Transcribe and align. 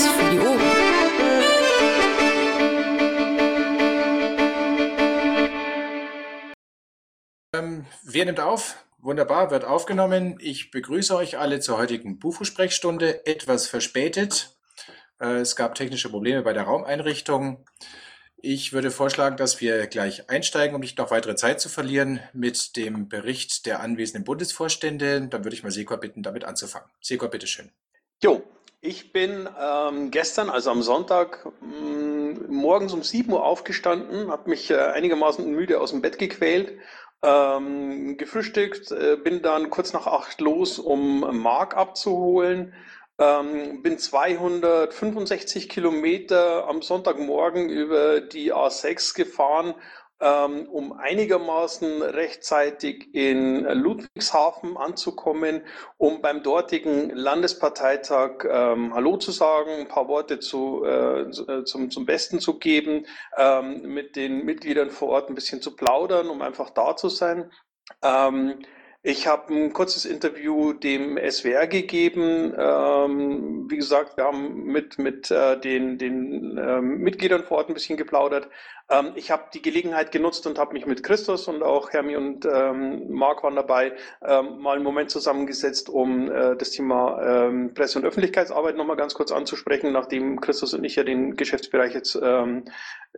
was 0.00 0.12
für 0.12 0.30
die 0.30 0.38
Ohren. 0.38 0.60
Ähm, 7.54 7.86
wer 8.04 8.24
nimmt 8.24 8.40
auf? 8.40 8.84
Wunderbar, 8.98 9.50
wird 9.50 9.64
aufgenommen. 9.64 10.38
Ich 10.40 10.70
begrüße 10.70 11.16
euch 11.16 11.38
alle 11.38 11.60
zur 11.60 11.78
heutigen 11.78 12.18
Bufu-Sprechstunde. 12.18 13.26
Etwas 13.26 13.66
verspätet. 13.66 14.56
Äh, 15.20 15.38
es 15.38 15.56
gab 15.56 15.74
technische 15.74 16.10
Probleme 16.10 16.42
bei 16.42 16.52
der 16.52 16.64
Raumeinrichtung. 16.64 17.64
Ich 18.42 18.72
würde 18.72 18.90
vorschlagen, 18.90 19.36
dass 19.36 19.60
wir 19.60 19.86
gleich 19.86 20.30
einsteigen, 20.30 20.74
um 20.74 20.80
nicht 20.80 20.96
noch 20.96 21.10
weitere 21.10 21.34
Zeit 21.36 21.60
zu 21.60 21.68
verlieren, 21.68 22.20
mit 22.32 22.76
dem 22.76 23.08
Bericht 23.08 23.66
der 23.66 23.80
anwesenden 23.80 24.24
Bundesvorstände. 24.24 25.28
Dann 25.28 25.44
würde 25.44 25.54
ich 25.54 25.62
mal 25.62 25.70
Sekor 25.70 25.98
bitten, 25.98 26.22
damit 26.22 26.44
anzufangen. 26.44 26.88
Sekor, 27.02 27.28
bitteschön. 27.28 27.70
Jo, 28.22 28.42
ich 28.80 29.12
bin 29.12 29.48
ähm, 29.60 30.10
gestern, 30.10 30.50
also 30.50 30.70
am 30.70 30.82
Sonntag, 30.82 31.46
mm, 31.60 32.52
morgens 32.52 32.92
um 32.92 33.02
7 33.02 33.32
Uhr 33.32 33.44
aufgestanden, 33.44 34.30
habe 34.30 34.50
mich 34.50 34.70
äh, 34.70 34.76
einigermaßen 34.76 35.50
müde 35.50 35.80
aus 35.80 35.90
dem 35.90 36.02
Bett 36.02 36.18
gequält, 36.18 36.78
ähm, 37.22 38.16
gefrühstückt, 38.16 38.90
äh, 38.92 39.16
bin 39.16 39.42
dann 39.42 39.70
kurz 39.70 39.92
nach 39.92 40.06
8 40.06 40.40
los, 40.40 40.78
um 40.78 41.42
Mark 41.42 41.76
abzuholen 41.76 42.74
ähm, 43.20 43.82
bin 43.82 43.98
265 43.98 45.68
Kilometer 45.68 46.66
am 46.66 46.80
Sonntagmorgen 46.80 47.68
über 47.68 48.22
die 48.22 48.52
A6 48.52 49.14
gefahren, 49.14 49.74
um 50.20 50.92
einigermaßen 50.92 52.02
rechtzeitig 52.02 53.14
in 53.14 53.64
Ludwigshafen 53.64 54.76
anzukommen, 54.76 55.62
um 55.96 56.20
beim 56.20 56.42
dortigen 56.42 57.08
Landesparteitag 57.10 58.44
ähm, 58.44 58.92
Hallo 58.94 59.16
zu 59.16 59.30
sagen, 59.30 59.70
ein 59.70 59.88
paar 59.88 60.08
Worte 60.08 60.38
zu, 60.38 60.84
äh, 60.84 61.30
zum, 61.64 61.90
zum 61.90 62.04
Besten 62.04 62.38
zu 62.38 62.58
geben, 62.58 63.06
ähm, 63.38 63.82
mit 63.82 64.14
den 64.14 64.44
Mitgliedern 64.44 64.90
vor 64.90 65.08
Ort 65.08 65.30
ein 65.30 65.34
bisschen 65.34 65.62
zu 65.62 65.74
plaudern, 65.74 66.28
um 66.28 66.42
einfach 66.42 66.68
da 66.68 66.96
zu 66.96 67.08
sein. 67.08 67.50
Ähm, 68.02 68.62
ich 69.02 69.26
habe 69.26 69.54
ein 69.54 69.72
kurzes 69.72 70.04
Interview 70.04 70.74
dem 70.74 71.16
SWR 71.16 71.66
gegeben. 71.66 72.54
Ähm, 72.58 73.66
wie 73.70 73.76
gesagt, 73.76 74.18
wir 74.18 74.24
haben 74.24 74.64
mit, 74.64 74.98
mit 74.98 75.30
äh, 75.30 75.58
den, 75.58 75.96
den 75.96 76.58
ähm, 76.58 76.98
Mitgliedern 76.98 77.44
vor 77.44 77.58
Ort 77.58 77.68
ein 77.68 77.74
bisschen 77.74 77.96
geplaudert. 77.96 78.50
Ähm, 78.90 79.12
ich 79.14 79.30
habe 79.30 79.44
die 79.54 79.62
Gelegenheit 79.62 80.12
genutzt 80.12 80.46
und 80.46 80.58
habe 80.58 80.74
mich 80.74 80.84
mit 80.84 81.02
Christus 81.02 81.48
und 81.48 81.62
auch 81.62 81.90
Hermi 81.92 82.14
und 82.14 82.44
ähm, 82.44 83.10
Marc 83.10 83.42
waren 83.42 83.56
dabei, 83.56 83.96
ähm, 84.22 84.58
mal 84.58 84.74
einen 84.74 84.84
Moment 84.84 85.10
zusammengesetzt, 85.10 85.88
um 85.88 86.30
äh, 86.30 86.56
das 86.56 86.72
Thema 86.72 87.22
ähm, 87.22 87.72
Presse- 87.72 88.00
und 88.00 88.04
Öffentlichkeitsarbeit 88.04 88.76
nochmal 88.76 88.96
ganz 88.96 89.14
kurz 89.14 89.32
anzusprechen, 89.32 89.92
nachdem 89.92 90.42
Christus 90.42 90.74
und 90.74 90.84
ich 90.84 90.96
ja 90.96 91.04
den 91.04 91.36
Geschäftsbereich 91.36 91.94
jetzt 91.94 92.18
ähm, 92.22 92.64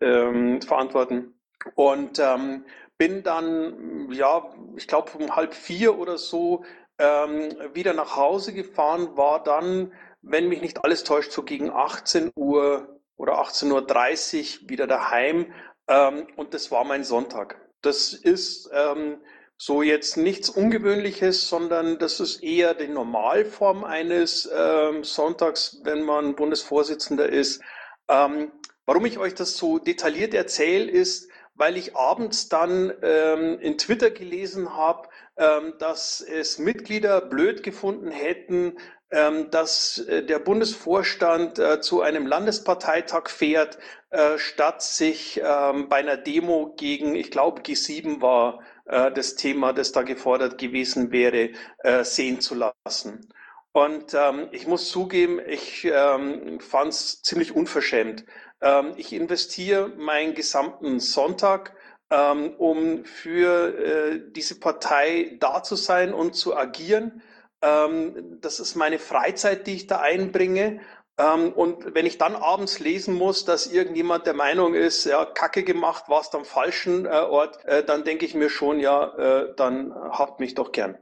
verantworten. 0.01 1.35
Und 1.75 2.19
ähm, 2.19 2.65
bin 3.03 3.25
dann, 3.25 4.13
ja, 4.13 4.49
ich 4.77 4.87
glaube 4.87 5.11
um 5.19 5.35
halb 5.35 5.55
vier 5.55 5.99
oder 5.99 6.19
so 6.19 6.65
ähm, 7.01 7.53
wieder 7.75 7.95
nach 7.95 8.15
Hause 8.15 8.53
gefahren, 8.53 9.17
war 9.17 9.43
dann, 9.43 9.93
wenn 10.21 10.49
mich 10.49 10.63
nicht 10.63 10.85
alles 10.85 11.03
täuscht, 11.03 11.33
so 11.33 11.43
gegen 11.43 11.69
18 11.69 12.31
Uhr 12.37 13.01
oder 13.17 13.41
18.30 13.43 14.63
Uhr 14.63 14.69
wieder 14.69 14.87
daheim. 14.87 15.53
Ähm, 15.89 16.29
und 16.37 16.55
das 16.55 16.71
war 16.71 16.85
mein 16.85 17.03
Sonntag. 17.03 17.61
Das 17.81 18.13
ist 18.13 18.71
ähm, 18.73 19.17
so 19.57 19.83
jetzt 19.83 20.17
nichts 20.17 20.49
Ungewöhnliches, 20.49 21.49
sondern 21.49 21.99
das 21.99 22.21
ist 22.21 22.41
eher 22.41 22.73
die 22.75 22.87
Normalform 22.87 23.83
eines 23.83 24.49
ähm, 24.57 25.03
Sonntags, 25.03 25.81
wenn 25.83 26.03
man 26.03 26.37
Bundesvorsitzender 26.37 27.29
ist. 27.29 27.63
Ähm, 28.09 28.53
warum 28.87 29.05
ich 29.07 29.19
euch 29.19 29.35
das 29.35 29.57
so 29.57 29.81
detailliert 29.81 30.35
erzähle, 30.35 30.89
ist, 30.89 31.32
weil 31.55 31.77
ich 31.77 31.97
abends 31.97 32.49
dann 32.49 32.93
ähm, 33.03 33.59
in 33.61 33.79
Twitter 33.79 34.11
gelesen 34.11 34.75
habe, 34.75 35.09
ähm, 35.37 35.75
dass 35.79 36.21
es 36.21 36.59
Mitglieder 36.59 37.21
blöd 37.21 37.63
gefunden 37.63 38.11
hätten, 38.11 38.79
ähm, 39.11 39.51
dass 39.51 39.99
äh, 39.99 40.25
der 40.25 40.39
Bundesvorstand 40.39 41.59
äh, 41.59 41.81
zu 41.81 42.01
einem 42.01 42.27
Landesparteitag 42.27 43.29
fährt, 43.29 43.79
äh, 44.11 44.39
statt 44.39 44.83
sich 44.83 45.41
ähm, 45.45 45.89
bei 45.89 45.97
einer 45.97 46.17
Demo 46.17 46.75
gegen, 46.77 47.15
ich 47.15 47.31
glaube, 47.31 47.63
G7 47.63 48.23
war 48.23 48.61
äh, 48.87 49.13
das 49.13 49.35
Thema, 49.37 49.73
das 49.73 49.93
da 49.93 50.03
gefordert 50.03 50.59
gewesen 50.59 51.13
wäre, 51.13 51.51
äh, 51.79 52.05
sehen 52.05 52.41
zu 52.41 52.55
lassen. 52.55 53.29
Und 53.73 54.13
ähm, 54.15 54.49
ich 54.53 54.67
muss 54.67 54.91
zugeben, 54.91 55.41
ich 55.47 55.85
ähm, 55.85 56.61
fand 56.61 56.93
es 56.93 57.23
ziemlich 57.23 57.57
unverschämt. 57.57 58.25
Ähm, 58.63 58.95
ich 58.97 59.13
investiere 59.13 59.89
meinen 59.89 60.35
gesamten 60.35 61.01
Sonntag, 61.01 61.75
ähm, 62.11 62.55
um 62.59 63.05
für 63.05 63.79
äh, 63.79 64.21
diese 64.33 64.61
Partei 64.61 65.37
da 65.41 65.63
zu 65.63 65.77
sein 65.77 66.15
und 66.15 66.35
zu 66.35 66.57
agieren. 66.57 67.23
Ähm, 67.61 68.39
das 68.41 68.61
ist 68.61 68.77
meine 68.77 68.99
Freizeit, 68.99 69.67
die 69.67 69.75
ich 69.75 69.87
da 69.87 70.01
einbringe. 70.01 70.81
Ähm, 71.19 71.53
und 71.53 71.95
wenn 71.95 72.07
ich 72.07 72.19
dann 72.19 72.37
abends 72.37 72.79
lesen 72.79 73.15
muss, 73.15 73.45
dass 73.45 73.67
irgendjemand 73.67 74.27
der 74.27 74.35
Meinung 74.35 74.75
ist, 74.75 75.05
ja, 75.05 75.25
Kacke 75.25 75.63
gemacht, 75.63 76.05
warst 76.09 76.35
am 76.35 76.45
falschen 76.45 77.07
äh, 77.07 77.11
Ort, 77.11 77.65
äh, 77.65 77.85
dann 77.85 78.05
denke 78.05 78.25
ich 78.25 78.35
mir 78.35 78.49
schon, 78.49 78.81
ja, 78.81 79.15
äh, 79.17 79.55
dann 79.57 79.95
habt 79.95 80.41
mich 80.41 80.55
doch 80.55 80.73
gern. 80.73 80.99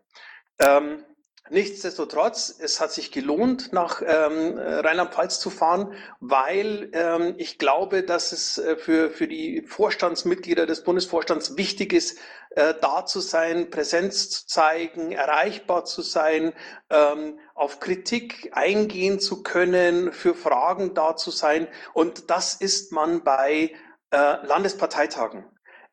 Ähm, 0.58 1.04
Nichtsdestotrotz, 1.52 2.54
es 2.60 2.80
hat 2.80 2.92
sich 2.92 3.10
gelohnt, 3.10 3.72
nach 3.72 4.02
ähm, 4.06 4.56
Rheinland-Pfalz 4.56 5.40
zu 5.40 5.50
fahren, 5.50 5.92
weil 6.20 6.90
ähm, 6.92 7.34
ich 7.38 7.58
glaube, 7.58 8.04
dass 8.04 8.30
es 8.30 8.58
äh, 8.58 8.76
für, 8.76 9.10
für 9.10 9.26
die 9.26 9.62
Vorstandsmitglieder 9.62 10.66
des 10.66 10.84
Bundesvorstands 10.84 11.56
wichtig 11.56 11.92
ist, 11.92 12.18
äh, 12.50 12.74
da 12.80 13.04
zu 13.04 13.18
sein, 13.18 13.68
Präsenz 13.68 14.30
zu 14.30 14.46
zeigen, 14.46 15.10
erreichbar 15.10 15.84
zu 15.84 16.02
sein, 16.02 16.52
ähm, 16.88 17.40
auf 17.54 17.80
Kritik 17.80 18.52
eingehen 18.54 19.18
zu 19.18 19.42
können, 19.42 20.12
für 20.12 20.36
Fragen 20.36 20.94
da 20.94 21.16
zu 21.16 21.32
sein. 21.32 21.66
Und 21.94 22.30
das 22.30 22.54
ist 22.54 22.92
man 22.92 23.24
bei 23.24 23.72
äh, 24.12 24.46
Landesparteitagen. 24.46 25.44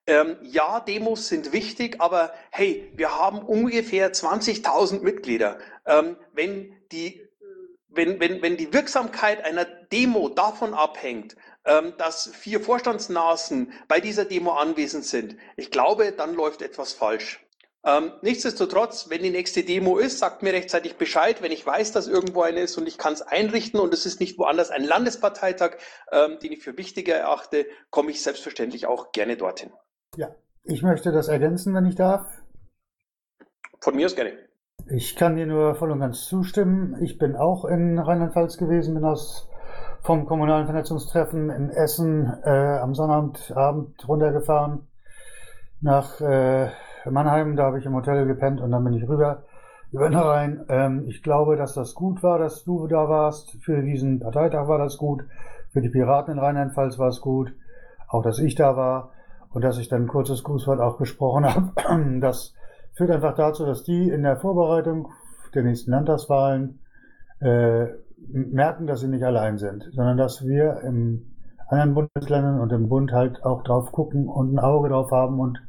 Ähm, 0.07 0.37
ja, 0.41 0.79
Demos 0.79 1.27
sind 1.27 1.51
wichtig, 1.51 1.97
aber 1.99 2.33
hey, 2.49 2.89
wir 2.95 3.17
haben 3.17 3.39
ungefähr 3.39 4.13
20.000 4.13 5.01
Mitglieder. 5.01 5.59
Ähm, 5.85 6.15
wenn, 6.31 6.73
die, 6.93 7.27
wenn, 7.89 8.17
wenn, 8.21 8.41
wenn 8.41 8.55
die 8.55 8.71
Wirksamkeit 8.71 9.43
einer 9.43 9.65
Demo 9.65 10.29
davon 10.29 10.73
abhängt, 10.73 11.35
ähm, 11.65 11.93
dass 11.97 12.31
vier 12.33 12.61
Vorstandsnasen 12.61 13.73
bei 13.89 13.99
dieser 13.99 14.23
Demo 14.23 14.53
anwesend 14.53 15.03
sind, 15.03 15.35
ich 15.57 15.71
glaube, 15.71 16.13
dann 16.13 16.33
läuft 16.35 16.61
etwas 16.61 16.93
falsch. 16.93 17.45
Ähm, 17.83 18.13
nichtsdestotrotz, 18.21 19.09
wenn 19.09 19.23
die 19.23 19.29
nächste 19.29 19.63
Demo 19.63 19.97
ist, 19.97 20.19
sagt 20.19 20.41
mir 20.41 20.53
rechtzeitig 20.53 20.95
Bescheid, 20.95 21.41
wenn 21.41 21.51
ich 21.51 21.65
weiß, 21.65 21.91
dass 21.91 22.07
irgendwo 22.07 22.43
eine 22.43 22.61
ist 22.61 22.77
und 22.77 22.87
ich 22.87 22.97
kann 22.97 23.11
es 23.13 23.21
einrichten 23.21 23.79
und 23.81 23.93
es 23.93 24.05
ist 24.05 24.21
nicht 24.21 24.37
woanders 24.37 24.71
ein 24.71 24.85
Landesparteitag, 24.85 25.77
ähm, 26.13 26.39
den 26.39 26.53
ich 26.53 26.63
für 26.63 26.77
wichtiger 26.77 27.15
erachte, 27.15 27.65
komme 27.89 28.11
ich 28.11 28.23
selbstverständlich 28.23 28.87
auch 28.87 29.11
gerne 29.11 29.35
dorthin. 29.35 29.71
Ja, 30.15 30.29
ich 30.63 30.83
möchte 30.83 31.11
das 31.11 31.27
ergänzen, 31.27 31.73
wenn 31.73 31.85
ich 31.85 31.95
darf. 31.95 32.25
Von 33.81 33.95
mir 33.95 34.05
aus 34.05 34.15
gerne. 34.15 34.33
Ich 34.89 35.15
kann 35.15 35.35
dir 35.35 35.45
nur 35.45 35.75
voll 35.75 35.91
und 35.91 35.99
ganz 35.99 36.25
zustimmen. 36.25 36.95
Ich 37.01 37.17
bin 37.17 37.35
auch 37.35 37.65
in 37.65 37.99
Rheinland-Pfalz 37.99 38.57
gewesen, 38.57 38.93
bin 38.93 39.03
aus 39.03 39.49
vom 40.01 40.25
kommunalen 40.25 40.65
Vernetzungstreffen 40.65 41.49
in 41.49 41.69
Essen 41.69 42.31
äh, 42.43 42.77
am 42.81 42.95
Sonnabendabend 42.95 44.07
runtergefahren 44.07 44.87
nach 45.81 46.21
äh, 46.21 46.69
Mannheim. 47.09 47.55
Da 47.55 47.63
habe 47.65 47.79
ich 47.79 47.85
im 47.85 47.95
Hotel 47.95 48.25
gepennt 48.25 48.61
und 48.61 48.71
dann 48.71 48.83
bin 48.83 48.93
ich 48.93 49.07
rüber 49.07 49.43
über 49.91 50.09
den 50.09 50.17
Rhein. 50.17 50.65
Ähm, 50.69 51.03
ich 51.07 51.23
glaube, 51.23 51.57
dass 51.57 51.73
das 51.73 51.93
gut 51.93 52.23
war, 52.23 52.39
dass 52.39 52.63
du 52.63 52.87
da 52.87 53.09
warst. 53.09 53.57
Für 53.61 53.81
diesen 53.81 54.19
Parteitag 54.19 54.67
war 54.67 54.77
das 54.77 54.97
gut. 54.97 55.23
Für 55.71 55.81
die 55.81 55.89
Piraten 55.89 56.33
in 56.33 56.39
Rheinland-Pfalz 56.39 56.97
war 56.97 57.09
es 57.09 57.21
gut. 57.21 57.53
Auch, 58.07 58.23
dass 58.23 58.39
ich 58.39 58.55
da 58.55 58.77
war 58.77 59.11
und 59.51 59.63
dass 59.63 59.77
ich 59.77 59.87
dann 59.87 60.03
ein 60.03 60.07
kurzes 60.07 60.43
Grußwort 60.43 60.79
auch 60.79 60.97
gesprochen 60.97 61.45
habe. 61.45 61.71
Das 62.21 62.53
führt 62.93 63.11
einfach 63.11 63.35
dazu, 63.35 63.65
dass 63.65 63.83
die 63.83 64.09
in 64.09 64.23
der 64.23 64.37
Vorbereitung 64.37 65.09
der 65.53 65.63
nächsten 65.63 65.91
Landtagswahlen 65.91 66.79
äh, 67.39 67.87
merken, 68.27 68.87
dass 68.87 69.01
sie 69.01 69.07
nicht 69.07 69.23
allein 69.23 69.57
sind, 69.57 69.89
sondern 69.93 70.17
dass 70.17 70.45
wir 70.45 70.81
im 70.81 71.31
anderen 71.67 71.93
Bundesländern 71.93 72.59
und 72.59 72.71
im 72.71 72.89
Bund 72.89 73.11
halt 73.11 73.43
auch 73.43 73.63
drauf 73.63 73.91
gucken 73.91 74.27
und 74.27 74.53
ein 74.53 74.59
Auge 74.59 74.89
drauf 74.89 75.11
haben 75.11 75.39
und 75.39 75.61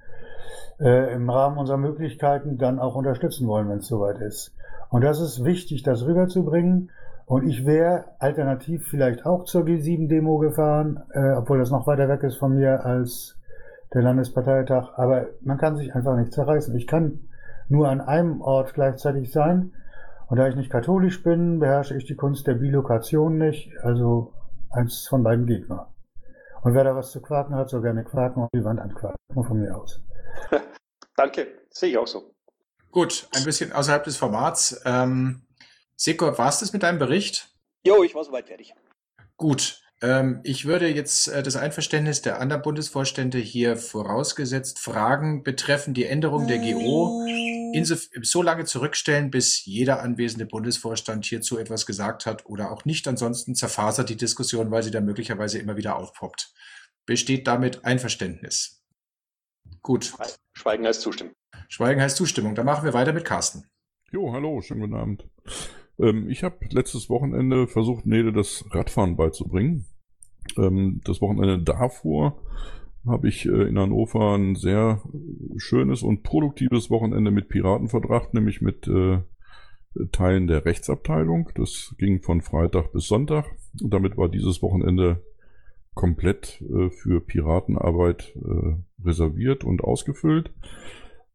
äh, 0.81 1.13
im 1.13 1.29
Rahmen 1.29 1.59
unserer 1.59 1.77
Möglichkeiten 1.77 2.57
dann 2.57 2.79
auch 2.79 2.95
unterstützen 2.95 3.49
wollen, 3.49 3.69
wenn 3.69 3.79
es 3.79 3.89
soweit 3.89 4.19
ist. 4.19 4.55
Und 4.91 5.03
das 5.03 5.21
ist 5.21 5.45
wichtig, 5.45 5.83
das 5.83 6.07
rüberzubringen. 6.07 6.91
Und 7.27 7.47
ich 7.47 7.67
wäre 7.67 8.07
alternativ 8.21 8.87
vielleicht 8.89 9.27
auch 9.27 9.45
zur 9.45 9.65
G7-Demo 9.65 10.39
gefahren, 10.39 11.03
äh, 11.13 11.33
obwohl 11.33 11.59
das 11.59 11.71
noch 11.71 11.87
weiter 11.87 12.09
weg 12.09 12.23
ist 12.23 12.37
von 12.37 12.55
mir 12.55 12.87
als 12.87 13.38
der 13.95 14.03
Landesparteitag, 14.03 14.93
aber 14.97 15.29
man 15.41 15.59
kann 15.59 15.77
sich 15.77 15.95
einfach 15.95 16.17
nicht 16.17 16.33
zerreißen. 16.33 16.75
Ich 16.77 16.87
kann 16.87 17.29
nur 17.69 17.89
an 17.89 18.01
einem 18.01 18.41
Ort 18.41 18.75
gleichzeitig 18.75 19.31
sein 19.31 19.75
Und 20.29 20.37
da 20.37 20.47
ich 20.47 20.57
nicht 20.57 20.71
katholisch 20.71 21.23
bin, 21.23 21.59
beherrsche 21.59 21.97
ich 21.97 22.05
die 22.05 22.17
Kunst 22.17 22.47
der 22.47 22.55
Bilokation 22.55 23.39
nicht, 23.39 23.73
also 23.83 24.35
eins 24.71 25.07
von 25.09 25.23
beiden 25.23 25.47
Gegner. 25.47 25.95
Und 26.63 26.75
wer 26.75 26.85
da 26.85 26.95
was 26.95 27.13
zu 27.13 27.23
quaken 27.23 27.55
hat, 27.55 27.71
soll 27.71 27.81
gerne 27.81 28.05
quaken 28.05 28.43
und 28.43 28.51
die 28.55 28.65
Wand 28.65 28.81
anquaken. 28.81 29.17
Von 29.33 29.61
mir 29.61 29.75
aus. 29.75 30.03
Danke, 31.17 31.47
sehe 31.71 31.91
ich 31.91 31.99
auch 31.99 32.07
so. 32.07 32.35
Gut, 32.91 33.29
ein 33.35 33.45
bisschen 33.45 33.73
außerhalb 33.73 34.05
des 34.05 34.17
Formats. 34.17 34.83
Ähm, 34.85 35.47
Seko, 35.97 36.37
war 36.37 36.49
es 36.49 36.61
das 36.61 36.73
mit 36.73 36.83
deinem 36.83 36.99
Bericht? 36.99 37.51
Jo, 37.87 38.03
ich 38.03 38.15
war 38.15 38.25
soweit 38.25 38.49
fertig. 38.49 38.75
Gut. 39.37 39.83
Ähm, 40.01 40.41
ich 40.45 40.65
würde 40.65 40.89
jetzt 40.89 41.29
äh, 41.29 41.43
das 41.43 41.57
Einverständnis 41.57 42.23
der 42.23 42.41
anderen 42.41 42.63
Bundesvorstände 42.63 43.39
hier 43.39 43.77
vorausgesetzt 43.77 44.79
Fragen 44.79 45.43
betreffend 45.43 45.97
die 45.97 46.05
Änderung 46.05 46.47
der 46.47 46.59
GO 46.59 47.27
so, 47.85 47.97
so 48.23 48.43
lange 48.43 48.65
zurückstellen, 48.65 49.31
bis 49.31 49.65
jeder 49.65 50.01
anwesende 50.01 50.47
Bundesvorstand 50.47 51.25
hierzu 51.25 51.59
etwas 51.59 51.87
gesagt 51.87 52.27
hat 52.27 52.47
oder 52.47 52.71
auch 52.71 52.85
nicht. 52.85 53.07
Ansonsten 53.09 53.55
zerfasert 53.55 54.09
die 54.09 54.17
Diskussion, 54.17 54.71
weil 54.71 54.83
sie 54.83 54.91
dann 54.91 55.05
möglicherweise 55.05 55.59
immer 55.59 55.77
wieder 55.77 55.97
aufpoppt. 55.97 56.53
Besteht 57.07 57.47
damit 57.47 57.85
Einverständnis? 57.85 58.83
Gut. 59.83 60.13
Schweigen 60.55 60.87
heißt 60.87 61.01
Zustimmung. 61.01 61.35
Schweigen 61.69 62.01
heißt 62.01 62.17
Zustimmung. 62.17 62.55
Dann 62.55 62.67
machen 62.67 62.85
wir 62.85 62.95
weiter 62.95 63.13
mit 63.13 63.25
Carsten. 63.25 63.69
Jo, 64.11 64.33
hallo, 64.33 64.61
schönen 64.63 64.81
guten 64.81 64.95
Abend. 64.95 65.25
Ähm, 65.99 66.29
ich 66.29 66.45
habe 66.45 66.57
letztes 66.71 67.11
Wochenende 67.11 67.67
versucht, 67.67 68.07
Nede 68.07 68.33
das 68.33 68.65
Radfahren 68.71 69.17
beizubringen. 69.17 69.87
Ähm, 70.57 71.01
das 71.05 71.21
Wochenende 71.21 71.63
davor 71.63 72.41
habe 73.07 73.29
ich 73.29 73.47
äh, 73.47 73.69
in 73.69 73.79
Hannover 73.79 74.37
ein 74.37 74.55
sehr 74.55 75.03
schönes 75.57 76.03
und 76.03 76.23
produktives 76.23 76.91
Wochenende 76.91 77.31
mit 77.31 77.49
Piraten 77.49 77.89
verbracht, 77.89 78.35
nämlich 78.35 78.61
mit 78.61 78.87
äh, 78.89 79.19
Teilen 80.13 80.47
der 80.47 80.65
Rechtsabteilung. 80.65 81.51
Das 81.55 81.95
ging 81.99 82.23
von 82.23 82.41
Freitag 82.41 82.93
bis 82.93 83.07
Sonntag. 83.07 83.47
Und 83.83 83.93
damit 83.93 84.17
war 84.17 84.29
dieses 84.29 84.63
Wochenende 84.63 85.23
komplett 85.95 86.63
äh, 86.63 86.91
für 86.91 87.21
Piratenarbeit 87.21 88.37
äh, 88.37 88.77
reserviert 89.05 89.65
und 89.65 89.83
ausgefüllt. 89.83 90.53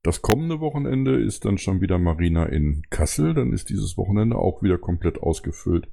Das 0.04 0.22
kommende 0.22 0.60
Wochenende 0.60 1.16
ist 1.16 1.46
dann 1.46 1.58
schon 1.58 1.80
wieder 1.80 1.98
Marina 1.98 2.46
in 2.46 2.84
Kassel. 2.90 3.34
Dann 3.34 3.54
ist 3.54 3.70
dieses 3.70 3.98
Wochenende 3.98 4.38
auch 4.38 4.62
wieder 4.62 4.78
komplett 4.78 5.24
ausgefüllt. 5.24 5.88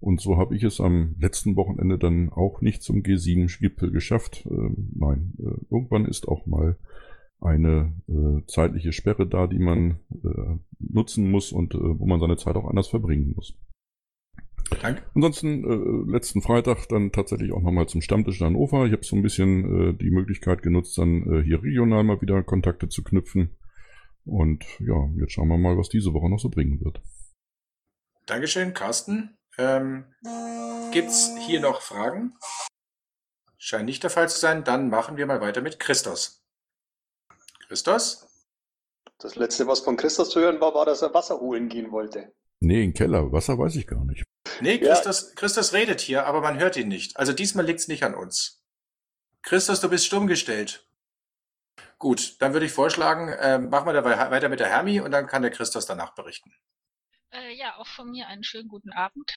Und 0.00 0.20
so 0.20 0.38
habe 0.38 0.56
ich 0.56 0.64
es 0.64 0.80
am 0.80 1.14
letzten 1.20 1.54
Wochenende 1.54 1.98
dann 1.98 2.30
auch 2.30 2.62
nicht 2.62 2.82
zum 2.82 3.02
G7-Gipfel 3.02 3.92
geschafft. 3.92 4.48
Ähm, 4.50 4.90
nein, 4.94 5.34
äh, 5.38 5.64
irgendwann 5.70 6.06
ist 6.06 6.26
auch 6.26 6.46
mal 6.46 6.76
eine 7.40 7.92
äh, 8.08 8.44
zeitliche 8.46 8.92
Sperre 8.92 9.26
da, 9.28 9.46
die 9.46 9.58
man 9.58 9.98
äh, 10.24 10.56
nutzen 10.80 11.30
muss 11.30 11.52
und 11.52 11.74
äh, 11.74 11.78
wo 11.78 12.06
man 12.06 12.20
seine 12.20 12.36
Zeit 12.36 12.56
auch 12.56 12.68
anders 12.68 12.88
verbringen 12.88 13.34
muss. 13.36 13.54
Danke. 14.80 15.02
Ansonsten 15.14 15.64
äh, 15.64 16.12
letzten 16.12 16.42
Freitag 16.42 16.86
dann 16.88 17.12
tatsächlich 17.12 17.52
auch 17.52 17.62
nochmal 17.62 17.88
zum 17.88 18.00
Stammtisch 18.00 18.40
in 18.40 18.46
Hannover. 18.46 18.86
Ich 18.86 18.92
habe 18.92 19.04
so 19.04 19.16
ein 19.16 19.22
bisschen 19.22 19.90
äh, 19.90 19.94
die 19.94 20.10
Möglichkeit 20.10 20.62
genutzt, 20.62 20.96
dann 20.98 21.22
äh, 21.32 21.42
hier 21.42 21.62
regional 21.62 22.04
mal 22.04 22.20
wieder 22.20 22.42
Kontakte 22.42 22.88
zu 22.88 23.02
knüpfen. 23.02 23.56
Und 24.24 24.64
ja, 24.80 25.08
jetzt 25.18 25.32
schauen 25.32 25.48
wir 25.48 25.58
mal, 25.58 25.76
was 25.76 25.88
diese 25.88 26.12
Woche 26.12 26.30
noch 26.30 26.38
so 26.38 26.48
bringen 26.48 26.80
wird. 26.84 27.00
Dankeschön, 28.26 28.72
Carsten. 28.72 29.36
Ähm, 29.58 30.04
Gibt 30.92 31.08
es 31.08 31.34
hier 31.46 31.60
noch 31.60 31.82
Fragen? 31.82 32.34
Scheint 33.58 33.86
nicht 33.86 34.02
der 34.02 34.10
Fall 34.10 34.28
zu 34.28 34.38
sein. 34.38 34.64
Dann 34.64 34.88
machen 34.88 35.16
wir 35.16 35.26
mal 35.26 35.40
weiter 35.40 35.60
mit 35.60 35.78
Christos. 35.78 36.44
Christos? 37.66 38.28
Das 39.18 39.36
letzte, 39.36 39.66
was 39.66 39.80
von 39.80 39.96
Christos 39.96 40.30
zu 40.30 40.40
hören 40.40 40.60
war, 40.60 40.74
war, 40.74 40.84
dass 40.84 41.02
er 41.02 41.14
Wasser 41.14 41.38
holen 41.38 41.68
gehen 41.68 41.92
wollte. 41.92 42.32
Nee, 42.60 42.84
in 42.84 42.92
Keller. 42.92 43.32
Wasser 43.32 43.58
weiß 43.58 43.76
ich 43.76 43.86
gar 43.86 44.04
nicht. 44.04 44.24
Nee, 44.60 44.78
Christus, 44.78 45.28
ja. 45.28 45.34
Christus 45.36 45.72
redet 45.72 46.00
hier, 46.00 46.26
aber 46.26 46.40
man 46.40 46.58
hört 46.58 46.76
ihn 46.76 46.88
nicht. 46.88 47.16
Also 47.16 47.32
diesmal 47.32 47.64
liegt 47.64 47.80
es 47.80 47.88
nicht 47.88 48.04
an 48.04 48.14
uns. 48.14 48.62
Christus, 49.42 49.80
du 49.80 49.88
bist 49.88 50.06
stumm 50.06 50.26
gestellt. 50.26 50.86
Gut, 51.98 52.36
dann 52.40 52.52
würde 52.52 52.66
ich 52.66 52.72
vorschlagen, 52.72 53.28
äh, 53.28 53.58
machen 53.58 53.86
wir 53.86 53.92
dabei 53.92 54.18
weiter 54.30 54.48
mit 54.48 54.60
der 54.60 54.68
Hermi 54.68 55.00
und 55.00 55.10
dann 55.10 55.26
kann 55.26 55.42
der 55.42 55.50
Christus 55.50 55.86
danach 55.86 56.14
berichten. 56.14 56.52
Äh, 57.32 57.54
ja, 57.54 57.76
auch 57.78 57.86
von 57.86 58.10
mir 58.10 58.28
einen 58.28 58.44
schönen 58.44 58.68
guten 58.68 58.92
Abend. 58.92 59.34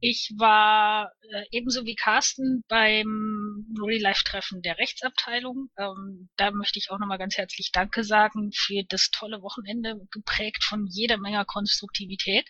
Ich 0.00 0.32
war 0.36 1.12
äh, 1.32 1.44
ebenso 1.50 1.86
wie 1.86 1.94
Carsten 1.94 2.62
beim 2.68 3.64
Real-Life-Treffen 3.80 4.60
der 4.60 4.78
Rechtsabteilung. 4.78 5.70
Ähm, 5.78 6.28
da 6.36 6.50
möchte 6.50 6.78
ich 6.78 6.90
auch 6.90 6.98
nochmal 6.98 7.18
ganz 7.18 7.38
herzlich 7.38 7.70
Danke 7.72 8.04
sagen 8.04 8.50
für 8.52 8.82
das 8.88 9.10
tolle 9.10 9.40
Wochenende, 9.40 9.96
geprägt 10.10 10.62
von 10.62 10.86
jeder 10.86 11.16
Menge 11.16 11.42
Konstruktivität. 11.46 12.48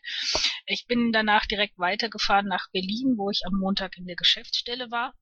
Ich 0.67 0.87
bin 0.87 1.12
danach 1.12 1.47
direkt 1.47 1.79
weitergefahren 1.79 2.47
nach 2.47 2.69
Berlin, 2.73 3.15
wo 3.17 3.31
ich 3.31 3.43
am 3.47 3.59
Montag 3.59 3.97
in 3.99 4.06
der 4.06 4.17
Geschäftsstelle 4.17 4.91
war. 4.91 5.15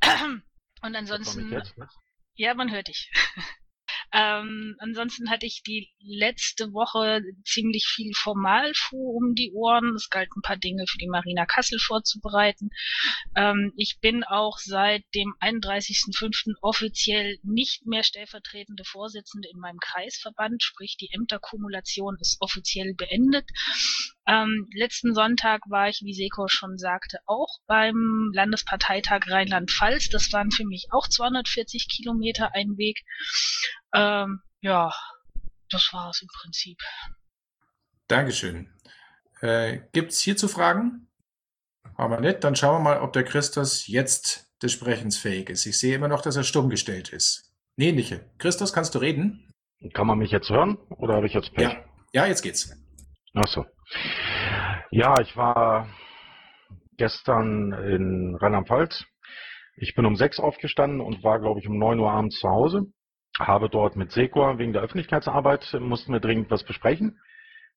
Und 0.82 0.96
ansonsten. 0.96 1.52
Jetzt, 1.52 1.78
ne? 1.78 1.88
Ja, 2.34 2.54
man 2.54 2.72
hört 2.72 2.88
dich. 2.88 3.10
Ähm, 4.12 4.76
ansonsten 4.78 5.30
hatte 5.30 5.46
ich 5.46 5.62
die 5.62 5.90
letzte 6.00 6.72
Woche 6.72 7.22
ziemlich 7.44 7.86
viel 7.86 8.12
Formalfuhr 8.14 9.14
um 9.14 9.34
die 9.34 9.52
Ohren. 9.52 9.94
Es 9.94 10.08
galt 10.10 10.30
ein 10.36 10.42
paar 10.42 10.56
Dinge 10.56 10.86
für 10.86 10.98
die 10.98 11.08
Marina 11.08 11.44
Kassel 11.46 11.78
vorzubereiten. 11.78 12.70
Ähm, 13.34 13.72
ich 13.76 13.98
bin 14.00 14.24
auch 14.24 14.58
seit 14.58 15.04
dem 15.14 15.34
31.05. 15.40 16.54
offiziell 16.62 17.38
nicht 17.42 17.86
mehr 17.86 18.04
stellvertretende 18.04 18.84
Vorsitzende 18.84 19.48
in 19.52 19.58
meinem 19.58 19.78
Kreisverband, 19.78 20.62
sprich 20.62 20.96
die 20.96 21.10
Ämterkumulation 21.12 22.16
ist 22.20 22.36
offiziell 22.40 22.94
beendet. 22.94 23.50
Ähm, 24.26 24.68
letzten 24.72 25.14
Sonntag 25.14 25.62
war 25.68 25.88
ich, 25.88 26.00
wie 26.02 26.12
Seko 26.12 26.48
schon 26.48 26.78
sagte, 26.78 27.18
auch 27.26 27.58
beim 27.66 28.30
Landesparteitag 28.34 29.20
Rheinland-Pfalz. 29.28 30.08
Das 30.08 30.32
waren 30.32 30.50
für 30.50 30.64
mich 30.64 30.88
auch 30.90 31.08
240 31.08 31.88
Kilometer 31.88 32.50
ein 32.54 32.76
Weg. 32.76 33.02
Ähm, 33.94 34.40
ja, 34.60 34.92
das 35.70 35.90
war 35.92 36.10
es 36.10 36.22
im 36.22 36.28
Prinzip. 36.28 36.78
Dankeschön. 38.08 38.72
Äh, 39.40 39.80
Gibt 39.92 40.12
es 40.12 40.20
hierzu 40.20 40.48
Fragen? 40.48 41.08
Aber 41.96 42.20
nicht. 42.20 42.42
Dann 42.42 42.56
schauen 42.56 42.76
wir 42.76 42.90
mal, 42.90 43.00
ob 43.00 43.12
der 43.12 43.24
Christus 43.24 43.86
jetzt 43.86 44.46
des 44.62 44.72
Sprechens 44.72 45.18
fähig 45.18 45.50
ist. 45.50 45.66
Ich 45.66 45.78
sehe 45.78 45.94
immer 45.94 46.08
noch, 46.08 46.22
dass 46.22 46.36
er 46.36 46.44
stumm 46.44 46.68
gestellt 46.68 47.10
ist. 47.10 47.52
Nee, 47.76 47.92
Niche. 47.92 48.30
Christus, 48.38 48.72
kannst 48.72 48.94
du 48.94 48.98
reden? 48.98 49.52
Kann 49.92 50.06
man 50.06 50.18
mich 50.18 50.30
jetzt 50.30 50.48
hören 50.48 50.78
oder 50.90 51.14
habe 51.14 51.26
ich 51.26 51.34
jetzt 51.34 51.52
Pech? 51.52 51.68
Ja, 51.68 51.84
ja 52.12 52.26
jetzt 52.26 52.42
geht's. 52.42 52.74
Ach 53.34 53.46
so. 53.46 53.66
Ja, 54.90 55.14
ich 55.20 55.36
war 55.36 55.88
gestern 56.96 57.72
in 57.72 58.36
Rheinland-Pfalz. 58.36 59.04
Ich 59.76 59.94
bin 59.94 60.06
um 60.06 60.16
sechs 60.16 60.40
aufgestanden 60.40 61.00
und 61.00 61.22
war, 61.22 61.38
glaube 61.38 61.60
ich, 61.60 61.68
um 61.68 61.78
neun 61.78 62.00
Uhr 62.00 62.10
abends 62.10 62.40
zu 62.40 62.48
Hause. 62.48 62.86
Habe 63.38 63.68
dort 63.68 63.96
mit 63.96 64.10
Secor 64.10 64.58
wegen 64.58 64.72
der 64.72 64.82
Öffentlichkeitsarbeit, 64.82 65.76
mussten 65.78 66.12
wir 66.12 66.20
dringend 66.20 66.50
was 66.50 66.64
besprechen, 66.64 67.20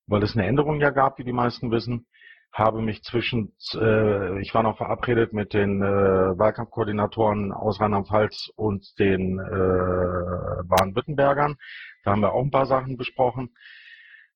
weil 0.08 0.24
es 0.24 0.36
eine 0.36 0.48
Änderung 0.48 0.80
ja 0.80 0.90
gab, 0.92 1.20
wie 1.20 1.26
die 1.26 1.34
meisten 1.34 1.72
wissen. 1.72 2.08
Habe 2.54 2.82
mich 2.82 3.04
zwischen, 3.04 3.54
äh, 3.76 4.40
ich 4.42 4.54
war 4.56 4.64
noch 4.64 4.78
verabredet 4.78 5.34
mit 5.34 5.54
den 5.54 5.84
äh, 5.84 5.86
Wahlkampfkoordinatoren 5.86 7.52
aus 7.52 7.80
Rheinland-Pfalz 7.80 8.52
und 8.56 8.98
den 8.98 9.38
äh, 9.38 10.64
Baden-Württembergern. 10.64 11.58
Da 12.04 12.12
haben 12.12 12.22
wir 12.22 12.34
auch 12.34 12.44
ein 12.44 12.52
paar 12.52 12.66
Sachen 12.66 12.98
besprochen 12.98 13.50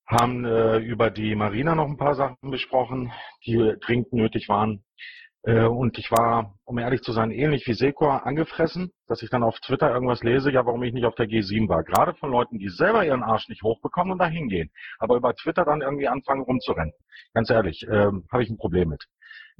haben 0.06 0.46
äh, 0.46 0.78
über 0.78 1.10
die 1.10 1.36
Marina 1.36 1.76
noch 1.76 1.88
ein 1.88 1.98
paar 1.98 2.16
Sachen 2.16 2.52
besprochen, 2.52 3.12
die 3.46 3.76
dringend 3.82 4.14
nötig 4.14 4.50
waren. 4.50 4.84
Äh, 5.44 5.66
und 5.66 5.98
ich 5.98 6.10
war, 6.12 6.56
um 6.64 6.78
ehrlich 6.78 7.02
zu 7.02 7.12
sein, 7.12 7.32
ähnlich 7.32 7.68
wie 7.68 7.74
Sekor 7.74 8.26
angefressen, 8.26 8.92
dass 9.08 9.22
ich 9.22 9.30
dann 9.30 9.44
auf 9.44 9.60
Twitter 9.60 9.94
irgendwas 9.94 10.24
lese, 10.24 10.52
ja, 10.52 10.66
warum 10.66 10.84
ich 10.84 10.94
nicht 10.94 11.06
auf 11.06 11.16
der 11.16 11.28
G7 11.28 11.68
war. 11.68 11.84
Gerade 11.84 12.14
von 12.16 12.32
Leuten, 12.32 12.60
die 12.60 12.70
selber 12.70 13.06
ihren 13.06 13.24
Arsch 13.24 13.50
nicht 13.50 13.64
hochbekommen 13.64 14.14
und 14.14 14.20
da 14.20 14.28
hingehen. 14.28 14.72
Aber 15.00 15.16
über 15.16 15.34
Twitter 15.36 15.66
dann 15.66 15.82
irgendwie 15.82 16.08
anfangen 16.08 16.44
rumzurennen. 16.44 16.94
Ganz 17.34 17.50
ehrlich, 17.50 17.86
äh, 17.88 18.12
habe 18.32 18.44
ich 18.44 18.50
ein 18.50 18.58
Problem 18.58 18.90
mit. 18.90 19.04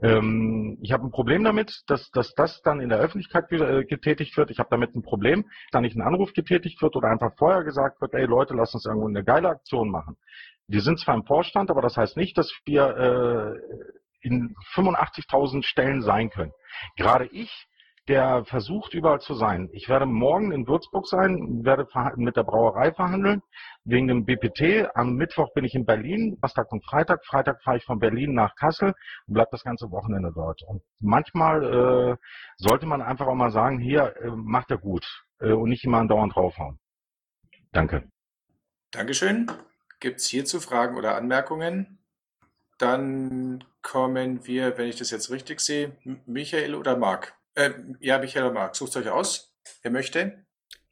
Ähm, 0.02 0.78
ich 0.82 0.92
habe 0.92 1.06
ein 1.06 1.12
Problem 1.12 1.44
damit, 1.44 1.84
dass, 1.88 2.10
dass 2.12 2.34
das 2.34 2.62
dann 2.62 2.80
in 2.80 2.90
der 2.90 3.00
Öffentlichkeit 3.00 3.52
äh, 3.52 3.86
getätigt 3.86 4.36
wird. 4.38 4.50
Ich 4.52 4.60
habe 4.60 4.70
damit 4.72 4.96
ein 4.96 5.04
Problem, 5.04 5.46
dass 5.72 5.82
nicht 5.82 5.96
ein 5.96 6.02
Anruf 6.02 6.34
getätigt 6.34 6.82
wird 6.82 6.96
oder 6.96 7.10
einfach 7.10 7.32
vorher 7.38 7.64
gesagt 7.64 8.02
wird, 8.02 8.14
ey 8.14 8.26
Leute, 8.26 8.54
lass 8.56 8.74
uns 8.74 8.86
irgendwo 8.86 9.08
eine 9.08 9.24
geile 9.24 9.50
Aktion 9.50 9.90
machen. 9.90 10.18
Wir 10.68 10.82
sind 10.82 11.00
zwar 11.00 11.16
im 11.16 11.26
Vorstand, 11.26 11.70
aber 11.70 11.82
das 11.82 11.98
heißt 11.98 12.18
nicht, 12.18 12.38
dass 12.38 12.52
wir 12.66 12.98
äh, 12.98 13.78
in 14.22 14.56
85.000 14.74 15.64
Stellen 15.64 16.02
sein 16.02 16.30
können. 16.30 16.54
Gerade 16.96 17.26
ich 17.26 17.68
der 18.08 18.44
versucht 18.46 18.94
überall 18.94 19.22
zu 19.22 19.34
sein. 19.34 19.70
Ich 19.72 19.88
werde 19.90 20.06
morgen 20.06 20.52
in 20.52 20.68
Würzburg 20.68 21.08
sein, 21.08 21.64
werde 21.64 21.88
mit 22.18 22.36
der 22.36 22.44
Brauerei 22.44 22.94
verhandeln, 22.94 23.42
wegen 23.86 24.08
dem 24.08 24.26
BPT. 24.26 24.90
Am 24.96 25.16
Mittwoch 25.16 25.54
bin 25.54 25.66
ich 25.66 25.76
in 25.76 25.86
Berlin, 25.86 26.36
Donnerstag 26.36 26.72
und 26.72 26.86
Freitag. 26.86 27.26
Freitag 27.26 27.62
fahre 27.64 27.78
ich 27.78 27.86
von 27.86 28.00
Berlin 28.00 28.34
nach 28.34 28.56
Kassel 28.56 28.94
und 29.28 29.34
bleibe 29.34 29.50
das 29.52 29.64
ganze 29.64 29.90
Wochenende 29.92 30.32
dort. 30.34 30.62
Und 30.64 30.82
manchmal 31.00 31.64
äh, 31.64 32.16
sollte 32.58 32.86
man 32.86 33.02
einfach 33.02 33.28
auch 33.28 33.36
mal 33.36 33.52
sagen, 33.52 33.80
hier, 33.80 34.16
äh, 34.22 34.30
macht 34.32 34.72
er 34.72 34.78
gut 34.78 35.06
äh, 35.40 35.52
und 35.52 35.70
nicht 35.70 35.86
immer 35.86 36.06
dauernd 36.06 36.36
draufhauen. 36.36 36.80
Danke. 37.72 38.10
Dankeschön. 38.92 39.52
Gibt 40.00 40.20
es 40.20 40.28
hierzu 40.28 40.60
Fragen 40.60 40.98
oder 40.98 41.16
Anmerkungen? 41.16 42.00
dann 42.84 43.64
kommen 43.82 44.46
wir, 44.46 44.78
wenn 44.78 44.90
ich 44.90 44.98
das 44.98 45.12
jetzt 45.12 45.32
richtig 45.32 45.60
sehe, 45.62 45.96
Michael 46.26 46.76
oder 46.76 46.98
Marc? 46.98 47.34
Äh, 47.56 47.72
ja, 48.00 48.18
Michael 48.18 48.46
oder 48.46 48.54
Marc, 48.54 48.76
sucht 48.76 48.98
euch 48.98 49.10
aus. 49.10 49.54
Wer 49.82 49.92
möchte? 49.92 50.44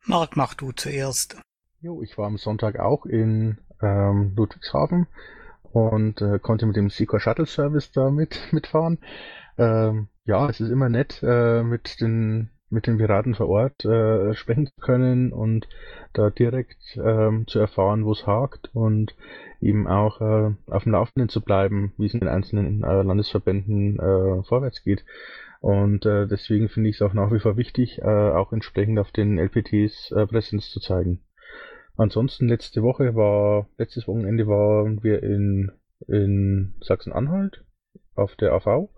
Marc, 0.05 0.35
mach 0.37 0.53
du 0.53 0.71
zuerst. 0.71 1.37
Jo, 1.79 2.01
ich 2.03 2.17
war 2.17 2.27
am 2.27 2.37
Sonntag 2.37 2.79
auch 2.79 3.05
in 3.05 3.57
ähm, 3.81 4.33
Ludwigshafen 4.35 5.07
und 5.63 6.21
äh, 6.21 6.37
konnte 6.39 6.65
mit 6.65 6.75
dem 6.75 6.89
Secor 6.89 7.19
Shuttle 7.19 7.47
Service 7.47 7.91
da 7.91 8.11
mit, 8.11 8.39
mitfahren. 8.51 8.99
Ähm, 9.57 10.07
ja, 10.25 10.49
es 10.49 10.59
ist 10.59 10.69
immer 10.69 10.89
nett, 10.89 11.21
äh, 11.23 11.63
mit 11.63 11.99
den 11.99 12.51
mit 12.71 12.87
den 12.87 12.97
Piraten 12.97 13.35
vor 13.35 13.49
Ort 13.49 13.83
äh, 13.83 14.33
sprechen 14.33 14.67
zu 14.67 14.79
können 14.79 15.33
und 15.33 15.67
da 16.13 16.29
direkt 16.29 16.97
ähm, 16.97 17.45
zu 17.45 17.59
erfahren, 17.59 18.05
wo 18.05 18.13
es 18.13 18.25
hakt 18.25 18.69
und 18.73 19.13
eben 19.59 19.87
auch 19.87 20.21
äh, 20.21 20.53
auf 20.67 20.83
dem 20.83 20.93
Laufenden 20.93 21.27
zu 21.27 21.41
bleiben, 21.41 21.91
wie 21.97 22.05
es 22.05 22.13
in 22.13 22.21
den 22.21 22.29
einzelnen 22.29 22.81
äh, 22.83 23.01
Landesverbänden 23.01 23.99
äh, 23.99 24.43
vorwärts 24.43 24.83
geht. 24.83 25.03
Und 25.61 26.07
äh, 26.07 26.27
deswegen 26.27 26.69
finde 26.69 26.89
ich 26.89 26.95
es 26.95 27.01
auch 27.03 27.13
nach 27.13 27.31
wie 27.31 27.39
vor 27.39 27.55
wichtig, 27.55 27.99
äh, 27.99 28.03
auch 28.03 28.51
entsprechend 28.51 28.97
auf 28.97 29.11
den 29.11 29.37
LPTs 29.37 30.11
äh, 30.11 30.25
Präsenz 30.25 30.71
zu 30.71 30.79
zeigen. 30.79 31.21
Ansonsten 31.97 32.47
letzte 32.47 32.81
Woche 32.81 33.15
war, 33.15 33.67
letztes 33.77 34.07
Wochenende 34.07 34.47
waren 34.47 35.03
wir 35.03 35.21
in, 35.21 35.71
in 36.07 36.73
Sachsen-Anhalt 36.81 37.63
auf 38.15 38.35
der 38.37 38.53
AV. 38.53 38.89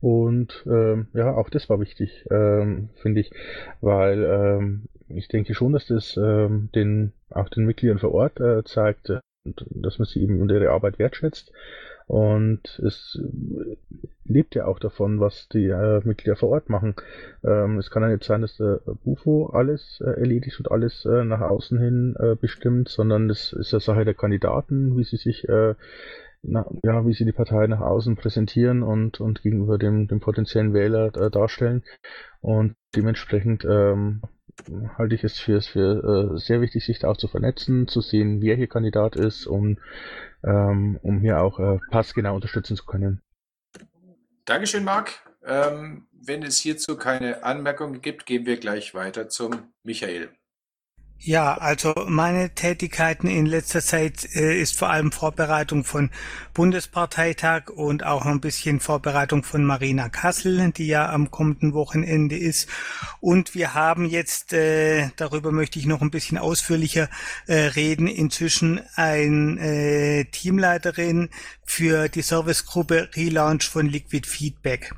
Und 0.00 0.66
ähm, 0.66 1.08
ja, 1.12 1.32
auch 1.34 1.48
das 1.48 1.68
war 1.68 1.78
wichtig, 1.78 2.26
ähm, 2.30 2.88
finde 2.96 3.20
ich, 3.20 3.30
weil 3.80 4.24
ähm, 4.24 4.88
ich 5.08 5.28
denke 5.28 5.54
schon, 5.54 5.72
dass 5.72 5.86
das 5.86 6.16
ähm, 6.16 6.70
den 6.74 7.12
auch 7.28 7.50
den 7.50 7.66
Mitgliedern 7.66 7.98
vor 7.98 8.12
Ort 8.12 8.40
äh, 8.40 8.64
zeigt, 8.64 9.10
äh, 9.10 9.20
dass 9.44 9.98
man 9.98 10.06
sie 10.06 10.22
eben 10.22 10.40
und 10.40 10.50
ihre 10.50 10.70
Arbeit 10.70 10.98
wertschätzt. 10.98 11.52
Und 12.10 12.80
es 12.84 13.22
lebt 14.24 14.56
ja 14.56 14.64
auch 14.64 14.80
davon, 14.80 15.20
was 15.20 15.48
die 15.48 15.68
äh, 15.68 16.00
Mitglieder 16.02 16.34
vor 16.34 16.48
Ort 16.48 16.68
machen. 16.68 16.96
Ähm, 17.44 17.78
es 17.78 17.92
kann 17.92 18.02
ja 18.02 18.08
nicht 18.08 18.24
sein, 18.24 18.40
dass 18.40 18.56
der 18.56 18.80
Bufo 19.04 19.50
alles 19.52 20.02
äh, 20.04 20.18
erledigt 20.18 20.58
und 20.58 20.72
alles 20.72 21.04
äh, 21.04 21.24
nach 21.24 21.40
außen 21.40 21.78
hin 21.78 22.16
äh, 22.18 22.34
bestimmt, 22.34 22.88
sondern 22.88 23.30
es 23.30 23.52
ist 23.52 23.70
ja 23.70 23.78
Sache 23.78 24.04
der 24.04 24.14
Kandidaten, 24.14 24.98
wie 24.98 25.04
sie 25.04 25.18
sich 25.18 25.48
äh, 25.48 25.76
na, 26.42 26.66
ja, 26.82 27.06
wie 27.06 27.12
sie 27.12 27.24
die 27.24 27.32
Partei 27.32 27.66
nach 27.66 27.80
außen 27.80 28.16
präsentieren 28.16 28.82
und, 28.82 29.20
und 29.20 29.42
gegenüber 29.42 29.78
dem, 29.78 30.08
dem 30.08 30.20
potenziellen 30.20 30.72
Wähler 30.72 31.14
äh, 31.16 31.30
darstellen. 31.30 31.84
Und 32.40 32.76
dementsprechend 32.96 33.64
ähm, 33.64 34.22
halte 34.96 35.14
ich 35.14 35.24
es 35.24 35.38
für, 35.38 35.60
für 35.60 36.34
äh, 36.34 36.38
sehr 36.38 36.60
wichtig, 36.60 36.84
sich 36.84 36.98
da 36.98 37.08
auch 37.08 37.16
zu 37.16 37.28
vernetzen, 37.28 37.88
zu 37.88 38.00
sehen, 38.00 38.40
wer 38.40 38.56
hier 38.56 38.68
Kandidat 38.68 39.16
ist, 39.16 39.46
um, 39.46 39.78
ähm, 40.44 40.98
um 41.02 41.20
hier 41.20 41.40
auch 41.40 41.58
äh, 41.58 41.78
passgenau 41.90 42.34
unterstützen 42.34 42.76
zu 42.76 42.86
können. 42.86 43.22
Dankeschön, 44.44 44.84
Marc. 44.84 45.12
Ähm, 45.44 46.06
wenn 46.12 46.42
es 46.42 46.58
hierzu 46.58 46.96
keine 46.96 47.44
Anmerkungen 47.44 48.00
gibt, 48.00 48.26
gehen 48.26 48.46
wir 48.46 48.58
gleich 48.58 48.94
weiter 48.94 49.28
zum 49.28 49.72
Michael. 49.82 50.30
Ja, 51.22 51.58
also 51.58 51.92
meine 52.08 52.54
Tätigkeiten 52.54 53.28
in 53.28 53.44
letzter 53.44 53.82
Zeit 53.82 54.26
äh, 54.34 54.58
ist 54.58 54.78
vor 54.78 54.88
allem 54.88 55.12
Vorbereitung 55.12 55.84
von 55.84 56.08
Bundesparteitag 56.54 57.68
und 57.68 58.06
auch 58.06 58.24
ein 58.24 58.40
bisschen 58.40 58.80
Vorbereitung 58.80 59.44
von 59.44 59.62
Marina 59.62 60.08
Kassel, 60.08 60.72
die 60.72 60.86
ja 60.86 61.10
am 61.10 61.30
kommenden 61.30 61.74
Wochenende 61.74 62.38
ist. 62.38 62.70
Und 63.20 63.54
wir 63.54 63.74
haben 63.74 64.06
jetzt, 64.06 64.54
äh, 64.54 65.10
darüber 65.16 65.52
möchte 65.52 65.78
ich 65.78 65.84
noch 65.84 66.00
ein 66.00 66.10
bisschen 66.10 66.38
ausführlicher 66.38 67.10
äh, 67.46 67.54
reden, 67.54 68.06
inzwischen 68.06 68.80
ein 68.94 69.58
äh, 69.58 70.24
Teamleiterin 70.24 71.28
für 71.66 72.08
die 72.08 72.22
Servicegruppe 72.22 73.10
Relaunch 73.14 73.68
von 73.68 73.86
Liquid 73.86 74.26
Feedback. 74.26 74.94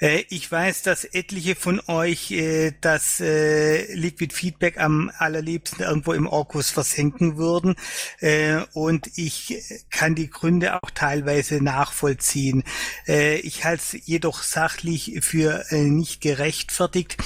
Äh, 0.00 0.24
ich 0.30 0.50
weiß, 0.50 0.82
dass 0.82 1.04
etliche 1.04 1.54
von 1.54 1.82
euch 1.86 2.30
äh, 2.30 2.72
das 2.80 3.20
Liquid 3.20 4.34
Feedback 4.34 4.78
am 4.80 5.10
allerliebsten 5.18 5.49
irgendwo 5.54 6.12
im 6.12 6.26
Orkus 6.26 6.70
versenken 6.70 7.36
würden. 7.36 7.76
Äh, 8.20 8.60
und 8.72 9.10
ich 9.16 9.84
kann 9.90 10.14
die 10.14 10.30
Gründe 10.30 10.82
auch 10.82 10.90
teilweise 10.90 11.62
nachvollziehen. 11.62 12.64
Äh, 13.06 13.38
ich 13.40 13.64
halte 13.64 13.82
es 13.82 14.06
jedoch 14.06 14.42
sachlich 14.42 15.18
für 15.22 15.64
äh, 15.70 15.82
nicht 15.82 16.20
gerechtfertigt. 16.20 17.16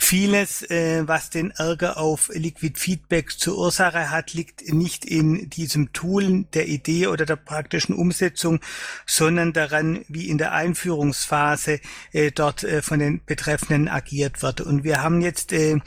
Vieles, 0.00 0.62
äh, 0.62 1.02
was 1.06 1.28
den 1.28 1.50
Ärger 1.50 1.98
auf 1.98 2.30
Liquid 2.32 2.78
Feedback 2.78 3.32
zur 3.32 3.58
Ursache 3.58 4.10
hat, 4.10 4.32
liegt 4.32 4.72
nicht 4.72 5.04
in 5.04 5.50
diesem 5.50 5.92
Tool, 5.92 6.44
der 6.54 6.68
Idee 6.68 7.08
oder 7.08 7.26
der 7.26 7.36
praktischen 7.36 7.96
Umsetzung, 7.96 8.60
sondern 9.06 9.52
daran, 9.52 10.04
wie 10.08 10.28
in 10.28 10.38
der 10.38 10.52
Einführungsphase 10.52 11.80
äh, 12.12 12.30
dort 12.30 12.62
äh, 12.62 12.80
von 12.80 13.00
den 13.00 13.22
Betreffenden 13.26 13.88
agiert 13.88 14.40
wird. 14.40 14.60
Und 14.60 14.84
wir 14.84 15.02
haben 15.02 15.20
jetzt 15.20 15.52
äh, 15.52 15.78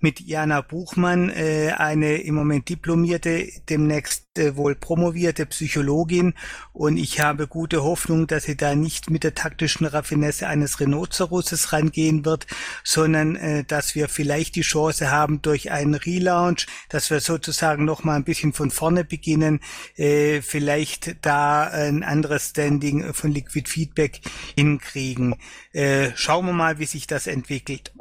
mit 0.00 0.20
Jana 0.20 0.62
Buchmann 0.62 1.30
äh, 1.30 1.72
eine 1.78 2.16
im 2.16 2.34
Moment 2.34 2.68
diplomierte, 2.68 3.48
demnächst 3.68 4.29
wohl 4.36 4.76
promovierte 4.76 5.44
Psychologin 5.46 6.34
und 6.72 6.96
ich 6.96 7.18
habe 7.18 7.48
gute 7.48 7.82
Hoffnung, 7.82 8.28
dass 8.28 8.44
sie 8.44 8.56
da 8.56 8.76
nicht 8.76 9.10
mit 9.10 9.24
der 9.24 9.34
taktischen 9.34 9.86
Raffinesse 9.86 10.46
eines 10.46 10.78
Rhinoceroses 10.78 11.72
rangehen 11.72 12.24
wird, 12.24 12.46
sondern 12.84 13.34
äh, 13.34 13.64
dass 13.64 13.96
wir 13.96 14.08
vielleicht 14.08 14.54
die 14.54 14.60
Chance 14.60 15.10
haben 15.10 15.42
durch 15.42 15.72
einen 15.72 15.94
Relaunch, 15.94 16.68
dass 16.88 17.10
wir 17.10 17.18
sozusagen 17.18 17.84
noch 17.84 18.04
mal 18.04 18.14
ein 18.14 18.24
bisschen 18.24 18.52
von 18.52 18.70
vorne 18.70 19.04
beginnen, 19.04 19.60
äh, 19.96 20.42
vielleicht 20.42 21.16
da 21.26 21.64
ein 21.64 22.04
anderes 22.04 22.50
Standing 22.50 23.12
von 23.12 23.32
Liquid 23.32 23.68
Feedback 23.68 24.20
hinkriegen. 24.54 25.34
Äh, 25.72 26.10
schauen 26.14 26.46
wir 26.46 26.52
mal, 26.52 26.78
wie 26.78 26.86
sich 26.86 27.08
das 27.08 27.26
entwickelt. 27.26 27.92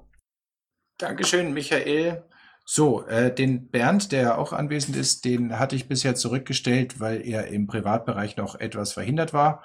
Dankeschön, 0.99 1.53
Michael. 1.53 2.23
So, 2.71 3.03
äh, 3.07 3.33
den 3.33 3.69
Bernd, 3.69 4.11
der 4.11 4.37
auch 4.37 4.53
anwesend 4.53 4.95
ist, 4.95 5.25
den 5.25 5.57
hatte 5.57 5.75
ich 5.75 5.87
bisher 5.87 6.13
zurückgestellt, 6.13 6.99
weil 6.99 7.25
er 7.25 7.47
im 7.47 7.65
Privatbereich 7.65 8.37
noch 8.37 8.53
etwas 8.59 8.93
verhindert 8.93 9.33
war, 9.33 9.63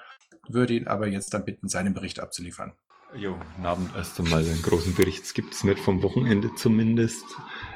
würde 0.49 0.73
ihn 0.73 0.87
aber 0.87 1.05
jetzt 1.05 1.31
dann 1.35 1.45
bitten, 1.45 1.67
seinen 1.67 1.93
Bericht 1.93 2.19
abzuliefern. 2.19 2.73
Jo, 3.15 3.35
guten 3.35 3.65
Abend 3.67 3.95
erst 3.95 4.19
einmal. 4.19 4.43
Einen 4.43 4.59
großen 4.59 4.95
Bericht 4.95 5.35
gibt 5.35 5.53
es 5.53 5.63
nicht 5.63 5.77
vom 5.77 6.01
Wochenende 6.01 6.55
zumindest. 6.55 7.25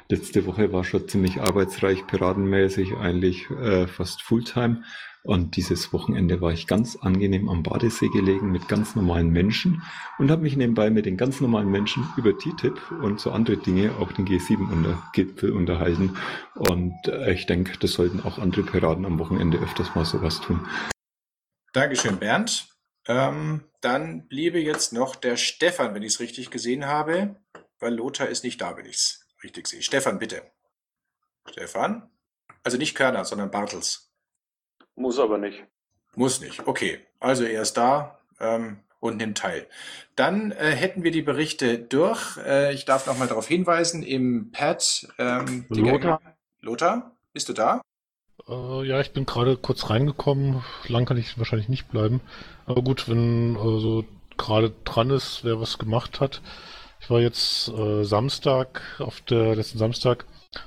Letzte 0.09 0.47
Woche 0.47 0.73
war 0.73 0.83
schon 0.83 1.07
ziemlich 1.07 1.39
arbeitsreich, 1.39 2.07
piratenmäßig, 2.07 2.95
eigentlich 2.95 3.51
äh, 3.51 3.85
fast 3.85 4.23
Fulltime. 4.23 4.81
Und 5.23 5.57
dieses 5.57 5.91
Wochenende 5.91 6.39
war 6.39 6.53
ich 6.53 6.65
ganz 6.65 6.95
angenehm 6.95 7.49
am 7.49 7.61
Badesee 7.61 8.07
gelegen 8.07 8.51
mit 8.51 8.69
ganz 8.69 8.95
normalen 8.95 9.29
Menschen 9.29 9.83
und 10.17 10.31
habe 10.31 10.43
mich 10.43 10.55
nebenbei 10.55 10.89
mit 10.89 11.05
den 11.05 11.17
ganz 11.17 11.41
normalen 11.41 11.69
Menschen 11.69 12.07
über 12.15 12.37
TTIP 12.37 12.79
und 13.01 13.19
so 13.19 13.31
andere 13.31 13.57
Dinge, 13.57 13.91
auch 13.99 14.11
den 14.13 14.25
G7-Gipfel 14.25 15.51
unterhalten. 15.51 16.17
Und 16.55 16.95
äh, 17.07 17.33
ich 17.33 17.45
denke, 17.47 17.77
das 17.79 17.93
sollten 17.93 18.21
auch 18.21 18.37
andere 18.37 18.63
Piraten 18.63 19.05
am 19.05 19.19
Wochenende 19.19 19.57
öfters 19.59 19.93
mal 19.93 20.05
sowas 20.05 20.39
tun. 20.39 20.65
Dankeschön, 21.73 22.17
Bernd. 22.17 22.69
Ähm, 23.05 23.65
dann 23.81 24.27
bliebe 24.27 24.59
jetzt 24.59 24.93
noch 24.93 25.15
der 25.15 25.35
Stefan, 25.35 25.93
wenn 25.95 26.03
ich 26.03 26.13
es 26.13 26.19
richtig 26.19 26.49
gesehen 26.49 26.85
habe, 26.85 27.35
weil 27.79 27.93
Lothar 27.93 28.27
ist 28.27 28.43
nicht 28.43 28.61
da, 28.61 28.77
wenn 28.77 28.85
ich 28.85 28.95
es 28.95 29.27
richtig 29.43 29.67
sehe. 29.67 29.81
Stefan, 29.81 30.19
bitte. 30.19 30.43
Stefan? 31.49 32.09
Also 32.63 32.77
nicht 32.77 32.95
Körner, 32.95 33.25
sondern 33.25 33.51
Bartels. 33.51 34.08
Muss 34.99 35.17
aber 35.17 35.37
nicht. 35.37 35.63
Muss 36.15 36.41
nicht. 36.41 36.67
Okay. 36.67 36.99
Also 37.21 37.45
er 37.45 37.61
ist 37.61 37.73
da 37.73 38.19
ähm, 38.39 38.79
und 38.99 39.17
nimmt 39.17 39.37
teil. 39.37 39.65
Dann 40.17 40.51
äh, 40.51 40.71
hätten 40.71 41.03
wir 41.03 41.11
die 41.11 41.21
Berichte 41.21 41.79
durch. 41.79 42.37
Äh, 42.37 42.73
ich 42.73 42.83
darf 42.83 43.07
nochmal 43.07 43.29
darauf 43.29 43.47
hinweisen, 43.47 44.03
im 44.03 44.51
Pad. 44.51 45.07
Ähm, 45.17 45.65
Lothar? 45.69 46.21
Lothar, 46.59 47.15
bist 47.31 47.47
du 47.47 47.53
da? 47.53 47.81
Äh, 48.47 48.85
ja, 48.85 48.99
ich 48.99 49.13
bin 49.13 49.25
gerade 49.25 49.55
kurz 49.55 49.89
reingekommen. 49.89 50.65
Lang 50.87 51.05
kann 51.05 51.17
ich 51.17 51.37
wahrscheinlich 51.37 51.69
nicht 51.69 51.89
bleiben. 51.89 52.19
Aber 52.65 52.81
gut, 52.81 53.07
wenn 53.07 53.55
also 53.57 54.03
gerade 54.35 54.73
dran 54.83 55.11
ist, 55.11 55.45
wer 55.45 55.61
was 55.61 55.77
gemacht 55.77 56.19
hat. 56.19 56.41
Ich 56.99 57.09
war 57.09 57.21
jetzt 57.21 57.69
äh, 57.69 58.03
Samstag, 58.03 58.81
auf 58.99 59.21
der 59.21 59.55
letzten 59.55 59.77
Samstag, 59.77 60.25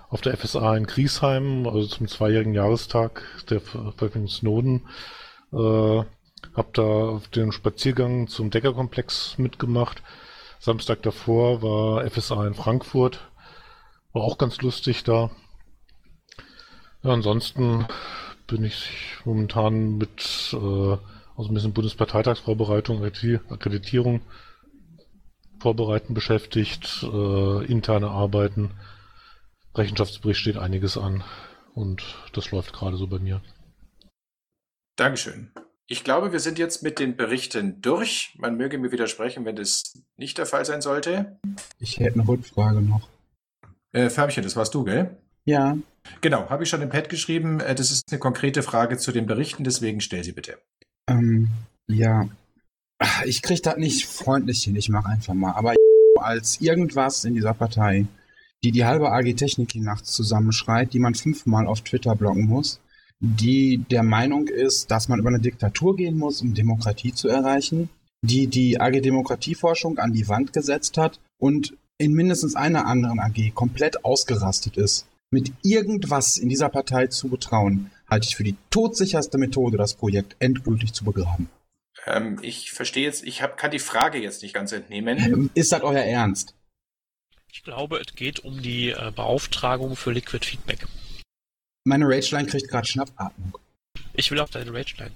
auf 0.08 0.20
der 0.20 0.36
FSA 0.36 0.76
in 0.76 0.86
Griesheim, 0.86 1.66
also 1.66 1.86
zum 1.86 2.08
zweijährigen 2.08 2.54
Jahrestag 2.54 3.22
der 3.50 3.60
Veröffentlichung 3.60 4.28
Snowden. 4.28 4.88
Äh, 5.52 6.04
hab 6.54 6.74
da 6.74 6.82
auf 6.82 7.28
den 7.28 7.52
Spaziergang 7.52 8.28
zum 8.28 8.50
Deckerkomplex 8.50 9.38
mitgemacht. 9.38 10.02
Samstag 10.60 11.02
davor 11.02 11.62
war 11.62 12.08
FSA 12.08 12.46
in 12.46 12.54
Frankfurt. 12.54 13.20
War 14.12 14.22
auch 14.22 14.38
ganz 14.38 14.60
lustig 14.60 15.02
da. 15.04 15.30
Ja, 17.02 17.10
ansonsten 17.10 17.86
bin 18.46 18.64
ich 18.64 19.18
momentan 19.24 19.96
mit 19.96 20.52
äh, 20.52 20.96
also 21.36 21.50
ein 21.50 21.54
bisschen 21.54 21.72
Bundesparteitagsvorbereitung, 21.72 23.02
Akkreditierung 23.02 24.20
vorbereiten 25.58 26.12
beschäftigt, 26.12 27.02
äh, 27.02 27.64
interne 27.64 28.10
Arbeiten. 28.10 28.72
Rechenschaftsbericht 29.74 30.40
steht 30.40 30.56
einiges 30.56 30.96
an 30.96 31.24
und 31.74 32.02
das 32.32 32.50
läuft 32.50 32.72
gerade 32.72 32.96
so 32.96 33.06
bei 33.06 33.18
mir. 33.18 33.40
Dankeschön. 34.96 35.50
Ich 35.86 36.04
glaube, 36.04 36.32
wir 36.32 36.40
sind 36.40 36.58
jetzt 36.58 36.82
mit 36.82 36.98
den 36.98 37.16
Berichten 37.16 37.82
durch. 37.82 38.34
Man 38.38 38.56
möge 38.56 38.78
mir 38.78 38.92
widersprechen, 38.92 39.44
wenn 39.44 39.56
das 39.56 39.92
nicht 40.16 40.38
der 40.38 40.46
Fall 40.46 40.64
sein 40.64 40.80
sollte. 40.80 41.38
Ich 41.78 41.98
hätte 41.98 42.14
eine 42.20 42.28
Rückfrage 42.28 42.80
noch. 42.80 43.08
Äh, 43.92 44.08
Färbchen, 44.08 44.42
das 44.42 44.56
warst 44.56 44.74
du, 44.74 44.84
gell? 44.84 45.16
Ja. 45.44 45.76
Genau, 46.20 46.48
habe 46.48 46.62
ich 46.62 46.68
schon 46.68 46.82
im 46.82 46.88
Pad 46.88 47.08
geschrieben. 47.08 47.60
Äh, 47.60 47.74
das 47.74 47.90
ist 47.90 48.10
eine 48.10 48.18
konkrete 48.18 48.62
Frage 48.62 48.96
zu 48.96 49.12
den 49.12 49.26
Berichten, 49.26 49.64
deswegen 49.64 50.00
stell 50.00 50.24
sie 50.24 50.32
bitte. 50.32 50.58
Ähm, 51.08 51.48
ja. 51.88 52.28
Ich 53.24 53.42
kriege 53.42 53.60
das 53.60 53.76
nicht 53.76 54.06
freundlich 54.06 54.62
hin, 54.62 54.76
ich 54.76 54.88
mache 54.88 55.08
einfach 55.08 55.34
mal. 55.34 55.52
Aber 55.52 55.74
als 56.20 56.60
irgendwas 56.60 57.24
in 57.24 57.34
dieser 57.34 57.52
Partei, 57.54 58.06
die 58.64 58.72
die 58.72 58.84
halbe 58.84 59.10
AG 59.12 59.34
Technik 59.34 59.74
nachts 59.76 60.12
zusammenschreit, 60.12 60.92
die 60.92 60.98
man 60.98 61.14
fünfmal 61.14 61.66
auf 61.66 61.80
Twitter 61.80 62.14
blocken 62.14 62.46
muss, 62.46 62.80
die 63.20 63.78
der 63.90 64.02
Meinung 64.02 64.48
ist, 64.48 64.90
dass 64.90 65.08
man 65.08 65.18
über 65.18 65.28
eine 65.28 65.40
Diktatur 65.40 65.96
gehen 65.96 66.18
muss, 66.18 66.42
um 66.42 66.54
Demokratie 66.54 67.12
zu 67.12 67.28
erreichen, 67.28 67.88
die 68.22 68.46
die 68.46 68.80
AG 68.80 69.00
Demokratieforschung 69.00 69.98
an 69.98 70.12
die 70.12 70.28
Wand 70.28 70.52
gesetzt 70.52 70.96
hat 70.96 71.20
und 71.38 71.76
in 71.98 72.12
mindestens 72.12 72.56
einer 72.56 72.86
anderen 72.86 73.20
AG 73.20 73.54
komplett 73.54 74.04
ausgerastet 74.04 74.76
ist. 74.76 75.06
Mit 75.30 75.52
irgendwas 75.62 76.36
in 76.36 76.48
dieser 76.48 76.68
Partei 76.68 77.06
zu 77.06 77.28
betrauen, 77.28 77.90
halte 78.08 78.28
ich 78.28 78.36
für 78.36 78.44
die 78.44 78.56
todsicherste 78.70 79.38
Methode, 79.38 79.78
das 79.78 79.94
Projekt 79.94 80.36
endgültig 80.40 80.92
zu 80.92 81.04
begraben. 81.04 81.48
Ähm, 82.06 82.38
ich 82.42 82.72
verstehe 82.72 83.04
jetzt, 83.04 83.24
ich 83.24 83.42
hab, 83.42 83.56
kann 83.56 83.70
die 83.70 83.78
Frage 83.78 84.18
jetzt 84.18 84.42
nicht 84.42 84.54
ganz 84.54 84.72
entnehmen. 84.72 85.50
Ist 85.54 85.72
das 85.72 85.82
euer 85.82 86.02
Ernst? 86.02 86.54
Ich 87.54 87.62
glaube, 87.64 87.98
es 87.98 88.14
geht 88.14 88.40
um 88.40 88.62
die 88.62 88.90
äh, 88.90 89.12
Beauftragung 89.14 89.94
für 89.94 90.10
Liquid 90.10 90.44
Feedback. 90.44 90.86
Meine 91.84 92.06
Rageline 92.06 92.48
kriegt 92.48 92.68
gerade 92.68 92.86
Schnappatmung. 92.86 93.58
Ich 94.14 94.30
will 94.30 94.40
auf 94.40 94.48
deine 94.48 94.72
Rageline. 94.72 95.12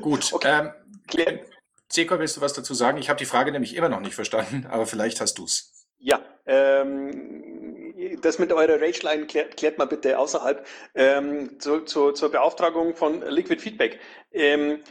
Gut. 0.00 0.32
Okay. 0.32 0.70
Ähm, 1.16 1.40
Zeko, 1.88 2.20
willst 2.20 2.36
du 2.36 2.40
was 2.40 2.52
dazu 2.52 2.72
sagen? 2.72 2.98
Ich 2.98 3.08
habe 3.08 3.18
die 3.18 3.24
Frage 3.24 3.50
nämlich 3.50 3.74
immer 3.74 3.88
noch 3.88 3.98
nicht 3.98 4.14
verstanden, 4.14 4.64
aber 4.66 4.86
vielleicht 4.86 5.20
hast 5.20 5.38
du 5.38 5.44
es. 5.44 5.88
Ja, 5.98 6.20
ähm, 6.46 7.94
das 8.22 8.38
mit 8.38 8.52
eurer 8.52 8.80
Rageline 8.80 9.26
klärt, 9.26 9.56
klärt 9.56 9.76
mal 9.76 9.86
bitte 9.86 10.20
außerhalb 10.20 10.64
ähm, 10.94 11.58
zu, 11.58 11.80
zu, 11.80 12.12
zur 12.12 12.30
Beauftragung 12.30 12.94
von 12.94 13.22
Liquid 13.22 13.60
Feedback. 13.60 13.98
Ähm, 14.30 14.84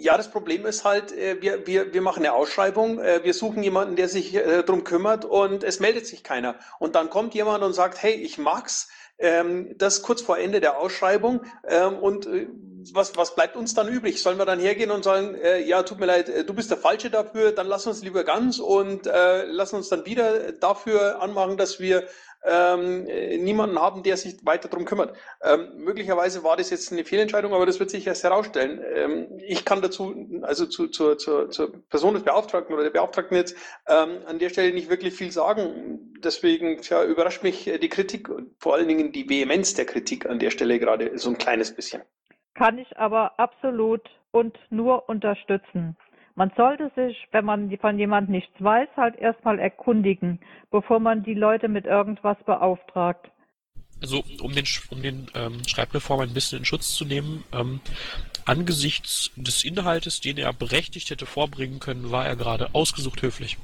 ja, 0.00 0.16
das 0.16 0.30
Problem 0.30 0.64
ist 0.64 0.84
halt, 0.84 1.12
äh, 1.12 1.40
wir, 1.42 1.66
wir, 1.66 1.92
wir 1.92 2.02
machen 2.02 2.24
eine 2.24 2.32
Ausschreibung, 2.32 3.00
äh, 3.00 3.20
wir 3.24 3.34
suchen 3.34 3.62
jemanden, 3.62 3.96
der 3.96 4.08
sich 4.08 4.34
äh, 4.34 4.62
darum 4.62 4.84
kümmert 4.84 5.24
und 5.24 5.64
es 5.64 5.80
meldet 5.80 6.06
sich 6.06 6.22
keiner. 6.22 6.54
Und 6.78 6.94
dann 6.94 7.10
kommt 7.10 7.34
jemand 7.34 7.64
und 7.64 7.72
sagt, 7.72 8.02
hey, 8.02 8.12
ich 8.12 8.38
mag's, 8.38 8.88
ähm, 9.18 9.74
das 9.76 10.02
kurz 10.02 10.22
vor 10.22 10.38
Ende 10.38 10.60
der 10.60 10.78
Ausschreibung. 10.78 11.42
Ähm, 11.66 11.98
und 11.98 12.28
was, 12.94 13.16
was 13.16 13.34
bleibt 13.34 13.56
uns 13.56 13.74
dann 13.74 13.88
übrig? 13.88 14.22
Sollen 14.22 14.38
wir 14.38 14.46
dann 14.46 14.60
hergehen 14.60 14.90
und 14.90 15.04
sagen, 15.04 15.34
äh, 15.34 15.60
ja, 15.62 15.82
tut 15.82 16.00
mir 16.00 16.06
leid, 16.06 16.28
äh, 16.28 16.44
du 16.44 16.54
bist 16.54 16.70
der 16.70 16.78
Falsche 16.78 17.10
dafür, 17.10 17.52
dann 17.52 17.66
lass 17.66 17.86
uns 17.86 18.02
lieber 18.02 18.24
ganz 18.24 18.58
und 18.58 19.06
äh, 19.06 19.44
lass 19.44 19.72
uns 19.72 19.88
dann 19.88 20.06
wieder 20.06 20.52
dafür 20.52 21.22
anmachen, 21.22 21.56
dass 21.56 21.80
wir 21.80 22.04
ähm, 22.44 23.04
niemanden 23.42 23.78
haben, 23.78 24.02
der 24.02 24.16
sich 24.16 24.44
weiter 24.44 24.68
darum 24.68 24.84
kümmert. 24.84 25.16
Ähm, 25.42 25.72
möglicherweise 25.76 26.44
war 26.44 26.56
das 26.56 26.70
jetzt 26.70 26.92
eine 26.92 27.04
Fehlentscheidung, 27.04 27.52
aber 27.52 27.66
das 27.66 27.80
wird 27.80 27.90
sich 27.90 28.06
erst 28.06 28.24
herausstellen. 28.24 28.80
Ähm, 28.94 29.26
ich 29.46 29.64
kann 29.64 29.82
dazu, 29.82 30.14
also 30.42 30.66
zu, 30.66 30.88
zu, 30.88 31.16
zu, 31.16 31.48
zur 31.48 31.72
Person 31.88 32.14
des 32.14 32.22
Beauftragten 32.22 32.74
oder 32.74 32.84
der 32.84 32.90
Beauftragten 32.90 33.36
jetzt 33.36 33.56
ähm, 33.88 34.18
an 34.26 34.38
der 34.38 34.50
Stelle 34.50 34.72
nicht 34.72 34.88
wirklich 34.88 35.14
viel 35.14 35.32
sagen. 35.32 36.14
Deswegen 36.22 36.80
ja, 36.82 37.04
überrascht 37.04 37.42
mich 37.42 37.70
die 37.80 37.88
Kritik 37.88 38.28
und 38.28 38.54
vor 38.58 38.74
allen 38.74 38.88
Dingen 38.88 39.12
die 39.12 39.28
Vehemenz 39.28 39.74
der 39.74 39.86
Kritik 39.86 40.26
an 40.26 40.38
der 40.38 40.50
Stelle 40.50 40.78
gerade 40.78 41.18
so 41.18 41.30
ein 41.30 41.38
kleines 41.38 41.74
bisschen. 41.74 42.02
Kann 42.58 42.78
ich 42.78 42.98
aber 42.98 43.38
absolut 43.38 44.02
und 44.32 44.58
nur 44.68 45.08
unterstützen. 45.08 45.96
Man 46.34 46.50
sollte 46.56 46.90
sich, 46.96 47.16
wenn 47.30 47.44
man 47.44 47.70
von 47.78 48.00
jemandem 48.00 48.32
nichts 48.32 48.52
weiß, 48.58 48.88
halt 48.96 49.14
erstmal 49.14 49.60
erkundigen, 49.60 50.40
bevor 50.72 50.98
man 50.98 51.22
die 51.22 51.34
Leute 51.34 51.68
mit 51.68 51.86
irgendwas 51.86 52.36
beauftragt. 52.44 53.30
Also 54.02 54.24
um 54.42 54.52
den, 54.52 54.64
um 54.90 55.02
den 55.02 55.28
ähm, 55.36 55.62
Schreibreform 55.68 56.20
ein 56.20 56.34
bisschen 56.34 56.58
in 56.58 56.64
Schutz 56.64 56.96
zu 56.96 57.04
nehmen, 57.04 57.44
ähm, 57.52 57.80
angesichts 58.44 59.30
des 59.36 59.62
Inhaltes, 59.62 60.20
den 60.20 60.36
er 60.36 60.52
berechtigt 60.52 61.10
hätte 61.10 61.26
vorbringen 61.26 61.78
können, 61.78 62.10
war 62.10 62.26
er 62.26 62.34
gerade 62.34 62.74
ausgesucht 62.74 63.22
höflich. 63.22 63.56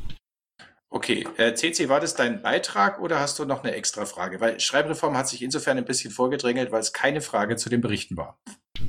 Okay, 0.89 1.27
äh, 1.37 1.55
CC, 1.55 1.89
war 1.89 1.99
das 1.99 2.15
dein 2.15 2.43
Beitrag 2.43 3.01
oder 3.01 3.19
hast 3.19 3.41
du 3.41 3.45
noch 3.45 3.65
eine 3.65 3.75
extra 3.75 4.05
Frage? 4.05 4.41
Weil 4.41 4.61
Schreibreform 4.61 5.17
hat 5.17 5.29
sich 5.29 5.43
insofern 5.43 5.79
ein 5.79 5.85
bisschen 5.85 6.13
vorgedrängelt, 6.13 6.71
weil 6.71 6.81
es 6.81 6.93
keine 6.93 7.21
Frage 7.21 7.57
zu 7.57 7.69
den 7.69 7.81
Berichten 7.81 8.17
war. 8.17 8.39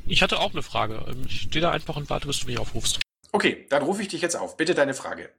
Ich 0.08 0.22
hatte 0.22 0.40
auch 0.40 0.52
eine 0.52 0.64
Frage. 0.64 1.06
Ähm, 1.08 1.24
ich 1.28 1.42
stehe 1.42 1.62
da 1.62 1.72
einfach 1.72 1.96
und 1.96 2.10
warte, 2.10 2.28
bis 2.28 2.40
du 2.40 2.48
mich 2.48 2.60
aufrufst. 2.60 3.00
Okay, 3.32 3.66
dann 3.70 3.84
rufe 3.84 4.02
ich 4.02 4.08
dich 4.08 4.22
jetzt 4.22 4.36
auf. 4.36 4.58
Bitte 4.58 4.74
deine 4.74 4.94
Frage. 4.94 5.30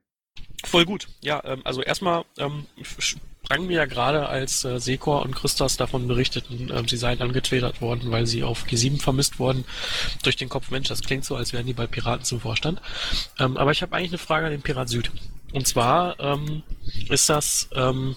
Voll 0.65 0.85
gut. 0.85 1.09
Ja, 1.21 1.43
ähm, 1.45 1.63
also 1.65 1.83
erstmal 1.83 2.25
ähm, 2.39 2.67
sprang 2.83 3.67
mir 3.67 3.75
ja 3.75 3.85
gerade, 3.87 4.29
als 4.29 4.65
äh, 4.65 4.81
Sekor 4.81 5.23
und 5.23 5.35
Christas 5.35 5.77
davon 5.77 6.09
berichteten, 6.09 6.71
ähm, 6.75 6.89
sie 6.89 6.97
seien 6.97 7.23
angetwittert 7.23 7.81
worden, 7.81 8.11
weil 8.11 8.27
sie 8.27 8.43
auf 8.43 8.65
G7 8.65 9.01
vermisst 9.01 9.39
wurden, 9.39 9.65
durch 10.25 10.37
den 10.37 10.49
Kopf, 10.49 10.71
Mensch, 10.71 10.89
das 10.89 11.03
klingt 11.03 11.25
so, 11.25 11.37
als 11.37 11.53
wären 11.53 11.67
die 11.67 11.73
bei 11.73 11.87
Piraten 11.87 12.25
zum 12.25 12.41
Vorstand. 12.41 12.81
Ähm, 13.39 13.57
aber 13.57 13.71
ich 13.71 13.83
habe 13.83 13.95
eigentlich 13.95 14.11
eine 14.11 14.19
Frage 14.19 14.47
an 14.47 14.53
den 14.53 14.63
Pirat 14.63 14.89
Süd. 14.89 15.13
Und 15.53 15.69
zwar 15.69 16.19
ähm, 16.19 16.65
ist 17.09 17.29
das 17.29 17.69
ähm, 17.75 18.17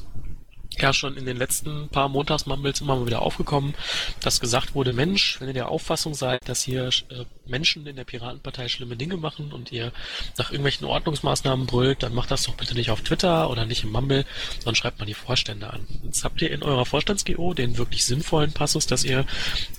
ja 0.81 0.93
schon 0.93 1.17
in 1.17 1.25
den 1.25 1.37
letzten 1.37 1.89
paar 1.89 2.09
Montagsmumbles 2.09 2.81
immer 2.81 2.95
mal 2.95 3.05
wieder 3.05 3.21
aufgekommen, 3.21 3.73
dass 4.19 4.39
gesagt 4.39 4.75
wurde, 4.75 4.93
Mensch, 4.93 5.39
wenn 5.39 5.47
ihr 5.47 5.53
der 5.53 5.69
Auffassung 5.69 6.13
seid, 6.13 6.47
dass 6.47 6.63
hier 6.63 6.87
äh, 6.87 7.25
Menschen 7.45 7.85
in 7.87 7.95
der 7.95 8.03
Piratenpartei 8.03 8.67
schlimme 8.67 8.95
Dinge 8.95 9.17
machen 9.17 9.51
und 9.51 9.71
ihr 9.71 9.91
nach 10.37 10.51
irgendwelchen 10.51 10.85
Ordnungsmaßnahmen 10.85 11.65
brüllt, 11.65 12.03
dann 12.03 12.13
macht 12.13 12.31
das 12.31 12.43
doch 12.43 12.55
bitte 12.55 12.73
nicht 12.75 12.91
auf 12.91 13.01
Twitter 13.01 13.49
oder 13.49 13.65
nicht 13.65 13.83
im 13.83 13.91
Mumble, 13.91 14.25
sondern 14.59 14.75
schreibt 14.75 14.99
mal 14.99 15.05
die 15.05 15.13
Vorstände 15.13 15.71
an. 15.71 15.87
Jetzt 16.03 16.23
habt 16.23 16.41
ihr 16.41 16.51
in 16.51 16.63
eurer 16.63 16.85
Vorstands-GO 16.85 17.53
den 17.53 17.77
wirklich 17.77 18.05
sinnvollen 18.05 18.51
Passus, 18.53 18.85
dass 18.85 19.03
ihr 19.03 19.25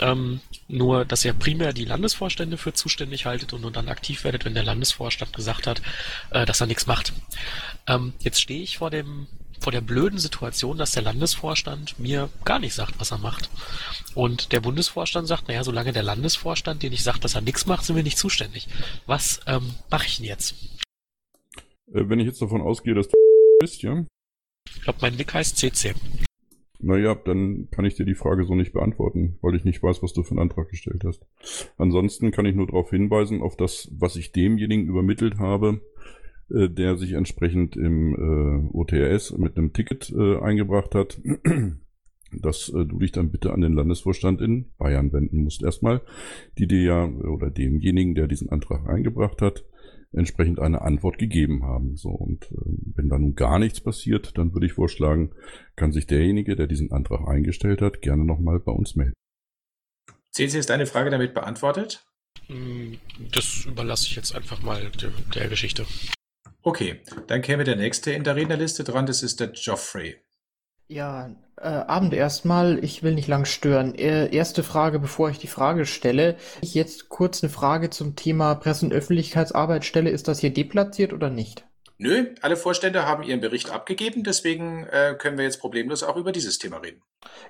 ähm, 0.01 0.41
nur, 0.69 1.05
dass 1.05 1.25
ihr 1.25 1.33
primär 1.33 1.73
die 1.73 1.85
Landesvorstände 1.85 2.57
für 2.57 2.73
zuständig 2.73 3.27
haltet 3.27 3.53
und 3.53 3.63
nur 3.63 3.73
dann 3.73 3.89
aktiv 3.89 4.25
werdet, 4.25 4.45
wenn 4.45 4.55
der 4.55 4.65
Landesvorstand 4.65 5.33
gesagt 5.35 5.67
hat, 5.67 5.83
äh, 6.31 6.47
dass 6.47 6.61
er 6.61 6.67
nichts 6.67 6.87
macht. 6.87 7.13
Ähm, 7.87 8.13
jetzt 8.21 8.41
stehe 8.41 8.63
ich 8.63 8.79
vor 8.79 8.91
dem 8.91 9.27
vor 9.61 9.73
der 9.73 9.83
blöden 9.83 10.19
Situation, 10.19 10.79
dass 10.79 10.93
der 10.93 11.03
Landesvorstand 11.03 11.99
mir 11.99 12.31
gar 12.45 12.59
nicht 12.59 12.75
sagt, 12.75 12.99
was 12.99 13.13
er 13.13 13.19
macht. 13.19 13.51
Und 14.15 14.53
der 14.53 14.61
Bundesvorstand 14.61 15.29
sagt, 15.29 15.49
naja, 15.49 15.63
solange 15.63 15.93
der 15.93 16.03
Landesvorstand 16.03 16.83
dir 16.83 16.91
nicht 16.91 17.05
sagt, 17.05 17.25
dass 17.25 17.35
er 17.35 17.43
nichts 17.43 17.67
macht, 17.67 17.85
sind 17.85 17.97
wir 17.97 18.03
nicht 18.03 18.19
zuständig. 18.19 18.69
Was 19.07 19.41
ähm, 19.47 19.75
mache 19.91 20.07
ich 20.07 20.17
denn 20.17 20.27
jetzt? 20.27 20.55
Äh, 21.93 22.09
wenn 22.09 22.21
ich 22.21 22.27
jetzt 22.27 22.43
davon 22.43 22.63
ausgehe, 22.63 22.95
dass 22.95 23.09
du 23.09 23.17
bist, 23.61 23.83
ja? 23.83 24.05
Ich 24.75 24.83
glaube, 24.83 24.99
mein 25.03 25.17
Nick 25.17 25.35
heißt 25.35 25.59
CC. 25.59 25.95
Naja, 26.83 27.15
dann 27.15 27.69
kann 27.71 27.85
ich 27.85 27.95
dir 27.95 28.07
die 28.07 28.15
Frage 28.15 28.45
so 28.47 28.55
nicht 28.55 28.73
beantworten, 28.73 29.39
weil 29.43 29.55
ich 29.55 29.65
nicht 29.65 29.83
weiß, 29.83 30.03
was 30.03 30.15
du 30.15 30.23
für 30.23 30.31
einen 30.31 30.41
Antrag 30.41 30.71
gestellt 30.71 31.05
hast. 31.05 31.27
Ansonsten 31.77 32.31
kann 32.31 32.47
ich 32.47 32.55
nur 32.55 32.67
darauf 32.67 32.89
hinweisen, 32.89 33.43
auf 33.43 33.57
das, 33.57 33.91
was 33.93 34.17
ich 34.17 34.33
demjenigen 34.33 34.87
übermittelt 34.87 35.39
habe, 35.39 35.83
äh, 36.51 36.69
der 36.69 36.97
sich 36.97 37.13
entsprechend 37.13 37.77
im 37.77 38.15
äh, 38.15 38.77
OTRS 38.77 39.37
mit 39.39 39.57
einem 39.57 39.73
Ticket 39.73 40.11
äh, 40.11 40.39
eingebracht 40.39 40.95
hat, 40.95 41.21
dass 42.33 42.69
äh, 42.69 42.85
du 42.85 42.99
dich 42.99 43.13
dann 43.13 43.31
bitte 43.31 43.53
an 43.53 43.61
den 43.61 43.75
Landesvorstand 43.75 44.41
in 44.41 44.73
Bayern 44.79 45.13
wenden 45.13 45.43
musst. 45.43 45.63
Erstmal, 45.63 46.03
die 46.59 46.67
dir 46.67 46.83
ja 46.83 47.07
oder 47.07 47.51
demjenigen, 47.51 48.15
der 48.15 48.27
diesen 48.27 48.51
Antrag 48.51 48.89
eingebracht 48.89 49.43
hat, 49.43 49.65
entsprechend 50.13 50.59
eine 50.59 50.83
Antwort 50.83 51.19
gegeben 51.19 51.65
haben. 51.65 51.97
So 51.97 52.11
und 52.11 52.45
äh, 52.51 52.57
wenn 52.95 53.09
da 53.09 53.19
nun 53.19 53.35
gar 53.35 53.59
nichts 53.59 53.81
passiert, 53.81 54.37
dann 54.39 54.53
würde 54.55 54.67
ich 54.67 54.73
vorschlagen, 54.73 55.33
kann 55.77 55.93
sich 55.93 56.07
derjenige, 56.07 56.57
der 56.57 56.67
diesen 56.67 56.93
Antrag 56.93 57.27
eingestellt 57.29 57.83
hat, 57.83 58.03
gerne 58.03 58.25
nochmal 58.25 58.61
bei 58.61 58.73
uns 58.73 58.97
melden. 58.97 59.15
CC, 60.33 60.59
ist 60.59 60.71
deine 60.71 60.87
Frage 60.87 61.11
damit 61.11 61.35
beantwortet? 61.35 62.07
Hm, 62.47 62.99
das 63.33 63.67
überlasse 63.67 64.07
ich 64.07 64.17
jetzt 64.17 64.35
einfach 64.35 64.63
mal 64.63 64.91
der, 65.01 65.11
der 65.35 65.49
Geschichte. 65.49 65.87
Okay, 66.63 67.01
dann 67.27 67.43
käme 67.43 67.65
der 67.65 67.77
nächste 67.77 68.13
in 68.13 68.25
der 68.25 68.37
Rednerliste 68.37 68.85
dran, 68.85 69.07
das 69.07 69.23
ist 69.23 69.41
der 69.41 69.49
Geoffrey. 69.49 70.17
Ja, 70.89 71.31
äh, 71.57 71.69
Abend 71.69 72.13
erstmal. 72.15 72.83
Ich 72.83 73.03
will 73.03 73.15
nicht 73.15 73.29
lang 73.29 73.45
stören. 73.45 73.95
Äh, 73.95 74.35
erste 74.35 74.65
Frage, 74.65 74.99
bevor 74.99 75.31
ich 75.31 75.39
die 75.39 75.47
Frage 75.47 75.87
stelle. 75.87 76.37
Ich 76.63 76.75
jetzt 76.75 77.09
kurz 77.09 77.43
eine 77.43 77.51
Frage 77.51 77.91
zum 77.91 78.17
Thema 78.17 78.57
Presse- 78.57 78.87
und 78.87 78.93
Öffentlichkeitsarbeit 78.93 79.85
stelle. 79.85 80.11
Ist 80.11 80.27
das 80.27 80.41
hier 80.41 80.53
deplatziert 80.53 81.13
oder 81.13 81.31
nicht? 81.31 81.65
Nö, 82.03 82.29
alle 82.41 82.57
Vorstände 82.57 83.05
haben 83.05 83.23
ihren 83.23 83.41
Bericht 83.41 83.71
abgegeben, 83.71 84.23
deswegen 84.23 84.87
äh, 84.87 85.15
können 85.19 85.37
wir 85.37 85.45
jetzt 85.45 85.61
problemlos 85.61 86.03
auch 86.03 86.17
über 86.17 86.33
dieses 86.33 86.59
Thema 86.59 86.79
reden. 86.79 87.03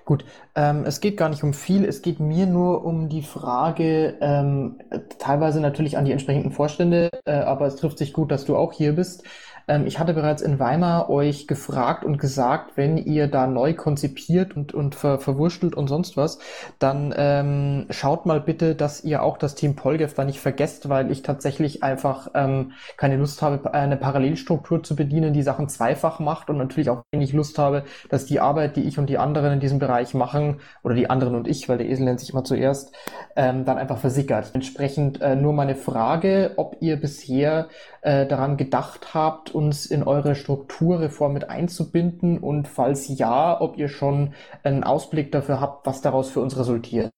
Gut, 0.05 0.25
ähm, 0.57 0.85
es 0.85 1.01
geht 1.01 1.17
gar 1.17 1.29
nicht 1.29 1.45
um 1.45 1.55
viel, 1.55 1.85
es 1.85 2.03
geht 2.03 2.19
mir 2.19 2.47
nur 2.47 2.85
um 2.85 3.09
die 3.09 3.23
Frage, 3.23 4.19
ähm, 4.21 4.81
teilweise 5.21 5.61
natürlich 5.61 5.97
an 5.97 6.05
die 6.05 6.11
entsprechenden 6.11 6.51
Vorstände, 6.51 7.11
äh, 7.27 7.31
aber 7.31 7.67
es 7.67 7.77
trifft 7.77 7.99
sich 7.99 8.13
gut, 8.13 8.33
dass 8.33 8.45
du 8.45 8.57
auch 8.57 8.73
hier 8.73 8.95
bist. 8.95 9.23
Ähm, 9.69 9.87
ich 9.87 9.99
hatte 9.99 10.15
bereits 10.15 10.43
in 10.43 10.59
Weimar 10.59 11.11
euch 11.11 11.47
gefragt 11.47 12.05
und 12.05 12.19
gesagt, 12.19 12.77
wenn 12.77 12.97
ihr 12.97 13.27
da 13.27 13.47
neu 13.47 13.75
konzipiert 13.75 14.57
und, 14.57 14.75
und 14.75 14.95
ver 14.95 15.19
verwurstelt 15.19 15.75
und 15.75 15.89
sonst 15.89 16.17
was, 16.17 16.39
dann 16.79 17.15
ähm, 17.17 17.87
schaut 17.91 18.27
mal 18.27 18.41
bitte, 18.41 18.75
dass 18.75 19.05
ihr 19.05 19.23
auch 19.23 19.39
das 19.39 19.55
Team 19.55 19.77
Polgev 19.77 20.15
da 20.15 20.25
nicht 20.25 20.41
vergesst, 20.41 20.89
weil 20.89 21.11
ich 21.11 21.23
tatsächlich 21.23 21.83
einfach 21.83 22.29
ähm, 22.35 22.73
keine 22.97 23.17
Lust 23.17 23.43
habe, 23.43 23.75
eine 23.75 23.97
Parallelstruktur 23.97 24.83
zu 24.83 24.97
bedienen, 24.97 25.33
die 25.33 25.43
Sachen 25.43 25.69
zweifach 25.69 26.21
macht 26.21 26.51
und 26.51 26.59
natürlich 26.59 26.91
auch 26.91 27.03
wenig 27.13 27.33
Lust 27.33 27.59
habe, 27.59 27.85
dass 28.09 28.27
die 28.27 28.41
Arbeit, 28.41 28.77
die 28.77 28.83
ich 28.83 28.99
und 28.99 29.09
die 29.09 29.19
anderen 29.19 29.53
in 29.53 29.61
diesem 29.61 29.79
Bereich 29.79 30.15
machen, 30.15 30.61
oder 30.83 30.95
die 30.95 31.11
anderen 31.11 31.35
und 31.35 31.49
ich, 31.49 31.69
weil 31.69 31.79
der 31.79 31.89
Esel 31.89 32.05
nennt 32.05 32.21
sich 32.21 32.31
immer 32.31 32.45
zuerst, 32.45 32.95
ähm, 33.37 33.65
dann 33.65 33.79
einfach 33.79 33.99
versickert. 33.99 34.51
Entsprechend 34.55 35.21
äh, 35.21 35.37
nur 35.37 35.53
meine 35.53 35.75
Frage, 35.75 36.53
ob 36.57 36.77
ihr 36.81 36.97
bisher 36.97 37.69
äh, 38.03 38.27
daran 38.27 38.57
gedacht 38.57 39.15
habt, 39.15 39.55
uns 39.55 39.87
in 39.87 40.03
eure 40.03 40.35
Strukturreform 40.35 41.33
mit 41.33 41.51
einzubinden 41.51 42.39
und 42.39 42.67
falls 42.69 43.09
ja, 43.09 43.61
ob 43.61 43.77
ihr 43.77 43.89
schon 43.89 44.35
einen 44.63 44.85
Ausblick 44.85 45.33
dafür 45.33 45.61
habt, 45.61 45.87
was 45.87 46.01
daraus 46.01 46.31
für 46.31 46.41
uns 46.41 46.59
resultiert. 46.59 47.11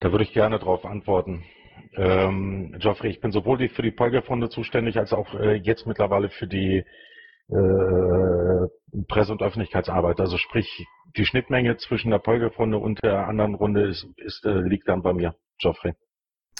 Da 0.00 0.12
würde 0.12 0.24
ich 0.24 0.32
gerne 0.32 0.58
darauf 0.58 0.84
antworten. 0.84 1.44
Ähm, 1.96 2.76
Geoffrey, 2.78 3.10
ich 3.10 3.20
bin 3.20 3.32
sowohl 3.32 3.68
für 3.68 3.82
die 3.82 3.90
Polgerfonde 3.90 4.48
zuständig 4.48 4.98
als 4.98 5.12
auch 5.12 5.34
äh, 5.34 5.54
jetzt 5.54 5.86
mittlerweile 5.86 6.28
für 6.28 6.46
die 6.46 6.84
äh, 7.48 9.04
Presse- 9.08 9.32
und 9.32 9.42
Öffentlichkeitsarbeit. 9.42 10.20
Also 10.20 10.36
sprich, 10.36 10.86
die 11.16 11.24
Schnittmenge 11.26 11.76
zwischen 11.78 12.10
der 12.10 12.18
Polgerfonde 12.18 12.78
und 12.78 13.02
der 13.02 13.26
anderen 13.26 13.54
Runde 13.54 13.88
ist, 13.88 14.06
ist, 14.16 14.44
äh, 14.44 14.60
liegt 14.60 14.88
dann 14.88 15.02
bei 15.02 15.12
mir, 15.12 15.34
Geoffrey. 15.58 15.94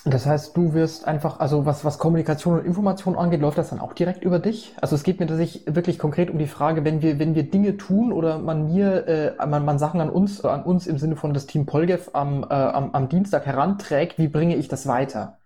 Das 0.06 0.24
heißt, 0.24 0.56
du 0.56 0.72
wirst 0.72 1.06
einfach, 1.06 1.40
also 1.40 1.66
was, 1.66 1.84
was 1.84 1.98
Kommunikation 1.98 2.58
und 2.58 2.64
Information 2.64 3.16
angeht, 3.16 3.40
läuft 3.40 3.58
das 3.58 3.68
dann 3.68 3.80
auch 3.80 3.92
direkt 3.92 4.24
über 4.24 4.38
dich? 4.38 4.74
Also 4.80 4.96
es 4.96 5.02
geht 5.02 5.20
mir 5.20 5.26
tatsächlich 5.26 5.66
wirklich 5.66 5.98
konkret 5.98 6.30
um 6.30 6.38
die 6.38 6.46
Frage, 6.46 6.86
wenn 6.86 7.02
wir, 7.02 7.18
wenn 7.18 7.34
wir 7.34 7.42
Dinge 7.42 7.76
tun 7.76 8.10
oder 8.10 8.38
man 8.38 8.72
mir, 8.72 9.06
äh, 9.06 9.46
man, 9.46 9.66
man 9.66 9.78
Sachen 9.78 10.00
an 10.00 10.08
uns, 10.08 10.42
an 10.42 10.62
uns 10.62 10.86
im 10.86 10.96
Sinne 10.96 11.16
von 11.16 11.34
das 11.34 11.46
Team 11.46 11.66
Polgev 11.66 12.10
am, 12.14 12.44
äh, 12.44 12.54
am, 12.54 12.92
am 12.92 13.10
Dienstag 13.10 13.44
heranträgt, 13.44 14.18
wie 14.18 14.28
bringe 14.28 14.56
ich 14.56 14.68
das 14.68 14.86
weiter? 14.86 15.36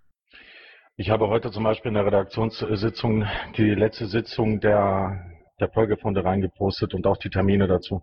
Ich 0.97 1.11
habe 1.11 1.27
heute 1.27 1.51
zum 1.51 1.65
Beispiel 1.65 1.89
in 1.89 1.95
der 1.95 2.07
Redaktionssitzung 2.07 3.25
die 3.57 3.75
letzte 3.75 4.07
Sitzung 4.07 4.61
der, 4.61 5.19
der 5.59 5.67
Polgefunde 5.67 6.25
reingepostet 6.25 6.95
und 6.95 7.09
auch 7.09 7.17
die 7.17 7.31
Termine 7.31 7.67
dazu. 7.67 8.03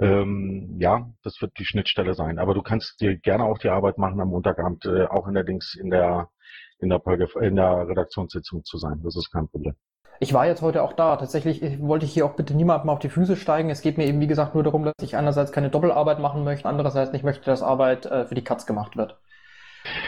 Ähm, 0.00 0.76
ja, 0.78 1.10
das 1.22 1.40
wird 1.40 1.52
die 1.58 1.64
Schnittstelle 1.64 2.14
sein. 2.14 2.38
Aber 2.38 2.54
du 2.54 2.62
kannst 2.62 3.00
dir 3.00 3.16
gerne 3.16 3.44
auch 3.44 3.58
die 3.58 3.68
Arbeit 3.68 3.98
machen 3.98 4.20
am 4.20 4.28
Montagabend, 4.28 4.84
äh, 4.86 5.04
auch 5.06 5.26
in 5.28 5.34
der 5.34 5.44
Dings, 5.44 5.74
in 5.74 5.90
der, 5.90 6.30
in 6.78 6.88
der, 6.88 7.02
in 7.40 7.56
der 7.56 7.88
Redaktionssitzung 7.88 8.64
zu 8.64 8.78
sein. 8.78 9.00
Das 9.02 9.16
ist 9.16 9.30
kein 9.30 9.48
Problem. 9.48 9.74
Ich 10.22 10.34
war 10.34 10.46
jetzt 10.46 10.60
heute 10.60 10.82
auch 10.82 10.92
da. 10.92 11.16
Tatsächlich 11.16 11.62
ich, 11.62 11.80
wollte 11.80 12.04
ich 12.04 12.12
hier 12.12 12.26
auch 12.26 12.34
bitte 12.34 12.54
niemandem 12.54 12.90
auf 12.90 12.98
die 12.98 13.08
Füße 13.08 13.36
steigen. 13.36 13.70
Es 13.70 13.80
geht 13.80 13.96
mir 13.96 14.06
eben, 14.06 14.20
wie 14.20 14.26
gesagt, 14.26 14.54
nur 14.54 14.62
darum, 14.62 14.84
dass 14.84 14.94
ich 15.02 15.16
einerseits 15.16 15.52
keine 15.52 15.70
Doppelarbeit 15.70 16.18
machen 16.18 16.44
möchte, 16.44 16.68
andererseits 16.68 17.12
nicht 17.12 17.24
möchte, 17.24 17.44
dass 17.44 17.62
Arbeit 17.62 18.06
äh, 18.06 18.26
für 18.26 18.34
die 18.34 18.44
Katz 18.44 18.66
gemacht 18.66 18.96
wird. 18.96 19.18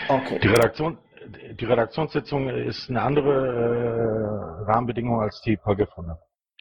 Okay. 0.09 0.39
Die 0.43 0.49
Redaktion, 0.49 0.99
die 1.59 1.65
Redaktionssitzung 1.65 2.49
ist 2.51 2.91
eine 2.91 3.01
andere 3.01 4.63
äh, 4.67 4.71
Rahmenbedingung 4.71 5.21
als 5.21 5.41
die 5.41 5.57
Polgefunde. 5.57 6.19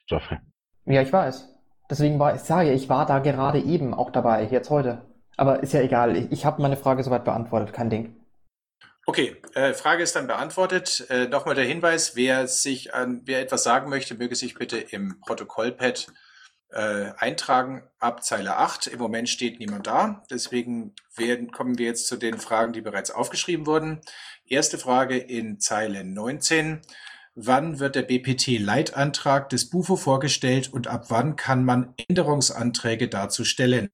Geoffrey. 0.08 0.40
Ja, 0.86 1.02
ich 1.02 1.12
weiß. 1.12 1.48
Deswegen 1.92 2.20
war 2.20 2.34
ich 2.34 2.42
sage, 2.42 2.72
ich 2.72 2.88
war 2.88 3.06
da 3.06 3.20
gerade 3.20 3.60
eben 3.60 3.94
auch 3.94 4.12
dabei, 4.12 4.48
jetzt 4.50 4.70
heute. 4.70 5.02
Aber 5.36 5.62
ist 5.62 5.74
ja 5.74 5.82
egal. 5.82 6.16
Ich, 6.16 6.32
ich 6.32 6.46
habe 6.46 6.62
meine 6.62 6.78
Frage 6.78 7.04
soweit 7.04 7.26
beantwortet, 7.26 7.74
kein 7.74 7.90
Ding. 7.90 8.16
Okay, 9.06 9.36
äh, 9.56 9.74
Frage 9.74 10.02
ist 10.02 10.16
dann 10.16 10.28
beantwortet. 10.28 11.06
Äh, 11.10 11.28
Nochmal 11.28 11.56
der 11.56 11.66
Hinweis, 11.66 12.16
wer 12.16 12.48
sich 12.48 12.94
an, 12.94 13.22
wer 13.26 13.42
etwas 13.42 13.64
sagen 13.64 13.90
möchte, 13.90 14.16
möge 14.16 14.36
sich 14.36 14.54
bitte 14.54 14.78
im 14.78 15.20
Protokollpad 15.20 16.08
äh, 16.70 17.12
eintragen 17.18 17.84
ab 18.00 18.24
Zeile 18.24 18.56
8. 18.56 18.88
Im 18.88 19.00
Moment 19.00 19.28
steht 19.28 19.60
niemand 19.60 19.88
da. 19.88 20.24
Deswegen 20.32 20.96
werden, 21.18 21.52
kommen 21.52 21.78
wir 21.78 21.88
jetzt 21.88 22.08
zu 22.08 22.16
den 22.16 22.38
Fragen, 22.38 22.72
die 22.72 22.82
bereits 22.82 23.12
aufgeschrieben 23.12 23.66
wurden. 23.66 24.00
Erste 24.46 24.78
Frage 24.78 25.18
in 25.18 25.60
Zeile 25.60 26.06
19. 26.06 26.82
Wann 27.36 27.80
wird 27.80 27.96
der 27.96 28.02
BPT-Leitantrag 28.02 29.48
des 29.50 29.70
BUFO 29.70 29.96
vorgestellt 29.96 30.74
und 30.74 30.88
ab 30.88 31.06
wann 31.10 31.38
kann 31.38 31.64
man 31.64 31.94
Änderungsanträge 32.10 33.08
dazu 33.08 33.46
stellen? 33.46 33.90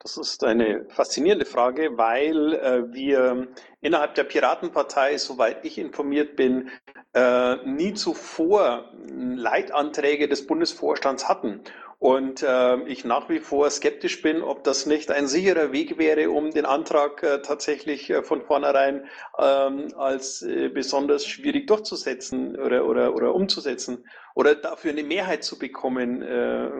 Das 0.00 0.16
ist 0.16 0.44
eine 0.44 0.84
faszinierende 0.88 1.44
Frage, 1.44 1.96
weil 1.96 2.54
äh, 2.54 2.92
wir 2.92 3.48
innerhalb 3.80 4.14
der 4.14 4.24
Piratenpartei, 4.24 5.18
soweit 5.18 5.64
ich 5.64 5.78
informiert 5.78 6.36
bin, 6.36 6.70
äh, 7.14 7.56
nie 7.64 7.94
zuvor 7.94 8.92
Leitanträge 9.08 10.28
des 10.28 10.46
Bundesvorstands 10.46 11.28
hatten 11.28 11.62
und 11.98 12.44
äh, 12.44 12.80
ich 12.84 13.04
nach 13.04 13.28
wie 13.28 13.40
vor 13.40 13.68
skeptisch 13.70 14.22
bin, 14.22 14.42
ob 14.42 14.62
das 14.62 14.86
nicht 14.86 15.10
ein 15.10 15.26
sicherer 15.26 15.72
Weg 15.72 15.98
wäre, 15.98 16.30
um 16.30 16.52
den 16.52 16.64
Antrag 16.64 17.22
äh, 17.24 17.42
tatsächlich 17.42 18.08
äh, 18.10 18.22
von 18.22 18.42
vornherein 18.42 19.06
ähm, 19.36 19.88
als 19.96 20.42
äh, 20.42 20.68
besonders 20.68 21.26
schwierig 21.26 21.66
durchzusetzen 21.66 22.56
oder, 22.56 22.86
oder, 22.86 23.14
oder 23.14 23.34
umzusetzen 23.34 24.04
oder 24.38 24.54
dafür 24.54 24.92
eine 24.92 25.02
Mehrheit 25.02 25.42
zu 25.42 25.58
bekommen, 25.58 26.22
äh, 26.22 26.70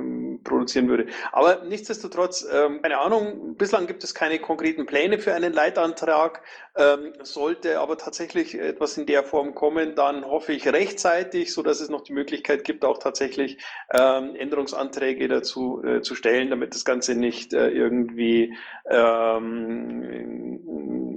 produzieren 0.45 0.89
würde. 0.89 1.07
Aber 1.33 1.65
nichtsdestotrotz, 1.65 2.47
ähm, 2.53 2.81
keine 2.83 2.99
Ahnung, 2.99 3.57
bislang 3.57 3.89
gibt 3.89 4.05
es 4.05 4.15
keine 4.15 4.39
konkreten 4.39 4.87
Pläne 4.87 5.19
für 5.19 5.35
einen 5.35 5.53
Leitantrag. 5.53 6.43
Ähm, 6.77 7.15
sollte 7.23 7.81
aber 7.81 7.99
tatsächlich 7.99 8.57
etwas 8.57 8.97
in 8.97 9.07
der 9.07 9.25
Form 9.25 9.57
kommen, 9.57 9.97
dann 9.97 10.25
hoffe 10.25 10.53
ich 10.53 10.73
rechtzeitig, 10.73 11.53
so 11.53 11.65
dass 11.65 11.81
es 11.81 11.89
noch 11.89 12.03
die 12.03 12.13
Möglichkeit 12.13 12.63
gibt, 12.63 12.85
auch 12.85 12.99
tatsächlich 12.99 13.59
ähm, 13.93 14.37
Änderungsanträge 14.37 15.27
dazu 15.27 15.83
äh, 15.83 16.01
zu 16.01 16.15
stellen, 16.15 16.51
damit 16.51 16.77
das 16.77 16.85
Ganze 16.85 17.17
nicht 17.17 17.55
äh, 17.55 17.71
irgendwie 17.71 18.57
ähm, 18.89 20.61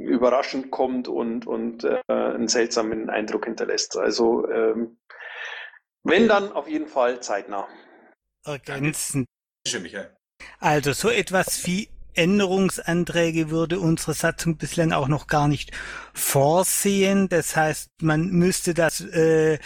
überraschend 0.01 0.71
kommt 0.71 1.07
und, 1.07 1.45
und 1.45 1.83
äh, 1.83 1.99
einen 2.07 2.47
seltsamen 2.47 3.11
Eindruck 3.11 3.45
hinterlässt. 3.45 3.95
Also 3.95 4.49
ähm, 4.49 4.97
wenn 6.03 6.27
dann 6.27 6.51
auf 6.51 6.67
jeden 6.67 6.87
Fall 6.87 7.21
zeitnah. 7.21 7.67
Ergänzen. 8.45 9.25
Schön, 9.67 9.83
Michael. 9.83 10.15
Also 10.59 10.93
so 10.93 11.09
etwas 11.09 11.65
wie 11.67 11.89
Änderungsanträge 12.13 13.49
würde 13.49 13.79
unsere 13.79 14.13
Satzung 14.13 14.57
bislang 14.57 14.91
auch 14.91 15.07
noch 15.07 15.27
gar 15.27 15.47
nicht 15.47 15.71
vorsehen. 16.13 17.29
Das 17.29 17.55
heißt, 17.55 17.89
man 18.01 18.29
müsste 18.31 18.73
das, 18.73 19.01
äh, 19.01 19.59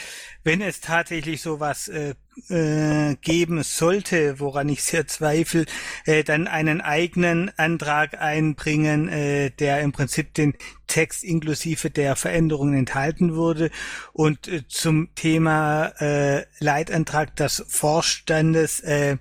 wenn 0.43 0.61
es 0.61 0.81
tatsächlich 0.81 1.41
sowas 1.41 1.87
äh, 1.87 2.13
äh, 2.49 3.15
geben 3.21 3.63
sollte, 3.63 4.39
woran 4.39 4.69
ich 4.69 4.83
sehr 4.83 5.07
zweifle, 5.07 5.65
äh, 6.05 6.23
dann 6.23 6.47
einen 6.47 6.81
eigenen 6.81 7.51
Antrag 7.57 8.21
einbringen, 8.21 9.09
äh, 9.09 9.51
der 9.51 9.81
im 9.81 9.91
Prinzip 9.91 10.33
den 10.33 10.53
Text 10.87 11.23
inklusive 11.23 11.89
der 11.89 12.15
Veränderungen 12.15 12.75
enthalten 12.75 13.35
würde. 13.35 13.71
Und 14.13 14.47
äh, 14.47 14.67
zum 14.67 15.15
Thema 15.15 15.87
äh, 15.99 16.45
Leitantrag 16.59 17.35
des 17.35 17.63
Vorstandes, 17.67 18.81
äh, 18.81 19.17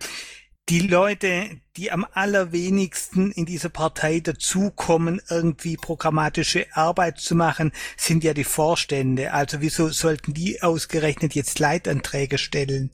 die 0.68 0.80
Leute, 0.80 1.60
die 1.76 1.92
am 1.92 2.06
allerwenigsten 2.12 3.30
in 3.32 3.44
dieser 3.44 3.68
Partei 3.68 4.20
dazukommen, 4.20 5.20
irgendwie 5.28 5.76
programmatische 5.76 6.66
Arbeit 6.72 7.18
zu 7.18 7.34
machen, 7.34 7.72
sind 7.96 8.24
ja 8.24 8.32
die 8.32 8.44
Vorstände. 8.44 9.32
Also 9.32 9.60
wieso 9.60 9.88
sollten 9.88 10.32
die 10.32 10.62
ausgerechnet 10.62 11.34
jetzt 11.34 11.58
Leitanträge 11.58 12.38
stellen? 12.38 12.90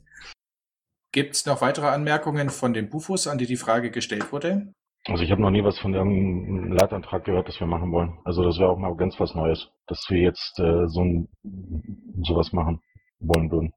Gibt 1.13 1.35
es 1.35 1.45
noch 1.45 1.61
weitere 1.61 1.87
Anmerkungen 1.87 2.49
von 2.49 2.73
den 2.73 2.89
Bufos, 2.89 3.27
an 3.27 3.37
die 3.37 3.45
die 3.45 3.57
Frage 3.57 3.91
gestellt 3.91 4.31
wurde? 4.31 4.73
Also 5.07 5.23
ich 5.23 5.31
habe 5.31 5.41
noch 5.41 5.49
nie 5.49 5.63
was 5.63 5.79
von 5.79 5.93
dem 5.93 6.73
Leitantrag 6.73 7.25
gehört, 7.25 7.47
das 7.47 7.59
wir 7.59 7.67
machen 7.67 7.91
wollen. 7.91 8.19
Also 8.23 8.43
das 8.43 8.59
wäre 8.59 8.69
auch 8.69 8.77
mal 8.77 8.95
ganz 8.95 9.19
was 9.19 9.33
Neues, 9.33 9.69
dass 9.87 10.05
wir 10.09 10.21
jetzt 10.21 10.59
äh, 10.59 10.87
so 10.87 11.03
ein, 11.03 11.27
sowas 12.21 12.53
machen 12.53 12.81
wollen 13.19 13.49
würden. 13.51 13.73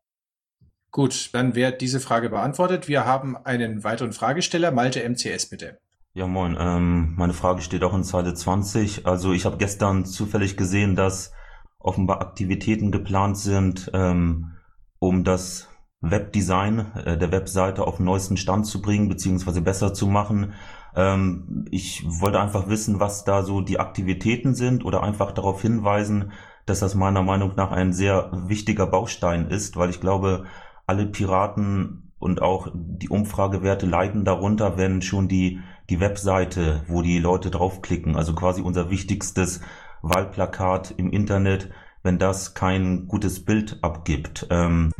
Gut, 0.94 1.30
dann 1.32 1.56
wird 1.56 1.80
diese 1.80 1.98
Frage 1.98 2.30
beantwortet. 2.30 2.86
Wir 2.86 3.04
haben 3.04 3.36
einen 3.36 3.82
weiteren 3.82 4.12
Fragesteller. 4.12 4.70
Malte 4.70 5.02
MCS, 5.02 5.46
bitte. 5.46 5.80
Ja, 6.12 6.28
moin. 6.28 6.56
Ähm, 6.56 7.14
meine 7.16 7.32
Frage 7.32 7.62
steht 7.62 7.82
auch 7.82 7.94
in 7.94 8.04
Zeile 8.04 8.32
20. 8.32 9.04
Also 9.04 9.32
ich 9.32 9.44
habe 9.44 9.56
gestern 9.56 10.04
zufällig 10.04 10.56
gesehen, 10.56 10.94
dass 10.94 11.32
offenbar 11.80 12.20
Aktivitäten 12.20 12.92
geplant 12.92 13.36
sind, 13.36 13.90
ähm, 13.92 14.52
um 15.00 15.24
das 15.24 15.68
Webdesign 16.00 16.92
äh, 16.94 17.18
der 17.18 17.32
Webseite 17.32 17.82
auf 17.82 17.96
den 17.96 18.06
neuesten 18.06 18.36
Stand 18.36 18.64
zu 18.64 18.80
bringen, 18.80 19.08
beziehungsweise 19.08 19.62
besser 19.62 19.94
zu 19.94 20.06
machen. 20.06 20.52
Ähm, 20.94 21.66
ich 21.72 22.04
wollte 22.06 22.40
einfach 22.40 22.68
wissen, 22.68 23.00
was 23.00 23.24
da 23.24 23.42
so 23.42 23.62
die 23.62 23.80
Aktivitäten 23.80 24.54
sind 24.54 24.84
oder 24.84 25.02
einfach 25.02 25.32
darauf 25.32 25.60
hinweisen, 25.60 26.30
dass 26.66 26.78
das 26.78 26.94
meiner 26.94 27.24
Meinung 27.24 27.54
nach 27.56 27.72
ein 27.72 27.92
sehr 27.92 28.30
wichtiger 28.46 28.86
Baustein 28.86 29.48
ist, 29.48 29.76
weil 29.76 29.90
ich 29.90 30.00
glaube, 30.00 30.44
alle 30.86 31.06
Piraten 31.06 32.12
und 32.18 32.42
auch 32.42 32.68
die 32.74 33.08
Umfragewerte 33.08 33.86
leiden 33.86 34.24
darunter, 34.24 34.76
wenn 34.76 35.02
schon 35.02 35.28
die, 35.28 35.60
die 35.90 36.00
Webseite, 36.00 36.82
wo 36.88 37.02
die 37.02 37.18
Leute 37.18 37.50
draufklicken, 37.50 38.16
also 38.16 38.34
quasi 38.34 38.62
unser 38.62 38.90
wichtigstes 38.90 39.60
Wahlplakat 40.02 40.94
im 40.96 41.10
Internet, 41.10 41.70
wenn 42.02 42.18
das 42.18 42.54
kein 42.54 43.08
gutes 43.08 43.44
Bild 43.44 43.78
abgibt. 43.82 44.46
Ähm, 44.50 44.92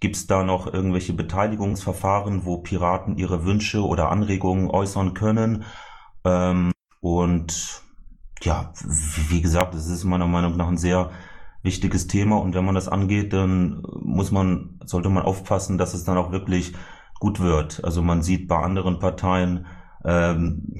Gibt 0.00 0.16
es 0.16 0.26
da 0.26 0.42
noch 0.42 0.72
irgendwelche 0.72 1.12
Beteiligungsverfahren, 1.12 2.44
wo 2.44 2.58
Piraten 2.58 3.16
ihre 3.18 3.44
Wünsche 3.44 3.86
oder 3.86 4.10
Anregungen 4.10 4.68
äußern 4.68 5.14
können? 5.14 5.64
Ähm, 6.24 6.72
und 7.00 7.82
ja, 8.42 8.72
wie 9.28 9.40
gesagt, 9.40 9.74
es 9.74 9.86
ist 9.86 10.02
meiner 10.02 10.26
Meinung 10.26 10.56
nach 10.56 10.66
ein 10.66 10.78
sehr 10.78 11.10
wichtiges 11.62 12.06
Thema 12.06 12.36
und 12.36 12.54
wenn 12.54 12.64
man 12.64 12.74
das 12.74 12.88
angeht, 12.88 13.32
dann 13.32 13.82
muss 14.00 14.30
man, 14.30 14.80
sollte 14.84 15.08
man 15.08 15.22
aufpassen, 15.22 15.78
dass 15.78 15.94
es 15.94 16.04
dann 16.04 16.18
auch 16.18 16.32
wirklich 16.32 16.72
gut 17.20 17.40
wird. 17.40 17.84
Also 17.84 18.02
man 18.02 18.22
sieht 18.22 18.48
bei 18.48 18.56
anderen 18.56 18.98
Parteien, 18.98 19.66
ähm, 20.04 20.74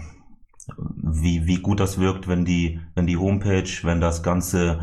wie, 0.77 1.47
wie 1.47 1.61
gut 1.61 1.81
das 1.81 1.99
wirkt, 1.99 2.29
wenn 2.29 2.45
die, 2.45 2.81
wenn 2.95 3.07
die 3.07 3.17
Homepage, 3.17 3.71
wenn 3.83 4.01
das 4.01 4.23
ganze 4.23 4.81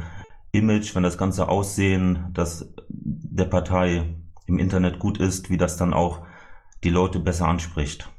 Image, 0.52 0.96
wenn 0.96 1.04
das 1.04 1.18
ganze 1.18 1.48
Aussehen 1.48 2.30
das 2.34 2.74
der 2.90 3.46
Partei 3.46 4.16
im 4.46 4.60
Internet 4.60 5.00
gut 5.00 5.20
ist, 5.20 5.50
wie 5.50 5.58
das 5.58 5.78
dann 5.78 5.94
auch 5.94 6.26
die 6.84 6.90
Leute 6.90 7.20
besser 7.20 7.48
anspricht. 7.48 8.10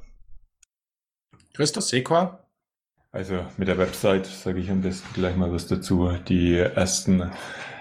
Christus 1.54 1.88
Sequa? 1.88 2.44
Also 3.12 3.44
mit 3.56 3.66
der 3.66 3.78
Website 3.78 4.26
sage 4.26 4.60
ich 4.60 4.70
am 4.70 4.82
besten 4.82 5.08
gleich 5.14 5.36
mal 5.36 5.50
was 5.52 5.66
dazu. 5.66 6.10
Die 6.28 6.56
ersten 6.56 7.32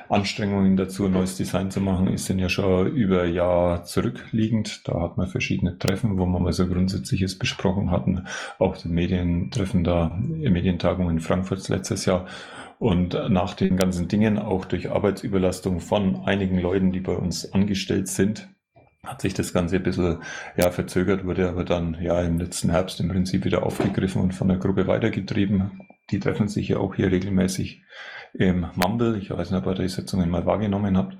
Anstrengungen 0.10 0.76
dazu, 0.76 1.06
ein 1.06 1.12
neues 1.12 1.38
Design 1.38 1.70
zu 1.70 1.82
machen, 1.82 2.08
ist 2.08 2.26
sind 2.26 2.40
ja 2.40 2.50
schon 2.50 2.88
über 2.88 3.22
ein 3.22 3.34
Jahr 3.34 3.84
zurückliegend. 3.84 4.88
Da 4.88 5.00
hat 5.02 5.18
man 5.18 5.28
verschiedene 5.28 5.78
Treffen, 5.78 6.18
wo 6.18 6.26
man 6.26 6.42
mal 6.42 6.54
so 6.54 6.68
Grundsätzliches 6.68 7.38
besprochen 7.38 7.92
hatten. 7.92 8.26
Auch 8.58 8.76
die 8.76 8.90
Medientreffen 8.90 9.84
da, 9.84 10.18
Medientagung 10.20 11.10
in 11.10 11.20
Frankfurt 11.20 11.68
letztes 11.70 12.06
Jahr. 12.06 12.26
Und 12.80 13.14
nach 13.30 13.54
den 13.54 13.76
ganzen 13.78 14.08
Dingen, 14.08 14.40
auch 14.40 14.66
durch 14.66 14.90
Arbeitsüberlastung 14.90 15.80
von 15.80 16.24
einigen 16.26 16.60
Leuten, 16.60 16.92
die 16.92 17.02
bei 17.02 17.14
uns 17.14 17.54
angestellt 17.54 18.08
sind, 18.08 18.48
hat 19.06 19.22
sich 19.22 19.34
das 19.34 19.54
Ganze 19.54 19.78
ein 19.78 19.84
bisschen 19.84 20.20
ja, 20.58 20.72
verzögert, 20.72 21.26
wurde 21.26 21.50
aber 21.50 21.64
dann 21.64 21.98
ja 22.02 22.22
im 22.22 22.40
letzten 22.40 22.70
Herbst 22.70 23.00
im 23.00 23.10
Prinzip 23.10 23.46
wieder 23.46 23.64
aufgegriffen 23.64 24.22
und 24.22 24.34
von 24.34 24.48
der 24.48 24.58
Gruppe 24.58 24.88
weitergetrieben. 24.88 25.88
Die 26.12 26.20
treffen 26.20 26.48
sich 26.48 26.70
ja 26.70 26.78
auch 26.78 26.96
hier 26.96 27.12
regelmäßig 27.12 27.84
im 28.34 28.68
Mumble. 28.76 29.18
Ich 29.18 29.30
weiß 29.30 29.52
nicht, 29.52 29.66
ob 29.66 29.68
ihr 29.68 29.84
die 29.84 29.90
Sitzungen 29.90 30.30
mal 30.30 30.46
wahrgenommen 30.46 30.98
habt. 30.98 31.18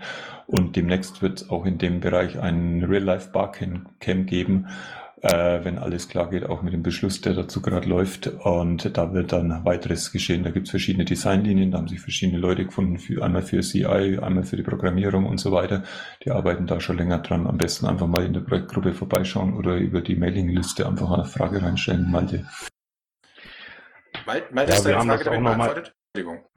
Und 0.48 0.76
demnächst 0.76 1.22
wird 1.22 1.42
es 1.42 1.50
auch 1.50 1.66
in 1.66 1.78
dem 1.78 2.00
Bereich 2.00 2.40
ein 2.40 2.84
Real-Life-Barcamp 2.84 4.00
geben, 4.00 4.68
äh, 5.22 5.64
wenn 5.64 5.78
alles 5.78 6.08
klar 6.08 6.30
geht, 6.30 6.46
auch 6.46 6.62
mit 6.62 6.74
dem 6.74 6.82
Beschluss, 6.82 7.22
der 7.22 7.34
dazu 7.34 7.62
gerade 7.62 7.88
läuft. 7.88 8.28
Und 8.28 8.98
da 8.98 9.14
wird 9.14 9.32
dann 9.32 9.66
weiteres 9.66 10.12
geschehen. 10.12 10.44
Da 10.44 10.52
gibt 10.52 10.68
es 10.68 10.72
verschiedene 10.72 11.06
Designlinien, 11.06 11.72
da 11.72 11.78
haben 11.78 11.88
sich 11.88 12.00
verschiedene 12.00 12.40
Leute 12.40 12.66
gefunden, 12.66 12.98
für, 13.00 13.24
einmal 13.24 13.42
für 13.42 13.60
CI, 13.60 14.20
einmal 14.22 14.44
für 14.44 14.56
die 14.56 14.64
Programmierung 14.64 15.26
und 15.26 15.40
so 15.40 15.52
weiter. 15.52 15.84
Die 16.24 16.32
arbeiten 16.32 16.68
da 16.68 16.80
schon 16.80 16.98
länger 16.98 17.20
dran. 17.20 17.48
Am 17.48 17.58
besten 17.58 17.86
einfach 17.86 18.08
mal 18.08 18.26
in 18.26 18.34
der 18.34 18.42
Projektgruppe 18.42 18.94
vorbeischauen 18.94 19.56
oder 19.56 19.76
über 19.76 20.02
die 20.02 20.16
Mailingliste 20.16 20.88
einfach 20.88 21.12
eine 21.12 21.26
Frage 21.26 21.62
reinstellen, 21.62 22.10
Malte. 22.10 22.48
Malte, 24.26 24.54
Malte 24.54 24.72
ja, 24.72 24.78
ist 24.78 24.86
deine 24.86 25.04
Frage 25.04 25.24
damit 25.26 25.44
beantwortet? 25.44 25.96
Entschuldigung. 26.14 26.49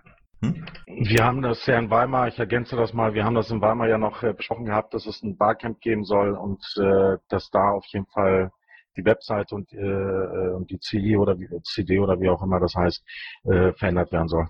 Hm? 0.42 0.64
Wir 0.86 1.24
haben 1.24 1.40
das 1.40 1.64
ja 1.66 1.78
in 1.78 1.90
Weimar, 1.90 2.28
ich 2.28 2.38
ergänze 2.38 2.76
das 2.76 2.92
mal, 2.92 3.14
wir 3.14 3.24
haben 3.24 3.34
das 3.34 3.50
in 3.50 3.60
Weimar 3.60 3.88
ja 3.88 3.98
noch 3.98 4.22
äh, 4.22 4.32
besprochen 4.32 4.66
gehabt, 4.66 4.92
dass 4.92 5.06
es 5.06 5.22
ein 5.22 5.36
Barcamp 5.36 5.80
geben 5.80 6.04
soll 6.04 6.32
und 6.32 6.62
äh, 6.78 7.16
dass 7.28 7.50
da 7.50 7.70
auf 7.70 7.84
jeden 7.86 8.06
Fall 8.06 8.50
die 8.96 9.04
Website 9.04 9.52
und, 9.52 9.72
äh, 9.72 9.78
äh 9.78 10.64
die 10.66 10.78
CD 10.80 11.16
oder 11.16 11.38
wie, 11.38 11.48
CD 11.62 11.98
oder 11.98 12.20
wie 12.20 12.28
auch 12.28 12.42
immer 12.42 12.60
das 12.60 12.74
heißt, 12.74 13.04
äh, 13.44 13.72
verändert 13.72 14.12
werden 14.12 14.28
soll. 14.28 14.46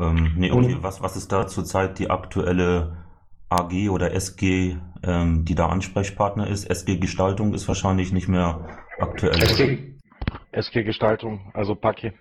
Ähm, 0.00 0.34
nee. 0.36 0.50
Und, 0.50 0.82
was, 0.82 1.02
was 1.02 1.16
ist 1.16 1.32
da 1.32 1.46
zurzeit 1.46 1.98
die 1.98 2.10
aktuelle 2.10 3.04
AG 3.48 3.90
oder 3.90 4.12
SG, 4.12 4.76
ähm, 5.02 5.44
die 5.44 5.54
da 5.54 5.66
Ansprechpartner 5.66 6.46
ist? 6.48 6.68
SG 6.68 6.96
Gestaltung 6.96 7.54
ist 7.54 7.68
wahrscheinlich 7.68 8.12
nicht 8.12 8.28
mehr 8.28 8.66
aktuell. 8.98 9.40
SG, 9.40 9.94
SG 10.52 10.82
Gestaltung, 10.82 11.50
also 11.54 11.74
Paki. 11.74 12.12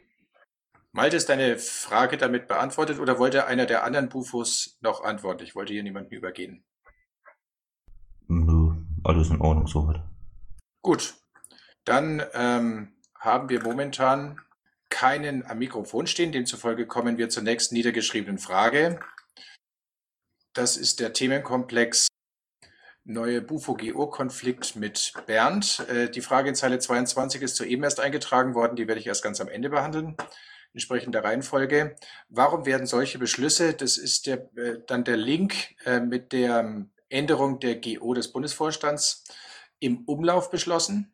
Malte, 0.91 1.17
ist 1.17 1.29
deine 1.29 1.57
Frage 1.57 2.17
damit 2.17 2.47
beantwortet 2.47 2.99
oder 2.99 3.19
wollte 3.19 3.45
einer 3.45 3.65
der 3.65 3.83
anderen 3.83 4.09
Bufos 4.09 4.77
noch 4.81 5.03
antworten? 5.03 5.43
Ich 5.43 5.55
wollte 5.55 5.73
hier 5.73 5.83
niemanden 5.83 6.13
übergehen. 6.13 6.63
Nö, 8.27 8.75
alles 9.03 9.29
in 9.29 9.41
Ordnung 9.41 9.67
soweit. 9.67 10.01
Gut, 10.81 11.15
dann 11.85 12.23
ähm, 12.33 12.95
haben 13.19 13.49
wir 13.49 13.61
momentan 13.61 14.39
keinen 14.89 15.45
am 15.45 15.59
Mikrofon 15.59 16.07
stehen. 16.07 16.31
Demzufolge 16.31 16.87
kommen 16.87 17.17
wir 17.17 17.29
zur 17.29 17.43
nächsten 17.43 17.75
niedergeschriebenen 17.75 18.39
Frage. 18.39 18.99
Das 20.53 20.77
ist 20.77 20.99
der 20.99 21.13
Themenkomplex 21.13 22.07
neue 23.03 23.41
Bufo-GO-Konflikt 23.41 24.75
mit 24.75 25.13
Bernd. 25.27 25.85
Äh, 25.87 26.09
die 26.09 26.21
Frage 26.21 26.49
in 26.49 26.55
Zeile 26.55 26.79
22 26.79 27.41
ist 27.41 27.55
soeben 27.55 27.83
erst 27.83 27.99
eingetragen 27.99 28.55
worden. 28.55 28.75
Die 28.75 28.87
werde 28.87 28.99
ich 28.99 29.07
erst 29.07 29.23
ganz 29.23 29.39
am 29.39 29.47
Ende 29.47 29.69
behandeln 29.69 30.17
entsprechend 30.77 31.15
der 31.15 31.23
Reihenfolge. 31.23 31.95
Warum 32.29 32.67
werden 32.67 32.85
solche 32.85 33.17
Beschlüsse, 33.17 33.73
das 33.73 33.97
ist 33.97 34.27
der, 34.27 34.47
äh, 34.55 34.77
dann 34.85 35.03
der 35.03 35.17
Link 35.17 35.75
äh, 35.85 35.99
mit 35.99 36.33
der 36.33 36.59
ähm, 36.59 36.91
Änderung 37.09 37.59
der 37.59 37.81
GO 37.81 38.13
des 38.13 38.31
Bundesvorstands 38.31 39.23
im 39.79 40.03
Umlauf 40.05 40.51
beschlossen? 40.51 41.11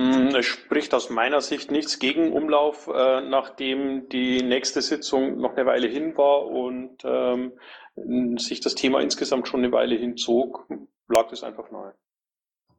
Hm, 0.00 0.34
es 0.34 0.46
spricht 0.46 0.94
aus 0.94 1.10
meiner 1.10 1.42
Sicht 1.42 1.70
nichts 1.70 1.98
gegen 1.98 2.32
Umlauf, 2.32 2.86
äh, 2.86 3.20
nachdem 3.20 4.08
die 4.08 4.42
nächste 4.42 4.80
Sitzung 4.80 5.38
noch 5.38 5.54
eine 5.54 5.66
Weile 5.66 5.88
hin 5.88 6.16
war 6.16 6.46
und 6.46 7.02
ähm, 7.04 8.38
sich 8.38 8.60
das 8.60 8.74
Thema 8.74 9.00
insgesamt 9.02 9.48
schon 9.48 9.60
eine 9.60 9.72
Weile 9.72 9.96
hinzog, 9.96 10.66
lag 11.08 11.28
das 11.28 11.42
einfach 11.42 11.70
nahe. 11.70 11.94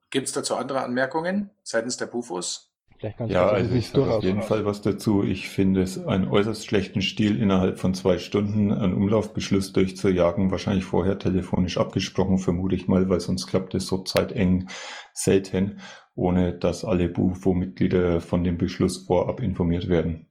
Gibt 0.10 0.26
es 0.26 0.34
dazu 0.34 0.56
andere 0.56 0.82
Anmerkungen 0.82 1.52
seitens 1.62 1.98
der 1.98 2.08
BUFOs? 2.08 2.69
Vielleicht 3.00 3.18
kannst 3.18 3.34
ja, 3.34 3.48
also 3.48 3.74
ich 3.76 3.88
sage 3.88 4.14
auf 4.14 4.24
jeden 4.26 4.42
Fall 4.42 4.66
was 4.66 4.82
dazu. 4.82 5.24
Ich 5.24 5.48
finde 5.48 5.82
es 5.82 6.06
einen 6.06 6.28
äußerst 6.28 6.66
schlechten 6.66 7.02
Stil, 7.02 7.42
innerhalb 7.42 7.80
von 7.80 7.94
zwei 7.94 8.18
Stunden 8.18 8.74
einen 8.74 8.94
Umlaufbeschluss 8.94 9.72
durchzujagen. 9.72 10.52
Wahrscheinlich 10.52 10.84
vorher 10.84 11.18
telefonisch 11.18 11.78
abgesprochen, 11.78 12.40
vermute 12.40 12.76
ich 12.76 12.90
mal, 12.90 13.08
weil 13.08 13.22
sonst 13.22 13.48
klappt 13.48 13.74
es 13.74 13.88
so 13.88 14.00
zeiteng 14.00 14.68
selten, 15.14 15.80
ohne 16.14 16.52
dass 16.52 16.84
alle 16.84 17.08
BUFO-Mitglieder 17.08 18.20
von 18.20 18.44
dem 18.44 18.58
Beschluss 18.58 18.98
vorab 18.98 19.40
informiert 19.40 19.88
werden. 19.88 20.28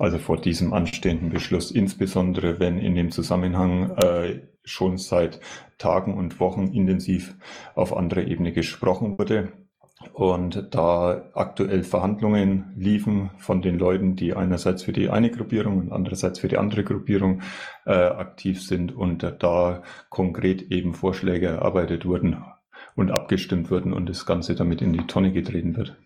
Also 0.00 0.18
vor 0.18 0.40
diesem 0.40 0.72
anstehenden 0.72 1.30
Beschluss, 1.30 1.70
insbesondere 1.70 2.58
wenn 2.58 2.78
in 2.78 2.96
dem 2.96 3.12
Zusammenhang 3.12 3.92
äh, 3.92 4.40
schon 4.64 4.98
seit 4.98 5.38
Tagen 5.78 6.14
und 6.14 6.40
Wochen 6.40 6.66
intensiv 6.66 7.36
auf 7.76 7.96
anderer 7.96 8.26
Ebene 8.26 8.52
gesprochen 8.52 9.16
wurde 9.18 9.52
und 10.12 10.68
da 10.70 11.30
aktuell 11.34 11.82
Verhandlungen 11.82 12.72
liefen 12.76 13.30
von 13.38 13.62
den 13.62 13.78
Leuten, 13.78 14.16
die 14.16 14.34
einerseits 14.34 14.84
für 14.84 14.92
die 14.92 15.10
eine 15.10 15.30
Gruppierung 15.30 15.78
und 15.78 15.92
andererseits 15.92 16.38
für 16.38 16.48
die 16.48 16.58
andere 16.58 16.84
Gruppierung 16.84 17.42
äh, 17.84 17.92
aktiv 17.92 18.62
sind 18.62 18.94
und 18.94 19.22
da 19.40 19.82
konkret 20.08 20.70
eben 20.70 20.94
Vorschläge 20.94 21.46
erarbeitet 21.46 22.06
wurden 22.06 22.44
und 22.94 23.10
abgestimmt 23.10 23.70
wurden 23.70 23.92
und 23.92 24.08
das 24.08 24.26
Ganze 24.26 24.54
damit 24.54 24.82
in 24.82 24.92
die 24.92 25.06
Tonne 25.06 25.32
getreten 25.32 25.76
wird. 25.76 25.96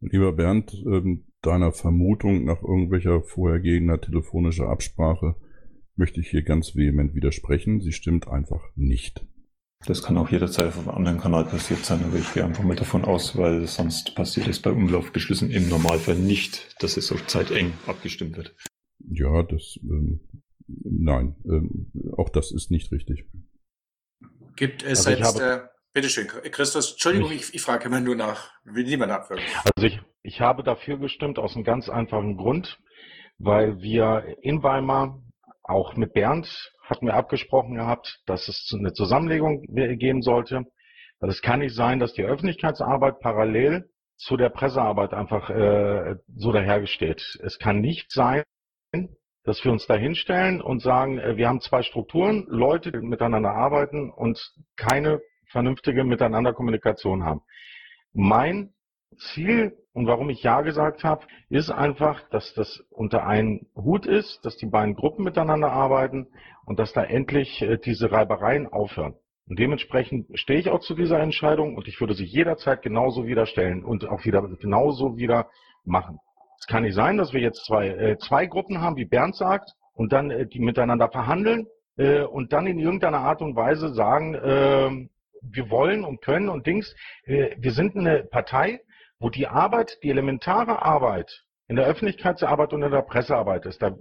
Lieber 0.00 0.32
Bernd, 0.32 0.74
ähm, 0.84 1.24
deiner 1.42 1.72
Vermutung 1.72 2.44
nach 2.44 2.62
irgendwelcher 2.62 3.22
vorhergehender 3.22 4.00
telefonischer 4.00 4.68
Absprache 4.68 5.36
möchte 5.94 6.20
ich 6.20 6.28
hier 6.28 6.42
ganz 6.42 6.74
vehement 6.74 7.14
widersprechen. 7.14 7.80
Sie 7.80 7.92
stimmt 7.92 8.26
einfach 8.26 8.62
nicht. 8.74 9.24
Das 9.86 10.02
kann 10.02 10.16
auch 10.16 10.30
jederzeit 10.30 10.68
auf 10.68 10.78
einem 10.78 10.90
anderen 10.90 11.18
Kanal 11.18 11.44
passiert 11.44 11.84
sein, 11.84 12.04
aber 12.04 12.16
ich 12.16 12.32
gehe 12.32 12.44
einfach 12.44 12.62
mal 12.62 12.76
davon 12.76 13.04
aus, 13.04 13.36
weil 13.36 13.66
sonst 13.66 14.14
passiert 14.14 14.46
es 14.46 14.60
bei 14.60 14.70
Umlaufbeschlüssen 14.70 15.50
im 15.50 15.68
Normalfall 15.68 16.14
nicht, 16.14 16.76
dass 16.80 16.96
es 16.96 17.10
auf 17.10 17.26
Zeit 17.26 17.50
eng 17.50 17.72
abgestimmt 17.86 18.36
wird. 18.36 18.54
Ja, 19.10 19.42
das, 19.42 19.80
ähm, 19.82 20.20
nein, 20.68 21.34
ähm, 21.46 21.90
auch 22.16 22.28
das 22.28 22.52
ist 22.52 22.70
nicht 22.70 22.92
richtig. 22.92 23.26
Gibt 24.54 24.84
es 24.84 25.06
also 25.06 25.10
jetzt, 25.10 25.40
habe, 25.40 25.64
äh, 25.64 25.68
bitteschön, 25.92 26.28
Christus, 26.28 26.92
Entschuldigung, 26.92 27.32
ich, 27.32 27.52
ich, 27.52 27.60
frage 27.60 27.86
immer 27.86 28.00
nur 28.00 28.14
nach, 28.14 28.50
will 28.64 28.84
niemand 28.84 29.10
abwürgen. 29.10 29.44
Also 29.64 29.86
ich, 29.86 30.00
ich 30.22 30.40
habe 30.40 30.62
dafür 30.62 30.98
gestimmt 30.98 31.40
aus 31.40 31.56
einem 31.56 31.64
ganz 31.64 31.88
einfachen 31.88 32.36
Grund, 32.36 32.78
weil 33.38 33.80
wir 33.80 34.36
in 34.42 34.62
Weimar 34.62 35.20
auch 35.64 35.96
mit 35.96 36.12
Bernd 36.12 36.72
hatten 36.92 37.06
wir 37.06 37.14
abgesprochen 37.14 37.74
gehabt, 37.74 38.20
dass 38.26 38.48
es 38.48 38.70
eine 38.78 38.92
Zusammenlegung 38.92 39.62
geben 39.66 40.22
sollte. 40.22 40.64
Es 41.20 41.40
kann 41.40 41.60
nicht 41.60 41.74
sein, 41.74 41.98
dass 41.98 42.12
die 42.12 42.24
Öffentlichkeitsarbeit 42.24 43.20
parallel 43.20 43.88
zu 44.16 44.36
der 44.36 44.50
Pressearbeit 44.50 45.14
einfach 45.14 45.50
äh, 45.50 46.16
so 46.36 46.52
dahergesteht. 46.52 47.38
Es 47.42 47.58
kann 47.58 47.80
nicht 47.80 48.12
sein, 48.12 48.44
dass 49.44 49.64
wir 49.64 49.72
uns 49.72 49.86
da 49.86 49.94
hinstellen 49.94 50.60
und 50.60 50.80
sagen, 50.80 51.18
äh, 51.18 51.36
wir 51.36 51.48
haben 51.48 51.60
zwei 51.60 51.82
Strukturen, 51.82 52.44
Leute, 52.48 52.92
die 52.92 52.98
miteinander 52.98 53.52
arbeiten 53.52 54.10
und 54.10 54.38
keine 54.76 55.20
vernünftige 55.50 56.04
Miteinanderkommunikation 56.04 57.24
haben. 57.24 57.40
Mein 58.12 58.74
Ziel 59.16 59.76
und 59.94 60.06
warum 60.06 60.30
ich 60.30 60.42
Ja 60.42 60.62
gesagt 60.62 61.04
habe, 61.04 61.26
ist 61.50 61.70
einfach, 61.70 62.28
dass 62.30 62.54
das 62.54 62.82
unter 62.90 63.26
einen 63.26 63.66
Hut 63.76 64.06
ist, 64.06 64.44
dass 64.44 64.56
die 64.56 64.66
beiden 64.66 64.94
Gruppen 64.94 65.24
miteinander 65.24 65.70
arbeiten 65.70 66.28
und 66.64 66.78
dass 66.78 66.92
da 66.92 67.04
endlich 67.04 67.60
äh, 67.62 67.76
diese 67.78 68.10
Reibereien 68.10 68.66
aufhören. 68.66 69.14
Und 69.48 69.58
dementsprechend 69.58 70.26
stehe 70.38 70.58
ich 70.60 70.70
auch 70.70 70.80
zu 70.80 70.94
dieser 70.94 71.18
Entscheidung 71.18 71.76
und 71.76 71.88
ich 71.88 72.00
würde 72.00 72.14
sie 72.14 72.24
jederzeit 72.24 72.80
genauso 72.80 73.26
wieder 73.26 73.44
stellen 73.44 73.84
und 73.84 74.08
auch 74.08 74.24
wieder 74.24 74.42
genauso 74.60 75.16
wieder 75.16 75.50
machen. 75.84 76.18
Es 76.58 76.66
kann 76.66 76.84
nicht 76.84 76.94
sein, 76.94 77.18
dass 77.18 77.32
wir 77.32 77.40
jetzt 77.40 77.66
zwei, 77.66 77.88
äh, 77.88 78.18
zwei 78.18 78.46
Gruppen 78.46 78.80
haben, 78.80 78.96
wie 78.96 79.04
Bernd 79.04 79.36
sagt, 79.36 79.74
und 79.94 80.12
dann 80.12 80.30
äh, 80.30 80.46
die 80.46 80.60
miteinander 80.60 81.10
verhandeln 81.10 81.66
äh, 81.98 82.22
und 82.22 82.52
dann 82.52 82.66
in 82.66 82.78
irgendeiner 82.78 83.18
Art 83.18 83.42
und 83.42 83.56
Weise 83.56 83.92
sagen, 83.92 84.34
äh, 84.34 85.08
wir 85.42 85.70
wollen 85.70 86.04
und 86.04 86.22
können 86.22 86.48
und 86.48 86.66
Dings. 86.66 86.94
Äh, 87.24 87.56
wir 87.58 87.72
sind 87.72 87.96
eine 87.96 88.24
Partei, 88.24 88.80
wo 89.22 89.30
die 89.30 89.46
Arbeit, 89.46 89.98
die 90.02 90.10
elementare 90.10 90.82
Arbeit 90.82 91.44
in 91.68 91.76
der 91.76 91.86
Öffentlichkeitsarbeit 91.86 92.72
und 92.72 92.82
in 92.82 92.90
der 92.90 93.02
Pressearbeit 93.02 93.64
ist. 93.66 93.80
Da 93.80 93.96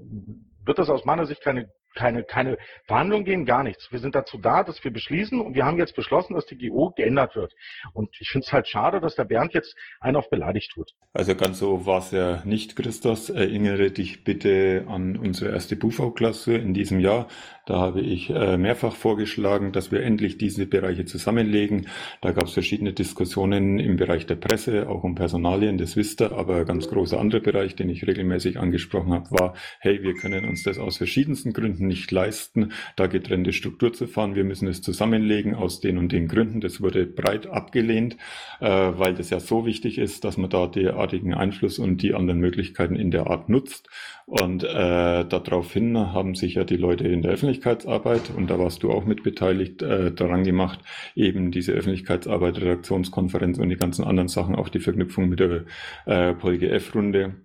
wird 0.66 0.80
das 0.80 0.90
aus 0.90 1.06
meiner 1.06 1.28
Sicht 1.28 1.42
keine 1.44 1.70
keine, 1.96 2.24
keine 2.24 2.58
Verhandlungen 2.86 3.26
gehen, 3.26 3.46
gar 3.46 3.64
nichts. 3.64 3.92
Wir 3.92 4.00
sind 4.00 4.16
dazu 4.16 4.38
da, 4.38 4.64
dass 4.64 4.84
wir 4.84 4.92
beschließen 4.92 5.40
und 5.40 5.56
wir 5.56 5.66
haben 5.66 5.78
jetzt 5.78 5.96
beschlossen, 5.96 6.34
dass 6.34 6.46
die 6.46 6.58
GO 6.58 6.92
geändert 6.92 7.36
wird. 7.36 7.54
Und 7.94 8.10
ich 8.20 8.30
finde 8.30 8.46
es 8.46 8.54
halt 8.54 8.68
schade, 8.68 9.00
dass 9.00 9.16
der 9.16 9.26
Bernd 9.26 9.54
jetzt 9.54 9.76
einen 10.00 10.16
auf 10.16 10.30
beleidigt 10.30 10.72
tut. 10.74 10.92
Also 11.14 11.36
ganz 11.36 11.60
so 11.60 11.86
war 11.86 12.00
es 12.00 12.12
ja 12.12 12.42
nicht, 12.46 12.76
Christos. 12.76 13.30
Erinnere 13.30 13.92
dich 13.92 14.24
bitte 14.24 14.86
an 14.88 15.18
unsere 15.18 15.52
erste 15.52 15.76
BUV-Klasse 15.76 16.56
in 16.56 16.74
diesem 16.74 17.00
Jahr. 17.00 17.28
Da 17.66 17.80
habe 17.80 18.02
ich 18.02 18.30
äh, 18.30 18.58
mehrfach 18.58 18.96
vorgeschlagen, 18.96 19.72
dass 19.72 19.92
wir 19.92 20.02
endlich 20.04 20.38
diese 20.38 20.66
Bereiche 20.66 21.06
zusammenlegen. 21.06 21.88
Da 22.22 22.32
gab 22.32 22.46
es 22.46 22.54
verschiedene 22.54 22.94
Diskussionen 22.94 23.80
im 23.80 23.98
Bereich 23.98 24.26
der 24.26 24.36
Presse, 24.36 24.90
auch 24.90 25.04
um 25.04 25.16
Personalien, 25.16 25.78
das 25.78 25.96
wisst 25.96 26.22
ihr. 26.22 26.32
Aber 26.32 26.58
ein 26.58 26.66
ganz 26.66 26.88
großer 26.90 27.20
anderer 27.20 27.42
Bereich, 27.42 27.76
den 27.76 27.90
ich 27.90 28.08
regelmäßig 28.08 28.58
angesprochen 28.58 29.14
habe, 29.14 29.32
war, 29.32 29.56
hey, 29.80 30.02
wir 30.02 30.16
können 30.16 30.46
uns 30.46 30.64
das 30.64 30.80
aus 30.80 30.98
verschiedensten 30.98 31.54
Gründen 31.54 31.81
nicht 31.88 32.12
leisten, 32.12 32.72
da 32.96 33.08
getrennte 33.08 33.54
Struktur 33.54 33.94
zu 33.94 34.08
fahren. 34.08 34.36
Wir 34.36 34.44
müssen 34.44 34.68
es 34.68 34.82
zusammenlegen 34.82 35.56
aus 35.56 35.80
den 35.80 35.98
und 35.98 36.12
den 36.12 36.28
Gründen. 36.28 36.62
Das 36.62 36.82
wurde 36.82 37.06
breit 37.06 37.48
abgelehnt, 37.48 38.18
äh, 38.60 38.68
weil 38.70 39.14
das 39.14 39.30
ja 39.30 39.40
so 39.40 39.66
wichtig 39.66 39.98
ist, 39.98 40.24
dass 40.24 40.38
man 40.38 40.50
da 40.50 40.68
derartigen 40.68 41.34
Einfluss 41.34 41.80
und 41.80 42.02
die 42.02 42.14
anderen 42.14 42.40
Möglichkeiten 42.40 42.96
in 42.96 43.12
der 43.12 43.28
Art 43.28 43.50
nutzt. 43.50 43.90
Und 44.26 44.64
äh, 44.64 45.26
daraufhin 45.26 45.98
haben 45.98 46.36
sich 46.36 46.54
ja 46.54 46.64
die 46.64 46.78
Leute 46.78 47.08
in 47.08 47.22
der 47.22 47.32
Öffentlichkeitsarbeit, 47.32 48.32
und 48.36 48.50
da 48.50 48.58
warst 48.58 48.82
du 48.82 48.92
auch 48.92 49.04
mit 49.04 49.24
beteiligt, 49.24 49.82
äh, 49.82 50.14
daran 50.14 50.44
gemacht, 50.44 50.80
eben 51.16 51.52
diese 51.52 51.74
Öffentlichkeitsarbeit, 51.74 52.62
Redaktionskonferenz 52.62 53.58
und 53.58 53.68
die 53.68 53.76
ganzen 53.76 54.06
anderen 54.06 54.30
Sachen, 54.30 54.56
auch 54.56 54.70
die 54.70 54.80
Verknüpfung 54.80 55.28
mit 55.28 55.42
der 55.42 55.66
äh, 56.06 56.34
PolGF-Runde 56.34 57.36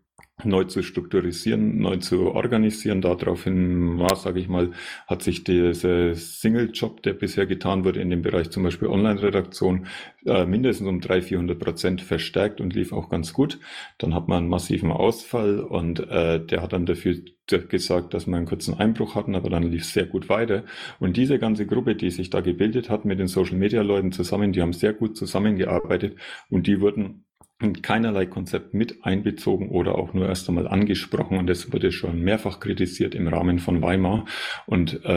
neu 0.44 0.64
zu 0.64 0.82
strukturisieren, 0.82 1.78
neu 1.78 1.96
zu 1.96 2.32
organisieren. 2.32 3.00
Daraufhin 3.00 3.98
war, 3.98 4.16
sage 4.16 4.38
ich 4.38 4.48
mal, 4.48 4.72
hat 5.06 5.22
sich 5.22 5.44
dieser 5.44 6.14
Single-Job, 6.14 7.02
der 7.02 7.14
bisher 7.14 7.46
getan 7.46 7.84
wurde 7.84 8.00
in 8.00 8.10
dem 8.10 8.22
Bereich 8.22 8.50
zum 8.50 8.62
Beispiel 8.62 8.88
Online-Redaktion, 8.88 9.86
äh, 10.26 10.44
mindestens 10.44 10.88
um 10.88 11.00
300, 11.00 11.24
400 11.24 11.58
Prozent 11.58 12.00
verstärkt 12.02 12.60
und 12.60 12.74
lief 12.74 12.92
auch 12.92 13.08
ganz 13.08 13.32
gut. 13.32 13.58
Dann 13.98 14.14
hat 14.14 14.28
man 14.28 14.38
einen 14.38 14.48
massiven 14.48 14.92
Ausfall 14.92 15.60
und 15.60 16.00
äh, 16.00 16.44
der 16.44 16.62
hat 16.62 16.74
dann 16.74 16.84
dafür 16.86 17.16
gesagt, 17.46 18.12
dass 18.12 18.26
wir 18.26 18.36
einen 18.36 18.46
kurzen 18.46 18.74
Einbruch 18.74 19.14
hatten, 19.14 19.36
aber 19.36 19.48
dann 19.48 19.62
lief 19.62 19.82
es 19.82 19.92
sehr 19.92 20.06
gut 20.06 20.28
weiter. 20.28 20.64
Und 20.98 21.16
diese 21.16 21.38
ganze 21.38 21.66
Gruppe, 21.66 21.94
die 21.94 22.10
sich 22.10 22.28
da 22.28 22.40
gebildet 22.40 22.90
hat 22.90 23.04
mit 23.04 23.18
den 23.18 23.28
Social-Media-Leuten 23.28 24.12
zusammen, 24.12 24.52
die 24.52 24.60
haben 24.60 24.72
sehr 24.72 24.92
gut 24.92 25.16
zusammengearbeitet 25.16 26.16
und 26.50 26.66
die 26.66 26.80
wurden 26.80 27.25
in 27.60 27.80
keinerlei 27.80 28.26
Konzept 28.26 28.74
mit 28.74 29.04
einbezogen 29.04 29.70
oder 29.70 29.96
auch 29.96 30.12
nur 30.12 30.28
erst 30.28 30.48
einmal 30.48 30.68
angesprochen. 30.68 31.38
Und 31.38 31.46
das 31.46 31.72
wurde 31.72 31.90
schon 31.90 32.20
mehrfach 32.20 32.60
kritisiert 32.60 33.14
im 33.14 33.28
Rahmen 33.28 33.58
von 33.58 33.80
Weimar. 33.82 34.26
Und 34.66 35.04
äh, 35.04 35.08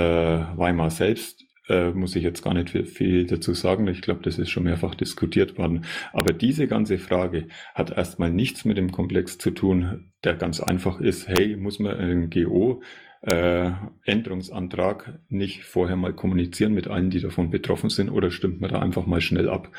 Weimar 0.58 0.90
selbst 0.90 1.44
äh, 1.68 1.92
muss 1.92 2.16
ich 2.16 2.24
jetzt 2.24 2.42
gar 2.42 2.54
nicht 2.54 2.70
viel, 2.70 3.26
dazu 3.26 3.54
sagen. 3.54 3.88
Ich 3.88 4.02
glaube, 4.02 4.22
das 4.24 4.40
ist 4.40 4.50
schon 4.50 4.64
mehrfach 4.64 4.96
diskutiert 4.96 5.58
worden. 5.58 5.86
Aber 6.14 6.34
diese 6.34 6.68
ganze 6.68 6.98
Frage 6.98 7.48
hat 7.76 7.92
erstmal 7.92 8.32
nichts 8.32 8.64
mit 8.66 8.78
dem 8.78 8.92
Komplex 8.92 9.38
zu 9.38 9.52
tun, 9.52 10.12
der 10.24 10.36
ganz 10.36 10.62
einfach 10.62 11.00
ist, 11.00 11.28
hey, 11.28 11.58
muss 11.58 11.80
man 11.80 11.98
einen 11.98 12.30
GO 12.30 12.82
äh, 13.22 13.72
Änderungsantrag 14.06 15.20
nicht 15.28 15.64
vorher 15.64 15.98
mal 15.98 16.14
kommunizieren 16.14 16.74
mit 16.74 16.88
allen, 16.88 17.10
die 17.10 17.20
davon 17.20 17.50
betroffen 17.50 17.90
sind, 17.90 18.10
oder 18.10 18.32
stimmt 18.32 18.62
man 18.62 18.72
da 18.72 18.80
einfach 18.80 19.06
mal 19.06 19.20
schnell 19.20 19.50
ab 19.50 19.70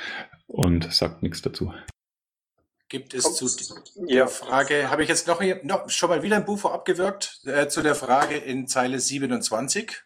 und 0.46 0.92
sagt 0.92 1.22
nichts 1.22 1.40
dazu? 1.40 1.72
Gibt 2.90 3.14
es 3.14 3.36
zu 3.36 3.46
der 3.94 4.26
Frage, 4.26 4.90
habe 4.90 5.04
ich 5.04 5.08
jetzt 5.08 5.28
noch, 5.28 5.40
noch 5.62 5.88
schon 5.88 6.10
mal 6.10 6.24
wieder 6.24 6.34
ein 6.34 6.44
Bufo 6.44 6.70
abgewirkt, 6.70 7.40
äh, 7.46 7.68
zu 7.68 7.82
der 7.82 7.94
Frage 7.94 8.36
in 8.36 8.66
Zeile 8.66 8.98
27? 8.98 10.02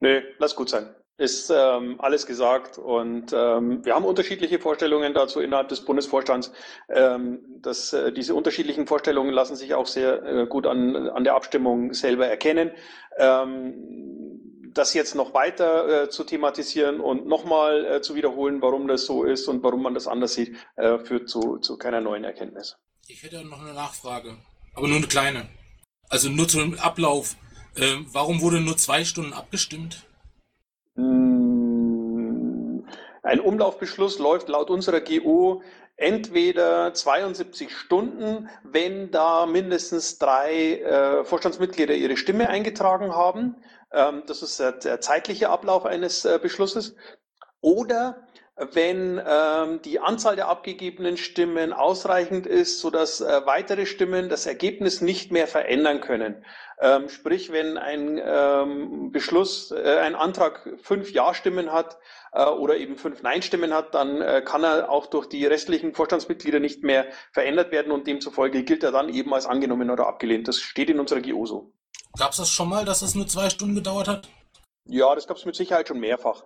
Nö, 0.00 0.20
lass 0.38 0.56
gut 0.56 0.70
sein. 0.70 0.92
Ist 1.18 1.52
ähm, 1.54 2.00
alles 2.00 2.26
gesagt 2.26 2.78
und 2.78 3.32
ähm, 3.32 3.84
wir 3.84 3.94
haben 3.94 4.04
unterschiedliche 4.04 4.58
Vorstellungen 4.58 5.14
dazu 5.14 5.38
innerhalb 5.38 5.68
des 5.68 5.84
Bundesvorstands. 5.84 6.50
Ähm, 6.88 7.44
das, 7.60 7.92
äh, 7.92 8.12
diese 8.12 8.34
unterschiedlichen 8.34 8.88
Vorstellungen 8.88 9.30
lassen 9.32 9.54
sich 9.54 9.74
auch 9.74 9.86
sehr 9.86 10.24
äh, 10.24 10.46
gut 10.48 10.66
an, 10.66 10.96
an 11.10 11.22
der 11.22 11.36
Abstimmung 11.36 11.92
selber 11.92 12.26
erkennen. 12.26 12.72
Ähm, 13.18 14.59
das 14.74 14.94
jetzt 14.94 15.14
noch 15.14 15.34
weiter 15.34 16.04
äh, 16.04 16.08
zu 16.10 16.24
thematisieren 16.24 17.00
und 17.00 17.26
nochmal 17.26 17.84
äh, 17.84 18.00
zu 18.02 18.14
wiederholen, 18.14 18.62
warum 18.62 18.88
das 18.88 19.06
so 19.06 19.24
ist 19.24 19.48
und 19.48 19.62
warum 19.62 19.82
man 19.82 19.94
das 19.94 20.06
anders 20.06 20.34
sieht, 20.34 20.56
äh, 20.76 20.98
führt 20.98 21.28
zu, 21.28 21.58
zu 21.58 21.76
keiner 21.76 22.00
neuen 22.00 22.24
Erkenntnis. 22.24 22.76
Ich 23.06 23.22
hätte 23.22 23.44
noch 23.44 23.60
eine 23.60 23.74
Nachfrage, 23.74 24.36
aber 24.74 24.88
nur 24.88 24.98
eine 24.98 25.06
kleine. 25.06 25.48
Also 26.08 26.28
nur 26.28 26.48
zum 26.48 26.78
Ablauf. 26.78 27.36
Ähm, 27.76 28.06
warum 28.12 28.40
wurde 28.40 28.60
nur 28.60 28.76
zwei 28.76 29.04
Stunden 29.04 29.32
abgestimmt? 29.32 30.06
Hm, 30.96 32.84
ein 33.22 33.40
Umlaufbeschluss 33.40 34.18
läuft 34.18 34.48
laut 34.48 34.70
unserer 34.70 35.00
GO 35.00 35.62
entweder 36.00 36.94
72 36.94 37.76
Stunden, 37.76 38.48
wenn 38.64 39.10
da 39.10 39.44
mindestens 39.44 40.18
drei 40.18 40.80
äh, 40.80 41.24
Vorstandsmitglieder 41.24 41.94
ihre 41.94 42.16
Stimme 42.16 42.48
eingetragen 42.48 43.14
haben. 43.14 43.56
Ähm, 43.92 44.22
das 44.26 44.42
ist 44.42 44.60
der 44.60 45.00
zeitliche 45.00 45.50
Ablauf 45.50 45.86
eines 45.86 46.24
äh, 46.24 46.38
Beschlusses. 46.40 46.96
Oder 47.60 48.26
wenn 48.72 49.20
ähm, 49.26 49.80
die 49.82 50.00
Anzahl 50.00 50.36
der 50.36 50.48
abgegebenen 50.48 51.16
Stimmen 51.16 51.72
ausreichend 51.72 52.46
ist, 52.46 52.80
sodass 52.80 53.20
äh, 53.20 53.40
weitere 53.46 53.86
Stimmen 53.86 54.28
das 54.28 54.46
Ergebnis 54.46 55.00
nicht 55.00 55.32
mehr 55.32 55.46
verändern 55.46 56.00
können. 56.00 56.44
Ähm, 56.80 57.08
sprich, 57.08 57.52
wenn 57.52 57.78
ein 57.78 58.20
ähm, 58.22 59.12
Beschluss, 59.12 59.70
äh, 59.70 59.98
ein 59.98 60.14
Antrag 60.14 60.68
fünf 60.82 61.10
Ja-Stimmen 61.10 61.72
hat 61.72 61.98
äh, 62.32 62.44
oder 62.44 62.76
eben 62.76 62.96
fünf 62.96 63.22
Nein-Stimmen 63.22 63.72
hat, 63.72 63.94
dann 63.94 64.20
äh, 64.20 64.42
kann 64.44 64.64
er 64.64 64.90
auch 64.90 65.06
durch 65.06 65.26
die 65.26 65.46
restlichen 65.46 65.94
Vorstandsmitglieder 65.94 66.60
nicht 66.60 66.82
mehr 66.82 67.06
verändert 67.32 67.72
werden 67.72 67.92
und 67.92 68.06
demzufolge 68.06 68.62
gilt 68.62 68.82
er 68.82 68.92
dann 68.92 69.08
eben 69.08 69.32
als 69.32 69.46
angenommen 69.46 69.90
oder 69.90 70.06
abgelehnt. 70.06 70.48
Das 70.48 70.58
steht 70.58 70.90
in 70.90 71.00
unserer 71.00 71.20
GO 71.22 71.46
so. 71.46 71.72
Gab 72.18 72.32
es 72.32 72.38
das 72.38 72.50
schon 72.50 72.68
mal, 72.68 72.84
dass 72.84 73.02
es 73.02 73.14
nur 73.14 73.26
zwei 73.26 73.50
Stunden 73.50 73.74
gedauert 73.74 74.08
hat? 74.08 74.28
Ja, 74.88 75.14
das 75.14 75.26
gab 75.26 75.36
es 75.36 75.44
mit 75.44 75.54
Sicherheit 75.54 75.88
schon 75.88 76.00
mehrfach. 76.00 76.44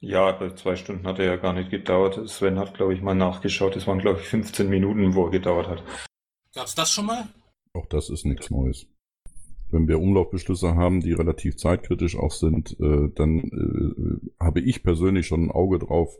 Ja, 0.00 0.38
zwei 0.56 0.76
Stunden 0.76 1.06
hat 1.06 1.18
er 1.18 1.24
ja 1.24 1.36
gar 1.36 1.52
nicht 1.52 1.70
gedauert. 1.70 2.28
Sven 2.28 2.58
hat, 2.58 2.74
glaube 2.74 2.92
ich, 2.92 3.00
mal 3.00 3.14
nachgeschaut. 3.14 3.76
Es 3.76 3.86
waren, 3.86 4.00
glaube 4.00 4.20
ich, 4.20 4.28
15 4.28 4.68
Minuten, 4.68 5.14
wo 5.14 5.26
er 5.26 5.30
gedauert 5.30 5.68
hat. 5.68 5.82
Gab 6.54 6.66
es 6.66 6.74
das 6.74 6.90
schon 6.90 7.06
mal? 7.06 7.26
Auch 7.72 7.86
das 7.86 8.10
ist 8.10 8.26
nichts 8.26 8.50
Neues. 8.50 8.86
Wenn 9.70 9.88
wir 9.88 9.98
Umlaufbeschlüsse 9.98 10.74
haben, 10.74 11.00
die 11.00 11.12
relativ 11.12 11.56
zeitkritisch 11.56 12.16
auch 12.16 12.32
sind, 12.32 12.76
äh, 12.80 13.08
dann 13.14 14.30
äh, 14.40 14.44
habe 14.44 14.60
ich 14.60 14.82
persönlich 14.82 15.26
schon 15.26 15.46
ein 15.46 15.50
Auge 15.50 15.78
drauf, 15.78 16.16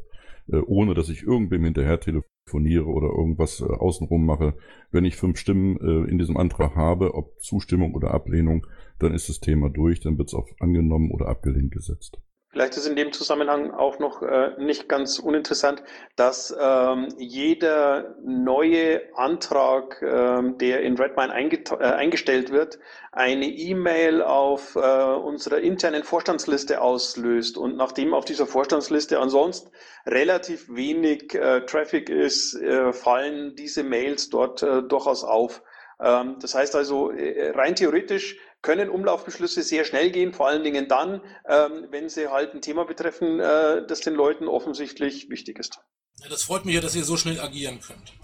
äh, 0.48 0.56
ohne 0.56 0.94
dass 0.94 1.08
ich 1.08 1.22
irgendwem 1.22 1.64
hinterher 1.64 2.00
telefoniere 2.00 2.86
oder 2.86 3.08
irgendwas 3.08 3.60
äh, 3.60 3.64
außenrum 3.64 4.24
mache. 4.24 4.54
Wenn 4.90 5.04
ich 5.04 5.16
fünf 5.16 5.38
Stimmen 5.38 5.76
äh, 5.78 6.10
in 6.10 6.18
diesem 6.18 6.36
Antrag 6.36 6.76
habe, 6.76 7.14
ob 7.14 7.40
Zustimmung 7.40 7.94
oder 7.94 8.12
Ablehnung, 8.12 8.66
dann 8.98 9.14
ist 9.14 9.28
das 9.28 9.40
Thema 9.40 9.70
durch, 9.70 10.00
dann 10.00 10.18
wird 10.18 10.28
es 10.28 10.34
auf 10.34 10.48
angenommen 10.60 11.10
oder 11.10 11.28
abgelehnt 11.28 11.72
gesetzt. 11.72 12.20
Vielleicht 12.54 12.76
ist 12.76 12.86
in 12.86 12.94
dem 12.94 13.12
Zusammenhang 13.12 13.72
auch 13.72 13.98
noch 13.98 14.22
äh, 14.22 14.52
nicht 14.58 14.88
ganz 14.88 15.18
uninteressant, 15.18 15.82
dass 16.14 16.56
ähm, 16.56 17.08
jeder 17.18 18.14
neue 18.22 19.02
Antrag, 19.16 20.00
ähm, 20.00 20.56
der 20.58 20.82
in 20.82 20.96
Redmine 20.96 21.34
äh, 21.34 21.82
eingestellt 21.82 22.52
wird, 22.52 22.78
eine 23.10 23.46
E-Mail 23.46 24.22
auf 24.22 24.76
äh, 24.76 24.78
unserer 24.78 25.58
internen 25.58 26.04
Vorstandsliste 26.04 26.80
auslöst. 26.80 27.58
Und 27.58 27.76
nachdem 27.76 28.14
auf 28.14 28.24
dieser 28.24 28.46
Vorstandsliste 28.46 29.18
ansonsten 29.18 29.72
relativ 30.06 30.72
wenig 30.72 31.34
äh, 31.34 31.62
Traffic 31.66 32.08
ist, 32.08 32.54
äh, 32.54 32.92
fallen 32.92 33.56
diese 33.56 33.82
Mails 33.82 34.30
dort 34.30 34.62
äh, 34.62 34.84
durchaus 34.84 35.24
auf. 35.24 35.60
Ähm, 36.00 36.36
das 36.40 36.54
heißt 36.54 36.76
also, 36.76 37.10
rein 37.10 37.74
theoretisch 37.74 38.38
können 38.64 38.88
Umlaufbeschlüsse 38.88 39.62
sehr 39.62 39.84
schnell 39.84 40.10
gehen, 40.10 40.32
vor 40.32 40.48
allen 40.48 40.64
Dingen 40.64 40.88
dann, 40.88 41.20
ähm, 41.46 41.86
wenn 41.90 42.08
sie 42.08 42.28
halt 42.28 42.54
ein 42.54 42.62
Thema 42.62 42.84
betreffen, 42.84 43.38
äh, 43.38 43.86
das 43.86 44.00
den 44.00 44.14
Leuten 44.14 44.48
offensichtlich 44.48 45.28
wichtig 45.28 45.58
ist. 45.58 45.78
Ja, 46.20 46.28
das 46.28 46.42
freut 46.42 46.64
mich 46.64 46.74
ja, 46.74 46.80
dass 46.80 46.96
ihr 46.96 47.04
so 47.04 47.16
schnell 47.16 47.40
agieren 47.40 47.78
könnt. 47.80 48.14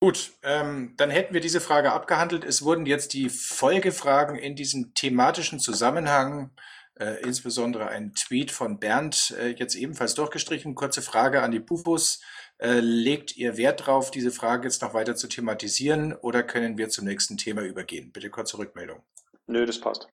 Gut, 0.00 0.32
ähm, 0.42 0.94
dann 0.96 1.10
hätten 1.10 1.34
wir 1.34 1.40
diese 1.40 1.60
Frage 1.60 1.92
abgehandelt. 1.92 2.44
Es 2.44 2.62
wurden 2.62 2.86
jetzt 2.86 3.12
die 3.12 3.28
Folgefragen 3.28 4.36
in 4.36 4.56
diesem 4.56 4.94
thematischen 4.94 5.60
Zusammenhang 5.60 6.50
äh, 6.98 7.20
insbesondere 7.22 7.88
ein 7.88 8.14
Tweet 8.14 8.50
von 8.50 8.78
Bernd 8.80 9.34
äh, 9.38 9.50
jetzt 9.50 9.74
ebenfalls 9.74 10.14
durchgestrichen. 10.14 10.74
Kurze 10.74 11.02
Frage 11.02 11.42
an 11.42 11.50
die 11.50 11.60
Bufos. 11.60 12.20
Äh, 12.58 12.80
legt 12.80 13.36
ihr 13.36 13.56
Wert 13.56 13.80
darauf, 13.80 14.10
diese 14.10 14.30
Frage 14.30 14.66
jetzt 14.66 14.82
noch 14.82 14.94
weiter 14.94 15.14
zu 15.14 15.28
thematisieren 15.28 16.12
oder 16.14 16.42
können 16.42 16.78
wir 16.78 16.88
zum 16.88 17.04
nächsten 17.04 17.36
Thema 17.36 17.62
übergehen? 17.62 18.12
Bitte 18.12 18.30
kurze 18.30 18.58
Rückmeldung. 18.58 19.02
Nö, 19.48 19.66
das 19.66 19.80
passt. 19.80 20.08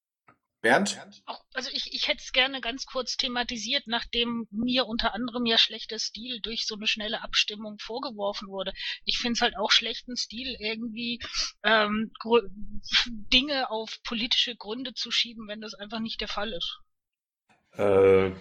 Bernd? 0.61 0.99
Also 1.53 1.69
ich, 1.73 1.93
ich 1.93 2.07
hätte 2.07 2.23
es 2.23 2.31
gerne 2.31 2.59
ganz 2.59 2.88
kurz 2.88 3.17
thematisiert, 3.17 3.83
nachdem 3.86 4.47
mir 4.49 4.88
unter 4.88 5.13
anderem 5.13 5.45
ja 5.45 5.59
schlechter 5.59 5.99
Stil 5.99 6.39
durch 6.41 6.65
so 6.65 6.73
eine 6.73 6.88
schnelle 6.88 7.21
Abstimmung 7.21 7.77
vorgeworfen 7.77 8.47
wurde. 8.47 8.73
Ich 9.03 9.19
finde 9.19 9.33
es 9.33 9.41
halt 9.41 9.55
auch 9.57 9.69
schlechten 9.69 10.17
Stil, 10.17 10.57
irgendwie 10.59 11.19
ähm, 11.61 12.11
Dinge 13.07 13.69
auf 13.69 14.01
politische 14.03 14.55
Gründe 14.55 14.95
zu 14.95 15.11
schieben, 15.11 15.47
wenn 15.47 15.61
das 15.61 15.75
einfach 15.75 15.99
nicht 15.99 16.19
der 16.19 16.29
Fall 16.29 16.51
ist. 16.51 16.79
Äh, 17.73 18.31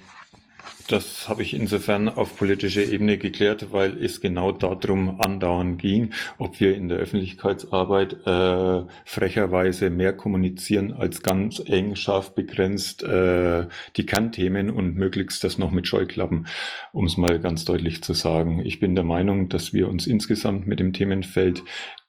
das 0.89 1.29
habe 1.29 1.43
ich 1.43 1.55
insofern 1.55 2.09
auf 2.09 2.37
politischer 2.37 2.83
Ebene 2.83 3.17
geklärt, 3.17 3.73
weil 3.73 4.03
es 4.03 4.21
genau 4.21 4.53
darum 4.53 5.21
andauernd 5.21 5.81
ging, 5.81 6.11
ob 6.39 6.61
wir 6.61 6.75
in 6.75 6.89
der 6.89 6.99
Öffentlichkeitsarbeit 6.99 8.27
äh, 8.27 8.83
frecherweise 9.05 9.91
mehr 9.91 10.12
kommunizieren 10.12 10.93
als 10.93 11.23
ganz 11.23 11.62
eng, 11.65 11.97
scharf 11.97 12.35
begrenzt 12.35 13.03
äh, 13.03 13.67
die 13.97 14.07
Kernthemen 14.07 14.71
und 14.71 14.97
möglichst 14.97 15.43
das 15.45 15.59
noch 15.59 15.71
mit 15.71 15.87
Scheuklappen, 15.87 16.47
um 16.93 17.07
es 17.07 17.17
mal 17.17 17.41
ganz 17.41 17.65
deutlich 17.65 18.03
zu 18.03 18.12
sagen. 18.12 18.61
Ich 18.65 18.79
bin 18.79 18.95
der 18.95 19.05
Meinung, 19.05 19.49
dass 19.49 19.73
wir 19.73 19.89
uns 19.89 20.07
insgesamt 20.07 20.67
mit 20.67 20.81
dem 20.81 20.93
Themenfeld 20.93 21.62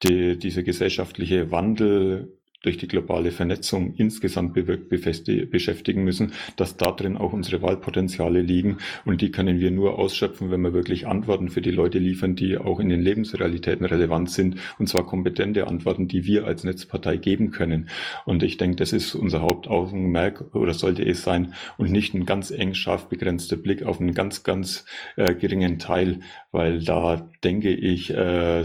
die, 0.03 0.37
dieser 0.37 0.63
gesellschaftliche 0.63 1.51
Wandel 1.51 2.37
durch 2.61 2.77
die 2.77 2.87
globale 2.87 3.31
Vernetzung 3.31 3.93
insgesamt 3.95 4.53
beschäftigen 4.53 6.03
müssen, 6.03 6.33
dass 6.55 6.77
da 6.77 6.91
drin 6.91 7.17
auch 7.17 7.33
unsere 7.33 7.61
Wahlpotenziale 7.61 8.41
liegen. 8.41 8.77
Und 9.05 9.21
die 9.21 9.31
können 9.31 9.59
wir 9.59 9.71
nur 9.71 9.99
ausschöpfen, 9.99 10.51
wenn 10.51 10.61
wir 10.61 10.73
wirklich 10.73 11.07
Antworten 11.07 11.49
für 11.49 11.61
die 11.61 11.71
Leute 11.71 11.99
liefern, 11.99 12.35
die 12.35 12.57
auch 12.57 12.79
in 12.79 12.89
den 12.89 13.01
Lebensrealitäten 13.01 13.85
relevant 13.85 14.31
sind. 14.31 14.57
Und 14.79 14.87
zwar 14.87 15.05
kompetente 15.05 15.67
Antworten, 15.67 16.07
die 16.07 16.25
wir 16.25 16.45
als 16.45 16.63
Netzpartei 16.63 17.17
geben 17.17 17.51
können. 17.51 17.89
Und 18.25 18.43
ich 18.43 18.57
denke, 18.57 18.77
das 18.77 18.93
ist 18.93 19.15
unser 19.15 19.41
Hauptaugenmerk 19.41 20.55
oder 20.55 20.73
sollte 20.73 21.05
es 21.05 21.23
sein. 21.23 21.53
Und 21.77 21.91
nicht 21.91 22.13
ein 22.13 22.25
ganz 22.25 22.51
eng 22.51 22.73
scharf 22.73 23.09
begrenzter 23.09 23.57
Blick 23.57 23.83
auf 23.83 23.99
einen 23.99 24.13
ganz, 24.13 24.43
ganz 24.43 24.85
äh, 25.15 25.35
geringen 25.35 25.79
Teil, 25.79 26.19
weil 26.51 26.83
da 26.83 27.29
denke 27.43 27.69
ich, 27.69 28.11
äh, 28.11 28.63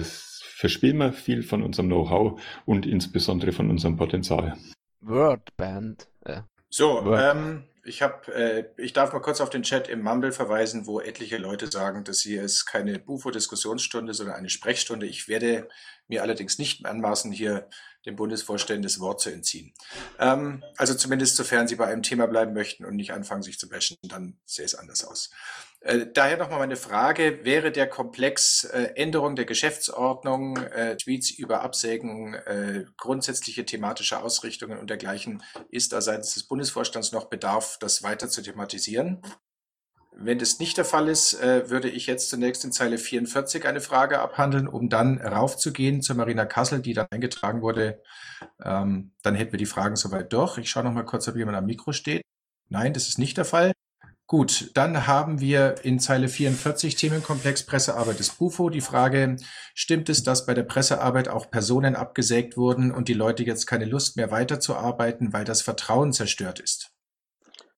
verspielen 0.61 0.99
wir 0.99 1.15
viel 1.15 1.43
von 1.43 1.63
unserem 1.63 1.89
Know-how 1.89 2.39
und 2.67 2.85
insbesondere 2.85 3.51
von 3.53 3.71
unserem 3.71 3.97
Potenzial. 3.97 4.59
Wordband. 5.01 6.07
Äh. 6.27 6.43
So, 6.69 7.03
Word. 7.03 7.35
ähm, 7.35 7.65
ich 7.83 8.03
habe, 8.03 8.35
äh, 8.35 8.65
ich 8.77 8.93
darf 8.93 9.15
mal 9.15 9.21
kurz 9.21 9.41
auf 9.41 9.49
den 9.49 9.63
Chat 9.63 9.89
im 9.89 10.03
Mumble 10.03 10.33
verweisen, 10.33 10.87
wo 10.87 11.01
etliche 11.01 11.39
Leute 11.39 11.69
sagen, 11.69 12.05
dass 12.05 12.21
hier 12.21 12.43
ist 12.43 12.67
keine 12.67 12.99
Bufo-Diskussionsstunde, 12.99 14.13
sondern 14.13 14.37
eine 14.37 14.51
Sprechstunde. 14.51 15.07
Ich 15.07 15.29
werde 15.29 15.67
mir 16.11 16.23
allerdings 16.23 16.59
nicht 16.59 16.85
anmaßen, 16.85 17.33
hier 17.33 17.69
dem 18.07 18.17
Bundesvorständen 18.17 18.83
das 18.83 19.01
Wort 19.01 19.21
zu 19.21 19.31
entziehen. 19.31 19.73
Ähm, 20.19 20.63
also 20.77 20.95
zumindest 20.95 21.37
sofern 21.37 21.69
Sie 21.69 21.77
bei 21.77 21.87
einem 21.87 22.03
Thema 22.03 22.27
bleiben 22.27 22.53
möchten 22.53 22.85
und 22.85 22.97
nicht 22.97 23.13
anfangen, 23.13 23.43
sich 23.43 23.59
zu 23.59 23.69
bashen, 23.69 23.97
dann 24.03 24.39
sähe 24.45 24.65
es 24.65 24.75
anders 24.75 25.05
aus. 25.05 25.31
Äh, 25.81 26.07
daher 26.13 26.37
nochmal 26.37 26.59
meine 26.59 26.77
Frage, 26.77 27.45
wäre 27.45 27.73
der 27.73 27.89
Komplex 27.89 28.65
äh, 28.65 28.93
Änderung 28.97 29.37
der 29.37 29.45
Geschäftsordnung, 29.45 30.57
äh, 30.57 30.97
Tweets 30.97 31.31
über 31.31 31.63
Absägen, 31.63 32.35
äh, 32.35 32.85
grundsätzliche 32.97 33.65
thematische 33.65 34.23
Ausrichtungen 34.23 34.79
und 34.79 34.91
dergleichen, 34.91 35.43
ist 35.71 35.93
da 35.93 36.01
seitens 36.01 36.35
des 36.35 36.45
Bundesvorstands 36.45 37.13
noch 37.13 37.27
Bedarf, 37.27 37.79
das 37.81 38.03
weiter 38.03 38.29
zu 38.29 38.43
thematisieren? 38.43 39.23
Wenn 40.23 40.39
das 40.39 40.59
nicht 40.59 40.77
der 40.77 40.85
Fall 40.85 41.09
ist, 41.09 41.33
äh, 41.41 41.71
würde 41.71 41.89
ich 41.89 42.07
jetzt 42.07 42.29
zunächst 42.29 42.63
in 42.67 42.73
Zeile 42.73 42.99
44 42.99 43.67
eine 43.67 43.81
Frage 43.81 44.21
abhandeln, 44.21 44.69
um 44.69 44.91
dann 44.91 45.19
raufzugehen 45.19 46.03
zur 46.03 46.15
Marina 46.15 46.45
Kassel, 46.45 46.83
die 46.83 46.93
dann 46.93 47.07
eingetragen 47.11 47.63
wurde. 47.63 48.03
Ähm, 48.63 49.13
dann 49.23 49.35
hätten 49.35 49.53
wir 49.53 49.59
die 49.59 49.65
Fragen 49.65 49.97
soweit 49.97 50.31
durch. 50.35 50.59
Ich 50.59 50.69
schaue 50.69 50.85
noch 50.85 50.93
mal 50.93 51.07
kurz, 51.07 51.27
ob 51.27 51.37
jemand 51.37 51.57
am 51.57 51.65
Mikro 51.65 51.93
steht. 51.93 52.21
Nein, 52.69 52.93
das 52.93 53.09
ist 53.09 53.19
nicht 53.19 53.39
der 53.39 53.47
Fall. 53.47 53.73
Gut, 54.27 54.73
dann 54.75 55.07
haben 55.07 55.41
wir 55.41 55.77
in 55.85 55.99
Zeile 55.99 56.29
44 56.29 56.97
Themenkomplex 56.97 57.65
Pressearbeit 57.65 58.19
des 58.19 58.29
BUFO 58.29 58.69
die 58.69 58.83
Frage, 58.83 59.37
stimmt 59.75 60.11
es, 60.11 60.23
dass 60.23 60.45
bei 60.45 60.53
der 60.53 60.65
Pressearbeit 60.65 61.29
auch 61.29 61.51
Personen 61.51 61.97
abgesägt 61.97 62.59
wurden 62.59 62.93
und 62.93 63.09
die 63.09 63.15
Leute 63.15 63.43
jetzt 63.43 63.67
keine 63.67 63.87
Lust 63.87 64.19
mehr 64.19 64.31
weiterzuarbeiten, 64.31 65.33
weil 65.33 65.45
das 65.45 65.63
Vertrauen 65.63 66.13
zerstört 66.13 66.61
ist? 66.61 66.93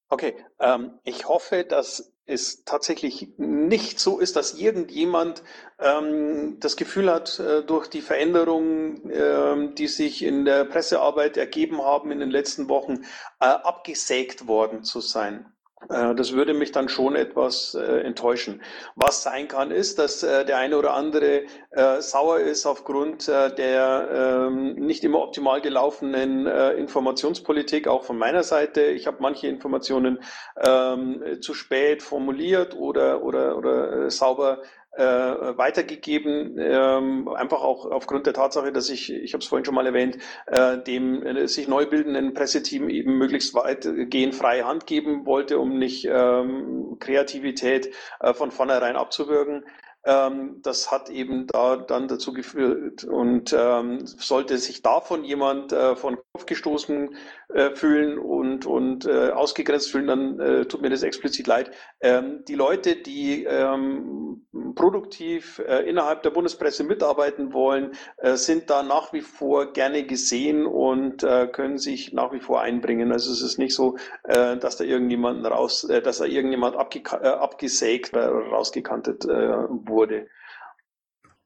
Okay, 0.08 0.34
ähm, 0.60 0.98
ich 1.04 1.26
hoffe, 1.26 1.64
dass 1.64 2.11
es 2.26 2.64
tatsächlich 2.64 3.28
nicht 3.36 3.98
so 3.98 4.18
ist, 4.18 4.36
dass 4.36 4.54
irgendjemand 4.54 5.42
ähm, 5.78 6.58
das 6.60 6.76
Gefühl 6.76 7.10
hat, 7.10 7.38
äh, 7.40 7.62
durch 7.62 7.88
die 7.88 8.00
Veränderungen, 8.00 9.10
äh, 9.10 9.74
die 9.74 9.88
sich 9.88 10.22
in 10.22 10.44
der 10.44 10.64
Pressearbeit 10.64 11.36
ergeben 11.36 11.82
haben 11.82 12.10
in 12.12 12.20
den 12.20 12.30
letzten 12.30 12.68
Wochen, 12.68 13.04
äh, 13.40 13.46
abgesägt 13.46 14.46
worden 14.46 14.84
zu 14.84 15.00
sein. 15.00 15.52
Äh, 15.88 16.14
das 16.14 16.32
würde 16.32 16.54
mich 16.54 16.72
dann 16.72 16.88
schon 16.88 17.16
etwas 17.16 17.74
äh, 17.74 18.00
enttäuschen. 18.00 18.62
Was 18.94 19.22
sein 19.22 19.48
kann, 19.48 19.70
ist, 19.70 19.98
dass 19.98 20.22
äh, 20.22 20.44
der 20.44 20.58
eine 20.58 20.76
oder 20.78 20.94
andere 20.94 21.44
äh, 21.70 22.00
sauer 22.00 22.38
ist 22.38 22.66
aufgrund 22.66 23.28
äh, 23.28 23.54
der 23.54 24.48
ähm, 24.48 24.74
nicht 24.74 25.04
immer 25.04 25.20
optimal 25.20 25.60
gelaufenen 25.60 26.46
äh, 26.46 26.72
Informationspolitik, 26.72 27.88
auch 27.88 28.04
von 28.04 28.18
meiner 28.18 28.42
Seite. 28.42 28.82
Ich 28.82 29.06
habe 29.06 29.18
manche 29.20 29.48
Informationen 29.48 30.18
ähm, 30.64 31.22
zu 31.40 31.54
spät 31.54 32.02
formuliert 32.02 32.76
oder, 32.76 33.22
oder, 33.22 33.56
oder 33.56 34.10
sauber 34.10 34.62
äh, 34.92 35.04
weitergegeben, 35.04 36.56
ähm, 36.58 37.28
einfach 37.28 37.62
auch 37.62 37.86
aufgrund 37.86 38.26
der 38.26 38.34
Tatsache, 38.34 38.72
dass 38.72 38.90
ich, 38.90 39.12
ich 39.12 39.32
habe 39.32 39.42
es 39.42 39.48
vorhin 39.48 39.64
schon 39.64 39.74
mal 39.74 39.86
erwähnt, 39.86 40.18
äh, 40.46 40.78
dem 40.78 41.24
äh, 41.24 41.48
sich 41.48 41.66
neu 41.66 41.86
bildenden 41.86 42.34
Presseteam 42.34 42.88
eben 42.90 43.16
möglichst 43.16 43.54
weitgehend 43.54 44.34
freie 44.34 44.66
Hand 44.66 44.86
geben 44.86 45.24
wollte, 45.24 45.58
um 45.58 45.78
nicht 45.78 46.06
ähm, 46.10 46.96
Kreativität 47.00 47.94
äh, 48.20 48.34
von 48.34 48.50
vornherein 48.50 48.96
abzuwürgen. 48.96 49.64
Ähm, 50.04 50.60
das 50.62 50.90
hat 50.90 51.10
eben 51.10 51.46
da 51.46 51.76
dann 51.76 52.08
dazu 52.08 52.32
geführt 52.32 53.04
und 53.04 53.54
ähm, 53.56 54.04
sollte 54.04 54.58
sich 54.58 54.82
davon 54.82 55.22
jemand 55.22 55.72
äh, 55.72 55.94
von 55.94 56.16
Kopf 56.32 56.46
gestoßen 56.46 57.14
äh, 57.54 57.74
fühlen 57.76 58.18
und, 58.18 58.66
und 58.66 59.04
äh, 59.04 59.30
ausgegrenzt 59.30 59.92
fühlen, 59.92 60.06
dann 60.06 60.40
äh, 60.40 60.64
tut 60.64 60.82
mir 60.82 60.90
das 60.90 61.02
explizit 61.02 61.46
leid. 61.46 61.70
Ähm, 62.00 62.44
die 62.48 62.54
Leute, 62.54 62.96
die 62.96 63.44
ähm, 63.44 64.46
produktiv 64.74 65.60
äh, 65.68 65.88
innerhalb 65.88 66.22
der 66.22 66.30
Bundespresse 66.30 66.82
mitarbeiten 66.82 67.52
wollen, 67.52 67.92
äh, 68.16 68.36
sind 68.36 68.70
da 68.70 68.82
nach 68.82 69.12
wie 69.12 69.20
vor 69.20 69.72
gerne 69.72 70.04
gesehen 70.04 70.66
und 70.66 71.22
können 71.52 71.78
sich 71.78 72.12
nach 72.12 72.32
wie 72.32 72.40
vor 72.40 72.60
einbringen. 72.60 73.12
Also 73.12 73.32
es 73.32 73.42
ist 73.42 73.58
nicht 73.58 73.74
so, 73.74 73.96
dass 74.24 74.76
da 74.76 74.84
irgendjemand 74.84 75.44
raus, 75.46 75.86
dass 76.02 76.18
da 76.18 76.24
irgendjemand 76.24 76.76
abge 76.76 77.02
abgesägt, 77.22 78.14
rausgekantet 78.14 79.24
äh, 79.24 79.52
wurde. 79.92 80.28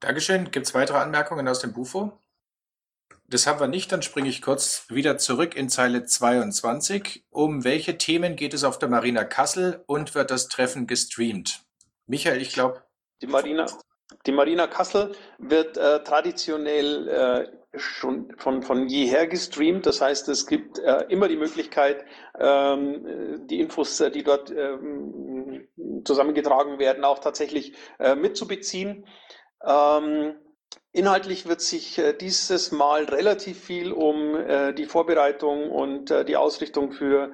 Dankeschön. 0.00 0.50
Gibt 0.50 0.66
es 0.66 0.74
weitere 0.74 0.98
Anmerkungen 0.98 1.48
aus 1.48 1.58
dem 1.60 1.72
Bufo? 1.72 2.18
Das 3.28 3.48
haben 3.48 3.58
wir 3.58 3.66
nicht, 3.66 3.90
dann 3.90 4.02
springe 4.02 4.28
ich 4.28 4.40
kurz 4.40 4.86
wieder 4.88 5.18
zurück 5.18 5.56
in 5.56 5.68
Zeile 5.68 6.04
22. 6.04 7.24
Um 7.30 7.64
welche 7.64 7.98
Themen 7.98 8.36
geht 8.36 8.54
es 8.54 8.62
auf 8.62 8.78
der 8.78 8.88
Marina 8.88 9.24
Kassel 9.24 9.82
und 9.86 10.14
wird 10.14 10.30
das 10.30 10.46
Treffen 10.48 10.86
gestreamt? 10.86 11.64
Michael, 12.06 12.40
ich 12.40 12.52
glaube. 12.52 12.84
Die 13.20 13.26
Marina, 13.26 13.66
die 14.26 14.32
Marina 14.32 14.68
Kassel 14.68 15.16
wird 15.38 15.76
äh, 15.76 16.04
traditionell 16.04 17.08
äh, 17.08 17.56
schon 17.78 18.32
von, 18.36 18.62
von 18.62 18.88
jeher 18.88 19.26
gestreamt. 19.26 19.86
Das 19.86 20.00
heißt, 20.00 20.28
es 20.28 20.46
gibt 20.46 20.78
äh, 20.78 21.04
immer 21.08 21.28
die 21.28 21.36
Möglichkeit, 21.36 22.04
ähm, 22.38 23.46
die 23.46 23.60
Infos, 23.60 24.00
äh, 24.00 24.10
die 24.10 24.22
dort 24.22 24.50
ähm, 24.50 25.66
zusammengetragen 26.04 26.78
werden, 26.78 27.04
auch 27.04 27.18
tatsächlich 27.18 27.74
äh, 27.98 28.14
mitzubeziehen. 28.14 29.06
Ähm, 29.66 30.34
Inhaltlich 30.96 31.46
wird 31.46 31.60
sich 31.60 31.98
äh, 31.98 32.14
dieses 32.14 32.72
Mal 32.72 33.04
relativ 33.04 33.62
viel 33.62 33.92
um 33.92 34.34
äh, 34.34 34.72
die 34.72 34.86
Vorbereitung 34.86 35.70
und 35.70 36.10
äh, 36.10 36.24
die 36.24 36.36
Ausrichtung 36.36 36.90
für 36.90 37.32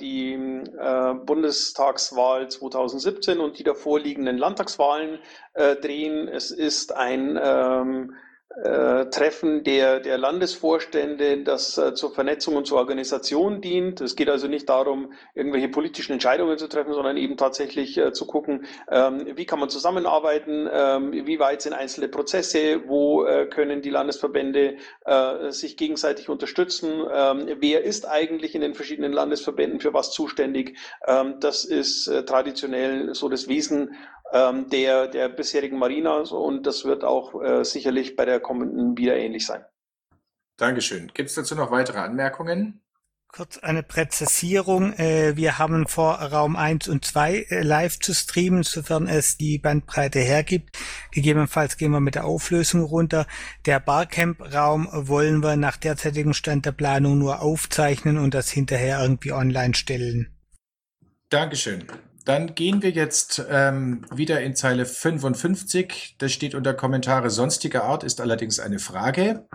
die 0.00 0.36
Bundestagswahl 0.36 2.50
2017 2.50 3.40
und 3.40 3.58
die 3.58 3.62
davor 3.62 3.98
liegenden 3.98 4.36
Landtagswahlen 4.36 5.20
drehen. 5.54 6.28
Es 6.28 6.50
ist 6.50 6.94
ein 6.94 7.40
ähm, 7.42 8.14
äh, 8.62 9.06
Treffen 9.06 9.64
der, 9.64 10.00
der 10.00 10.18
Landesvorstände, 10.18 11.42
das 11.42 11.78
äh, 11.78 11.94
zur 11.94 12.12
Vernetzung 12.12 12.56
und 12.56 12.66
zur 12.66 12.78
Organisation 12.78 13.60
dient. 13.60 14.00
Es 14.00 14.14
geht 14.14 14.28
also 14.28 14.46
nicht 14.46 14.68
darum, 14.68 15.12
irgendwelche 15.34 15.68
politischen 15.68 16.12
Entscheidungen 16.12 16.58
zu 16.58 16.68
treffen, 16.68 16.92
sondern 16.92 17.16
eben 17.16 17.36
tatsächlich 17.36 17.96
äh, 17.96 18.12
zu 18.12 18.26
gucken, 18.26 18.66
ähm, 18.90 19.26
wie 19.36 19.46
kann 19.46 19.58
man 19.58 19.70
zusammenarbeiten, 19.70 20.68
ähm, 20.70 21.12
wie 21.12 21.38
weit 21.38 21.62
sind 21.62 21.72
einzelne 21.72 22.08
Prozesse, 22.08 22.86
wo 22.86 23.24
äh, 23.24 23.46
können 23.46 23.80
die 23.80 23.90
Landesverbände 23.90 24.76
äh, 25.06 25.50
sich 25.50 25.76
gegenseitig 25.76 26.28
unterstützen, 26.28 26.90
ähm, 27.12 27.46
wer 27.58 27.82
ist 27.84 28.06
eigentlich 28.06 28.54
in 28.54 28.60
den 28.60 28.74
verschiedenen 28.74 29.12
Landesverbänden 29.12 29.80
für 29.80 29.94
was 29.94 30.12
zuständig. 30.12 30.76
Ähm, 31.06 31.36
das 31.40 31.64
ist 31.64 32.04
traditionell 32.26 33.14
so 33.14 33.28
das 33.28 33.48
Wesen 33.48 33.96
ähm, 34.32 34.68
der, 34.68 35.08
der 35.08 35.28
bisherigen 35.28 35.78
Marina 35.78 36.18
und 36.18 36.66
das 36.66 36.84
wird 36.84 37.04
auch 37.04 37.64
sicherlich 37.64 38.16
bei 38.16 38.24
der 38.24 38.41
kommenden 38.42 38.96
wieder 38.96 39.16
ähnlich 39.16 39.46
sein. 39.46 39.64
Dankeschön. 40.56 41.10
Gibt 41.14 41.30
es 41.30 41.34
dazu 41.34 41.54
noch 41.54 41.70
weitere 41.70 41.98
Anmerkungen? 41.98 42.82
Kurz 43.34 43.56
eine 43.56 43.82
Präzisierung. 43.82 44.92
Äh, 44.92 45.36
wir 45.36 45.58
haben 45.58 45.86
vor, 45.86 46.16
Raum 46.16 46.54
1 46.54 46.88
und 46.88 47.02
2 47.06 47.46
äh, 47.48 47.62
live 47.62 47.98
zu 47.98 48.12
streamen, 48.12 48.62
sofern 48.62 49.08
es 49.08 49.38
die 49.38 49.58
Bandbreite 49.58 50.18
hergibt. 50.18 50.76
Gegebenenfalls 51.12 51.78
gehen 51.78 51.92
wir 51.92 52.00
mit 52.00 52.14
der 52.14 52.26
Auflösung 52.26 52.82
runter. 52.82 53.26
Der 53.64 53.80
Barcamp-Raum 53.80 54.86
wollen 54.92 55.42
wir 55.42 55.56
nach 55.56 55.78
derzeitigem 55.78 56.34
Stand 56.34 56.66
der 56.66 56.72
Planung 56.72 57.18
nur 57.18 57.40
aufzeichnen 57.40 58.18
und 58.18 58.34
das 58.34 58.50
hinterher 58.50 59.00
irgendwie 59.00 59.32
online 59.32 59.74
stellen. 59.74 60.36
Dankeschön. 61.30 61.86
Dann 62.24 62.54
gehen 62.54 62.82
wir 62.82 62.90
jetzt 62.90 63.44
ähm, 63.50 64.06
wieder 64.14 64.40
in 64.42 64.54
Zeile 64.54 64.86
55. 64.86 66.16
Das 66.18 66.32
steht 66.32 66.54
unter 66.54 66.74
Kommentare 66.74 67.30
sonstiger 67.30 67.84
Art, 67.84 68.04
ist 68.04 68.20
allerdings 68.20 68.60
eine 68.60 68.78
Frage. 68.78 69.48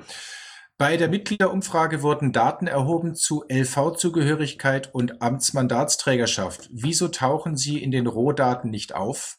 Bei 0.77 0.95
der 0.95 1.09
Mitgliederumfrage 1.09 2.03
wurden 2.03 2.33
Daten 2.33 2.67
erhoben 2.67 3.15
zu 3.15 3.43
LV-Zugehörigkeit 3.49 4.93
und 4.93 5.21
Amtsmandatsträgerschaft. 5.21 6.69
Wieso 6.71 7.07
tauchen 7.07 7.57
sie 7.57 7.81
in 7.81 7.89
den 7.89 8.05
Rohdaten 8.05 8.69
nicht 8.69 8.93
auf? 8.93 9.37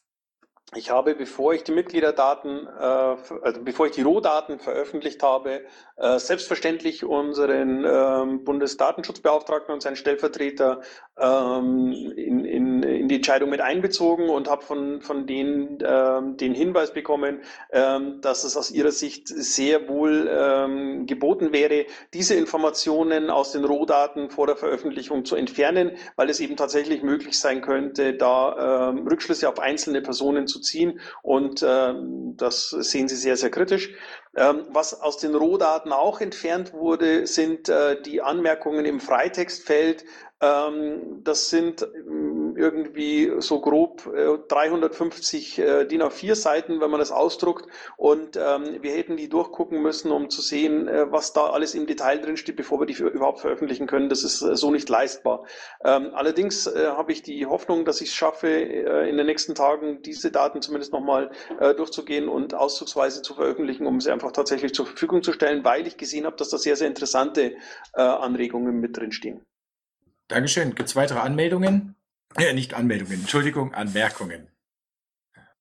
Ich 0.76 0.90
habe, 0.90 1.14
bevor 1.14 1.54
ich 1.54 1.64
die 1.64 1.72
Mitgliederdaten, 1.72 2.66
äh, 2.66 2.82
also 2.82 3.62
bevor 3.62 3.86
ich 3.86 3.92
die 3.92 4.02
Rohdaten 4.02 4.58
veröffentlicht 4.58 5.22
habe, 5.22 5.62
äh, 5.96 6.18
selbstverständlich 6.18 7.06
unseren 7.06 7.86
ähm, 7.86 8.44
Bundesdatenschutzbeauftragten 8.44 9.72
und 9.72 9.80
seinen 9.80 9.96
Stellvertreter 9.96 10.82
ähm, 11.18 11.92
in, 12.16 12.44
in, 12.44 12.82
in 12.82 13.08
die 13.08 13.14
Entscheidung 13.14 13.48
mit 13.48 13.62
einbezogen 13.62 14.28
und 14.28 14.50
habe 14.50 14.62
von, 14.62 15.00
von 15.00 15.26
denen 15.26 15.78
ähm, 15.82 16.36
den 16.36 16.52
Hinweis 16.52 16.92
bekommen, 16.92 17.40
dass 17.70 18.44
es 18.44 18.56
aus 18.56 18.70
ihrer 18.70 18.90
Sicht 18.90 19.28
sehr 19.28 19.88
wohl 19.88 21.04
geboten 21.06 21.52
wäre, 21.52 21.86
diese 22.12 22.34
Informationen 22.34 23.30
aus 23.30 23.52
den 23.52 23.64
Rohdaten 23.64 24.30
vor 24.30 24.46
der 24.46 24.56
Veröffentlichung 24.56 25.24
zu 25.24 25.36
entfernen, 25.36 25.92
weil 26.16 26.30
es 26.30 26.40
eben 26.40 26.56
tatsächlich 26.56 27.02
möglich 27.02 27.38
sein 27.38 27.60
könnte, 27.60 28.14
da 28.14 28.90
Rückschlüsse 28.90 29.48
auf 29.48 29.58
einzelne 29.58 30.00
Personen 30.00 30.46
zu 30.46 30.57
ziehen 30.60 31.00
und 31.22 31.64
ähm, 31.66 32.36
das 32.36 32.70
sehen 32.70 33.08
sie 33.08 33.16
sehr, 33.16 33.36
sehr 33.36 33.50
kritisch. 33.50 33.90
Ähm, 34.36 34.66
was 34.70 35.00
aus 35.00 35.18
den 35.18 35.34
Rohdaten 35.34 35.92
auch 35.92 36.20
entfernt 36.20 36.72
wurde, 36.72 37.26
sind 37.26 37.68
äh, 37.68 38.00
die 38.00 38.22
Anmerkungen 38.22 38.84
im 38.84 39.00
Freitextfeld. 39.00 40.04
Ähm, 40.40 41.22
das 41.24 41.50
sind 41.50 41.86
irgendwie 42.58 43.32
so 43.38 43.60
grob 43.60 44.06
äh, 44.14 44.38
350 44.48 45.58
äh, 45.58 45.84
DIN 45.86 46.02
A4 46.02 46.34
Seiten, 46.34 46.80
wenn 46.80 46.90
man 46.90 47.00
das 47.00 47.12
ausdruckt. 47.12 47.70
Und 47.96 48.36
ähm, 48.36 48.82
wir 48.82 48.92
hätten 48.92 49.16
die 49.16 49.28
durchgucken 49.28 49.80
müssen, 49.80 50.10
um 50.10 50.28
zu 50.28 50.42
sehen, 50.42 50.88
äh, 50.88 51.10
was 51.10 51.32
da 51.32 51.46
alles 51.46 51.74
im 51.74 51.86
Detail 51.86 52.18
drin 52.18 52.36
steht, 52.36 52.56
bevor 52.56 52.80
wir 52.80 52.86
die 52.86 52.94
überhaupt 52.94 53.40
veröffentlichen 53.40 53.86
können. 53.86 54.08
Das 54.08 54.24
ist 54.24 54.42
äh, 54.42 54.56
so 54.56 54.70
nicht 54.70 54.88
leistbar. 54.88 55.46
Ähm, 55.84 56.10
allerdings 56.12 56.66
äh, 56.66 56.88
habe 56.88 57.12
ich 57.12 57.22
die 57.22 57.46
Hoffnung, 57.46 57.84
dass 57.84 58.00
ich 58.00 58.08
es 58.08 58.14
schaffe, 58.14 58.48
äh, 58.48 59.08
in 59.08 59.16
den 59.16 59.26
nächsten 59.26 59.54
Tagen 59.54 60.02
diese 60.02 60.30
Daten 60.30 60.60
zumindest 60.60 60.92
nochmal 60.92 61.30
durchzugehen 61.76 62.28
und 62.28 62.54
auszugsweise 62.54 63.22
zu 63.22 63.34
veröffentlichen, 63.34 63.86
um 63.86 64.00
sie 64.00 64.10
einfach 64.10 64.32
tatsächlich 64.32 64.74
zur 64.74 64.86
Verfügung 64.86 65.22
zu 65.22 65.32
stellen, 65.32 65.64
weil 65.64 65.86
ich 65.86 65.96
gesehen 65.96 66.26
habe, 66.26 66.36
dass 66.36 66.50
da 66.50 66.58
sehr, 66.58 66.76
sehr 66.76 66.88
interessante 66.88 67.56
Anregungen 67.92 68.80
mit 68.80 68.96
drin 68.96 69.12
stehen. 69.12 69.44
Dankeschön. 70.28 70.74
Gibt 70.74 70.88
es 70.88 70.96
weitere 70.96 71.20
Anmeldungen? 71.20 71.94
Ja, 72.36 72.52
nicht 72.52 72.74
Anmeldungen, 72.74 73.20
Entschuldigung, 73.20 73.74
Anmerkungen. 73.74 74.48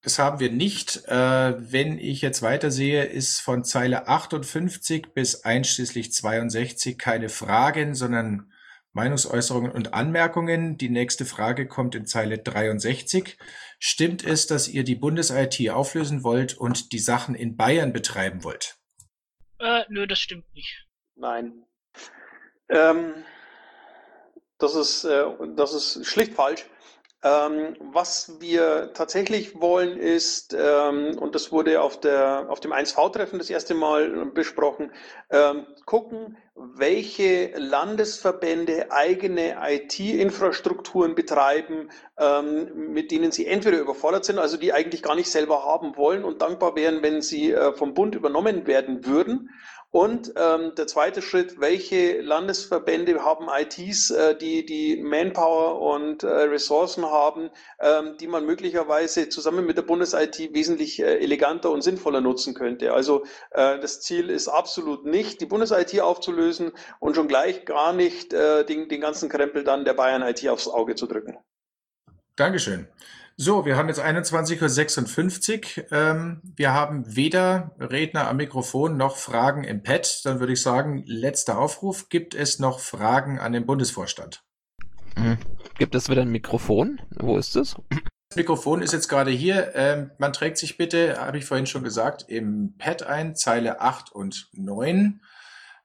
Das 0.01 0.19
haben 0.19 0.39
wir 0.39 0.51
nicht. 0.51 1.05
Äh, 1.07 1.71
wenn 1.71 1.97
ich 1.97 2.21
jetzt 2.21 2.41
weiter 2.41 2.71
sehe, 2.71 3.05
ist 3.05 3.41
von 3.41 3.63
Zeile 3.63 4.07
58 4.07 5.13
bis 5.13 5.43
einschließlich 5.43 6.13
62 6.13 6.97
keine 6.97 7.29
Fragen, 7.29 7.95
sondern 7.95 8.51
Meinungsäußerungen 8.93 9.71
und 9.71 9.93
Anmerkungen. 9.93 10.77
Die 10.77 10.89
nächste 10.89 11.25
Frage 11.25 11.67
kommt 11.67 11.95
in 11.95 12.05
Zeile 12.05 12.37
63. 12.37 13.37
Stimmt 13.79 14.23
es, 14.23 14.47
dass 14.47 14.67
ihr 14.67 14.83
die 14.83 14.95
Bundes-IT 14.95 15.69
auflösen 15.69 16.23
wollt 16.23 16.57
und 16.57 16.91
die 16.93 16.99
Sachen 16.99 17.35
in 17.35 17.55
Bayern 17.57 17.93
betreiben 17.93 18.43
wollt? 18.43 18.77
Äh, 19.59 19.83
nö, 19.89 20.07
das 20.07 20.19
stimmt 20.19 20.51
nicht. 20.53 20.87
Nein. 21.15 21.65
Ähm, 22.69 23.13
das 24.57 24.75
ist, 24.75 25.03
äh, 25.03 25.25
das 25.55 25.73
ist 25.73 26.05
schlicht 26.05 26.33
falsch. 26.33 26.65
Ähm, 27.23 27.75
was 27.79 28.39
wir 28.39 28.91
tatsächlich 28.93 29.59
wollen 29.59 29.97
ist, 29.97 30.55
ähm, 30.57 31.17
und 31.17 31.33
das 31.33 31.51
wurde 31.51 31.81
auf, 31.81 31.99
der, 31.99 32.45
auf 32.47 32.59
dem 32.59 32.71
1V-Treffen 32.71 33.39
das 33.39 33.49
erste 33.49 33.73
Mal 33.73 34.27
besprochen, 34.27 34.91
ähm, 35.31 35.65
gucken, 35.85 36.37
welche 36.53 37.53
Landesverbände 37.57 38.91
eigene 38.91 39.57
IT-Infrastrukturen 39.67 41.15
betreiben, 41.15 41.89
ähm, 42.19 42.91
mit 42.93 43.09
denen 43.09 43.31
sie 43.31 43.47
entweder 43.47 43.79
überfordert 43.79 44.23
sind, 44.23 44.37
also 44.37 44.57
die 44.57 44.71
eigentlich 44.71 45.01
gar 45.01 45.15
nicht 45.15 45.31
selber 45.31 45.63
haben 45.65 45.97
wollen 45.97 46.23
und 46.23 46.43
dankbar 46.43 46.75
wären, 46.75 47.01
wenn 47.01 47.23
sie 47.23 47.51
äh, 47.51 47.73
vom 47.73 47.95
Bund 47.95 48.13
übernommen 48.13 48.67
werden 48.67 49.07
würden 49.07 49.49
und 49.91 50.33
ähm, 50.35 50.73
der 50.75 50.85
zweite 50.85 51.21
Schritt, 51.21 51.61
welche 51.61 52.19
Landesverbände 52.21 53.23
haben 53.23 53.47
ITs, 53.49 54.09
äh, 54.09 54.37
die 54.37 54.65
die 54.65 55.01
Manpower 55.01 55.81
und 55.81 56.23
äh, 56.23 56.27
Ressourcen 56.27 57.05
haben, 57.05 57.49
ähm, 57.79 58.17
die 58.19 58.27
man 58.27 58.45
möglicherweise 58.45 59.29
zusammen 59.29 59.65
mit 59.65 59.77
der 59.77 59.83
Bundes-IT 59.83 60.53
wesentlich 60.53 60.99
äh, 60.99 61.19
eleganter 61.19 61.71
und 61.71 61.83
sinnvoller 61.83 62.19
nutzen 62.19 62.53
könnte. 62.53 62.91
Also 62.93 63.23
äh, 63.51 63.79
das 63.79 64.01
Ziel 64.01 64.29
ist 64.29 64.49
absolut 64.49 65.05
nicht, 65.05 65.39
die 65.39 65.45
Bundes-IT 65.45 66.01
aufzulösen 66.01 66.73
und 66.99 67.15
schon 67.15 67.29
gleich 67.29 67.65
gar 67.65 67.93
nicht 67.93 68.33
äh, 68.33 68.65
den, 68.65 68.89
den 68.89 68.99
ganzen 68.99 69.29
Krempel 69.29 69.63
dann 69.63 69.85
der 69.85 69.93
Bayern-IT 69.93 70.49
aufs 70.49 70.67
Auge 70.67 70.95
zu 70.95 71.07
drücken. 71.07 71.37
Dankeschön. 72.35 72.87
So, 73.39 73.65
wir 73.65 73.77
haben 73.77 73.87
jetzt 73.87 74.03
21.56 74.03 75.77
Uhr. 75.77 75.91
Ähm, 75.91 76.41
wir 76.55 76.73
haben 76.73 77.15
weder 77.15 77.75
Redner 77.79 78.27
am 78.27 78.37
Mikrofon 78.37 78.97
noch 78.97 79.15
Fragen 79.15 79.63
im 79.63 79.83
Pad. 79.83 80.21
Dann 80.25 80.39
würde 80.39 80.53
ich 80.53 80.61
sagen, 80.63 81.03
letzter 81.05 81.59
Aufruf. 81.59 82.09
Gibt 82.09 82.33
es 82.33 82.57
noch 82.57 82.79
Fragen 82.79 83.37
an 83.37 83.53
den 83.53 83.67
Bundesvorstand? 83.67 84.43
Mhm. 85.15 85.37
Gibt 85.77 85.93
es 85.93 86.09
wieder 86.09 86.23
ein 86.23 86.31
Mikrofon? 86.31 86.99
Wo 87.11 87.37
ist 87.37 87.55
es? 87.55 87.75
Das 88.29 88.37
Mikrofon 88.37 88.81
ist 88.81 88.93
jetzt 88.93 89.07
gerade 89.07 89.29
hier. 89.29 89.75
Ähm, 89.75 90.09
man 90.17 90.33
trägt 90.33 90.57
sich 90.57 90.75
bitte, 90.75 91.19
habe 91.19 91.37
ich 91.37 91.45
vorhin 91.45 91.67
schon 91.67 91.83
gesagt, 91.83 92.25
im 92.27 92.75
Pad 92.79 93.03
ein, 93.03 93.35
Zeile 93.35 93.81
8 93.81 94.11
und 94.11 94.49
9. 94.53 95.21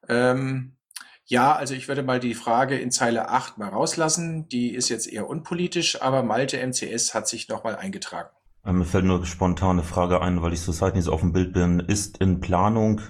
Ähm, 0.08 0.78
ja, 1.24 1.54
also 1.54 1.74
ich 1.74 1.88
würde 1.88 2.02
mal 2.02 2.20
die 2.20 2.34
Frage 2.34 2.76
in 2.78 2.90
Zeile 2.90 3.28
8 3.28 3.58
mal 3.58 3.68
rauslassen. 3.68 4.48
Die 4.48 4.74
ist 4.74 4.88
jetzt 4.88 5.06
eher 5.06 5.28
unpolitisch, 5.28 6.02
aber 6.02 6.22
Malte 6.22 6.58
MCS 6.58 7.14
hat 7.14 7.28
sich 7.28 7.48
nochmal 7.48 7.76
eingetragen. 7.76 8.30
Äh, 8.64 8.72
mir 8.72 8.84
fällt 8.84 9.04
nur 9.04 9.24
spontan 9.26 9.78
eine 9.78 9.82
Frage 9.86 10.20
ein, 10.20 10.42
weil 10.42 10.52
ich 10.52 10.62
zurzeit 10.62 10.94
nicht 10.94 11.04
so 11.04 11.12
auf 11.12 11.20
dem 11.20 11.32
Bild 11.32 11.52
bin. 11.52 11.80
Ist 11.80 12.18
in 12.18 12.40
Planung 12.40 13.00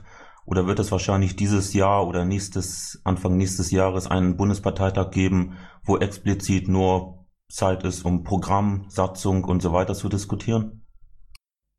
oder 0.44 0.66
wird 0.66 0.78
es 0.78 0.92
wahrscheinlich 0.92 1.36
dieses 1.36 1.72
Jahr 1.72 2.06
oder 2.06 2.24
nächstes, 2.24 3.00
Anfang 3.04 3.36
nächstes 3.36 3.70
Jahres 3.70 4.06
einen 4.06 4.36
Bundesparteitag 4.36 5.10
geben, 5.10 5.56
wo 5.84 5.98
explizit 5.98 6.68
nur 6.68 7.26
Zeit 7.48 7.84
ist, 7.84 8.04
um 8.04 8.24
Programm, 8.24 8.86
Satzung 8.88 9.44
und 9.44 9.62
so 9.62 9.72
weiter 9.72 9.94
zu 9.94 10.08
diskutieren? 10.08 10.86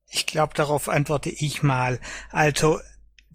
Ich 0.09 0.27
glaube, 0.27 0.53
darauf 0.53 0.89
antworte 0.89 1.29
ich 1.29 1.63
mal. 1.63 1.99
Also 2.31 2.79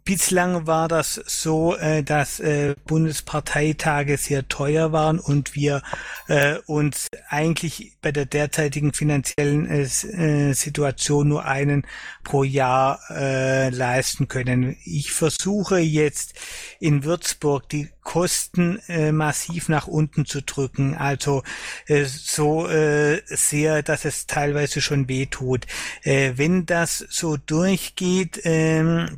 Bislang 0.09 0.67
war 0.67 0.89
das 0.89 1.21
so, 1.27 1.77
äh, 1.77 2.03
dass 2.03 2.41
äh, 2.41 2.75
Bundesparteitage 2.87 4.17
sehr 4.17 4.49
teuer 4.49 4.91
waren 4.91 5.19
und 5.19 5.55
wir 5.55 5.83
äh, 6.29 6.55
uns 6.65 7.09
eigentlich 7.29 7.99
bei 8.01 8.11
der 8.11 8.25
derzeitigen 8.25 8.95
finanziellen 8.95 9.69
äh, 9.69 9.83
äh, 9.83 10.55
Situation 10.55 11.29
nur 11.29 11.45
einen 11.45 11.87
pro 12.25 12.43
Jahr 12.43 13.01
äh, 13.11 13.69
leisten 13.69 14.29
können. 14.29 14.79
Ich 14.83 15.13
versuche 15.13 15.79
jetzt 15.79 16.33
in 16.81 17.05
Würzburg 17.05 17.69
die 17.69 17.91
Kosten 18.01 18.79
äh, 18.89 19.13
massiv 19.13 19.69
nach 19.69 19.89
unten 19.89 20.25
zu 20.25 20.41
drücken, 20.41 20.95
also 20.95 21.43
äh, 21.87 22.07
so 22.07 22.67
äh, 22.67 23.21
sehr, 23.27 23.83
dass 23.83 24.07
es 24.07 24.27
teilweise 24.27 24.81
schon 24.81 25.07
weh 25.07 25.27
tut. 25.27 25.67
Äh, 26.03 26.33
wenn 26.37 26.65
das 26.65 27.05
so 27.11 27.37
durchgeht, 27.37 28.43
äh, 28.47 29.09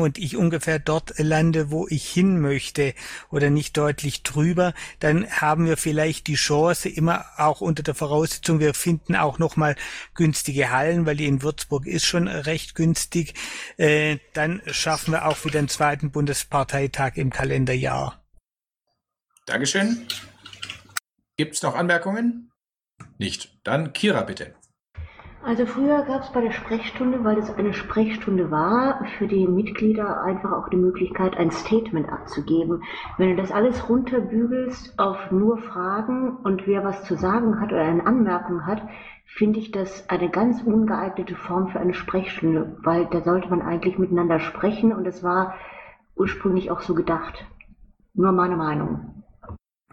und 0.00 0.18
ich 0.18 0.36
ungefähr 0.36 0.78
dort 0.78 1.14
lande, 1.18 1.70
wo 1.70 1.86
ich 1.88 2.08
hin 2.08 2.40
möchte 2.40 2.94
oder 3.30 3.50
nicht 3.50 3.76
deutlich 3.76 4.22
drüber, 4.22 4.74
dann 4.98 5.30
haben 5.30 5.66
wir 5.66 5.76
vielleicht 5.76 6.26
die 6.26 6.34
Chance, 6.34 6.88
immer 6.88 7.24
auch 7.36 7.60
unter 7.60 7.82
der 7.82 7.94
Voraussetzung, 7.94 8.60
wir 8.60 8.74
finden 8.74 9.14
auch 9.14 9.38
nochmal 9.38 9.76
günstige 10.14 10.70
Hallen, 10.70 11.06
weil 11.06 11.16
die 11.16 11.26
in 11.26 11.42
Würzburg 11.42 11.86
ist 11.86 12.04
schon 12.04 12.28
recht 12.28 12.74
günstig, 12.74 13.34
äh, 13.76 14.18
dann 14.32 14.62
schaffen 14.66 15.12
wir 15.12 15.26
auch 15.26 15.44
wieder 15.44 15.60
einen 15.60 15.68
zweiten 15.68 16.10
Bundesparteitag 16.10 17.12
im 17.16 17.30
Kalenderjahr. 17.30 18.20
Dankeschön. 19.46 20.06
Gibt 21.36 21.54
es 21.54 21.62
noch 21.62 21.74
Anmerkungen? 21.74 22.50
Nicht. 23.18 23.56
Dann 23.64 23.92
Kira 23.92 24.22
bitte. 24.22 24.54
Also 25.46 25.66
früher 25.66 26.02
gab 26.04 26.22
es 26.22 26.32
bei 26.32 26.40
der 26.40 26.52
Sprechstunde, 26.52 27.22
weil 27.22 27.36
es 27.36 27.50
eine 27.50 27.74
Sprechstunde 27.74 28.50
war, 28.50 29.04
für 29.18 29.26
die 29.26 29.46
Mitglieder 29.46 30.22
einfach 30.22 30.52
auch 30.52 30.70
die 30.70 30.78
Möglichkeit, 30.78 31.36
ein 31.36 31.50
Statement 31.50 32.08
abzugeben. 32.08 32.82
Wenn 33.18 33.28
du 33.28 33.36
das 33.36 33.52
alles 33.52 33.86
runterbügelst 33.90 34.98
auf 34.98 35.30
nur 35.30 35.58
Fragen 35.58 36.38
und 36.38 36.66
wer 36.66 36.82
was 36.82 37.04
zu 37.04 37.16
sagen 37.16 37.60
hat 37.60 37.72
oder 37.72 37.82
eine 37.82 38.06
Anmerkung 38.06 38.64
hat, 38.64 38.80
finde 39.26 39.58
ich 39.58 39.70
das 39.70 40.08
eine 40.08 40.30
ganz 40.30 40.62
ungeeignete 40.62 41.36
Form 41.36 41.68
für 41.68 41.78
eine 41.78 41.92
Sprechstunde, 41.92 42.78
weil 42.82 43.04
da 43.10 43.20
sollte 43.20 43.50
man 43.50 43.60
eigentlich 43.60 43.98
miteinander 43.98 44.40
sprechen 44.40 44.94
und 44.94 45.06
es 45.06 45.22
war 45.22 45.56
ursprünglich 46.16 46.70
auch 46.70 46.80
so 46.80 46.94
gedacht. 46.94 47.44
Nur 48.14 48.32
meine 48.32 48.56
Meinung. 48.56 49.22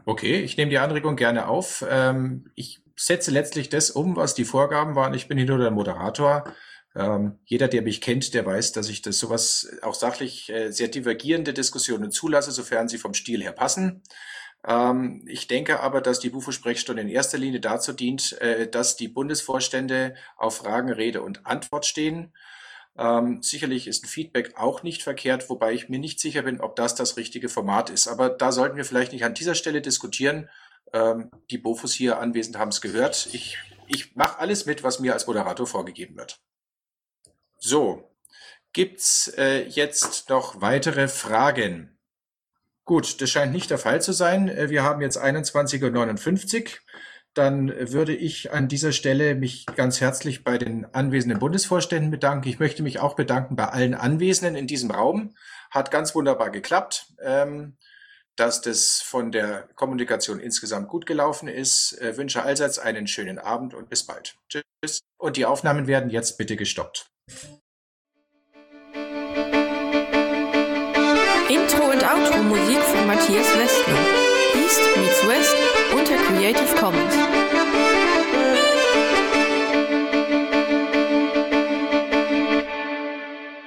Okay, 0.05 0.39
ich 0.39 0.55
nehme 0.55 0.71
die 0.71 0.79
Anregung 0.79 1.17
gerne 1.17 1.47
auf. 1.47 1.85
Ähm, 1.89 2.45
ich 2.55 2.80
setze 3.01 3.31
letztlich 3.31 3.69
das 3.69 3.89
um, 3.89 4.15
was 4.15 4.35
die 4.35 4.45
Vorgaben 4.45 4.95
waren. 4.95 5.13
Ich 5.13 5.27
bin 5.27 5.37
hier 5.37 5.47
nur 5.47 5.57
der 5.57 5.71
Moderator. 5.71 6.53
Ähm, 6.95 7.39
jeder, 7.45 7.67
der 7.67 7.81
mich 7.81 8.01
kennt, 8.01 8.33
der 8.33 8.45
weiß, 8.45 8.73
dass 8.73 8.89
ich 8.89 9.01
das 9.01 9.17
sowas 9.17 9.71
auch 9.81 9.95
sachlich 9.95 10.49
äh, 10.49 10.71
sehr 10.71 10.89
divergierende 10.89 11.53
Diskussionen 11.53 12.11
zulasse, 12.11 12.51
sofern 12.51 12.87
sie 12.89 12.97
vom 12.97 13.13
Stil 13.13 13.41
her 13.41 13.53
passen. 13.53 14.03
Ähm, 14.67 15.23
ich 15.25 15.47
denke 15.47 15.79
aber, 15.79 16.01
dass 16.01 16.19
die 16.19 16.29
Bufo-Sprechstunde 16.29 17.01
in 17.01 17.07
erster 17.07 17.37
Linie 17.37 17.59
dazu 17.59 17.93
dient, 17.93 18.39
äh, 18.41 18.69
dass 18.69 18.97
die 18.97 19.07
Bundesvorstände 19.07 20.15
auf 20.37 20.57
Fragen 20.57 20.91
Rede 20.91 21.23
und 21.23 21.45
Antwort 21.47 21.85
stehen. 21.85 22.33
Ähm, 22.97 23.41
sicherlich 23.41 23.87
ist 23.87 24.03
ein 24.03 24.09
Feedback 24.09 24.57
auch 24.57 24.83
nicht 24.83 25.01
verkehrt, 25.01 25.49
wobei 25.49 25.73
ich 25.73 25.89
mir 25.89 25.99
nicht 25.99 26.19
sicher 26.19 26.43
bin, 26.43 26.59
ob 26.59 26.75
das 26.75 26.93
das 26.93 27.17
richtige 27.17 27.49
Format 27.49 27.89
ist. 27.89 28.07
Aber 28.07 28.29
da 28.29 28.51
sollten 28.51 28.77
wir 28.77 28.85
vielleicht 28.85 29.13
nicht 29.13 29.23
an 29.23 29.33
dieser 29.33 29.55
Stelle 29.55 29.81
diskutieren, 29.81 30.49
ähm, 30.93 31.31
die 31.49 31.57
Bofus 31.57 31.93
hier 31.93 32.19
anwesend 32.19 32.57
haben 32.57 32.69
es 32.69 32.81
gehört. 32.81 33.29
Ich, 33.33 33.57
ich 33.87 34.15
mache 34.15 34.39
alles 34.39 34.65
mit, 34.65 34.83
was 34.83 34.99
mir 34.99 35.13
als 35.13 35.27
Moderator 35.27 35.67
vorgegeben 35.67 36.17
wird. 36.17 36.39
So, 37.57 38.11
gibt's 38.73 39.27
äh, 39.37 39.67
jetzt 39.67 40.29
noch 40.29 40.61
weitere 40.61 41.07
Fragen? 41.07 41.97
Gut, 42.85 43.21
das 43.21 43.29
scheint 43.29 43.53
nicht 43.53 43.69
der 43.69 43.77
Fall 43.77 44.01
zu 44.01 44.11
sein. 44.11 44.49
Äh, 44.49 44.69
wir 44.69 44.83
haben 44.83 45.01
jetzt 45.01 45.21
21.59 45.21 46.63
Uhr. 46.63 46.69
Dann 47.33 47.69
würde 47.91 48.13
ich 48.13 48.51
an 48.51 48.67
dieser 48.67 48.91
Stelle 48.91 49.35
mich 49.35 49.65
ganz 49.65 50.01
herzlich 50.01 50.43
bei 50.43 50.57
den 50.57 50.85
anwesenden 50.93 51.39
Bundesvorständen 51.39 52.11
bedanken. 52.11 52.49
Ich 52.49 52.59
möchte 52.59 52.83
mich 52.83 52.99
auch 52.99 53.15
bedanken 53.15 53.55
bei 53.55 53.67
allen 53.67 53.93
Anwesenden 53.93 54.55
in 54.55 54.67
diesem 54.67 54.91
Raum. 54.91 55.33
Hat 55.69 55.91
ganz 55.91 56.13
wunderbar 56.13 56.49
geklappt. 56.49 57.13
Ähm, 57.21 57.77
dass 58.41 58.59
das 58.59 59.03
von 59.03 59.31
der 59.31 59.69
Kommunikation 59.75 60.39
insgesamt 60.39 60.89
gut 60.89 61.05
gelaufen 61.05 61.47
ist. 61.47 62.01
Äh, 62.01 62.17
wünsche 62.17 62.41
allseits 62.41 62.79
einen 62.79 63.05
schönen 63.05 63.37
Abend 63.37 63.75
und 63.75 63.87
bis 63.87 64.03
bald. 64.03 64.35
Tschüss. 64.49 65.01
Und 65.19 65.37
die 65.37 65.45
Aufnahmen 65.45 65.85
werden 65.85 66.09
jetzt 66.09 66.39
bitte 66.39 66.55
gestoppt. 66.55 67.05
Intro 71.49 71.83
und 71.91 72.03
Outro 72.03 72.41
Musik 72.41 72.79
von 72.79 73.05
Matthias 73.05 73.45
Westner. 73.59 73.99
East 74.55 74.81
meets 74.97 75.27
West 75.27 75.55
unter 75.93 76.15
Creative 76.25 76.75
Commons. 76.79 77.50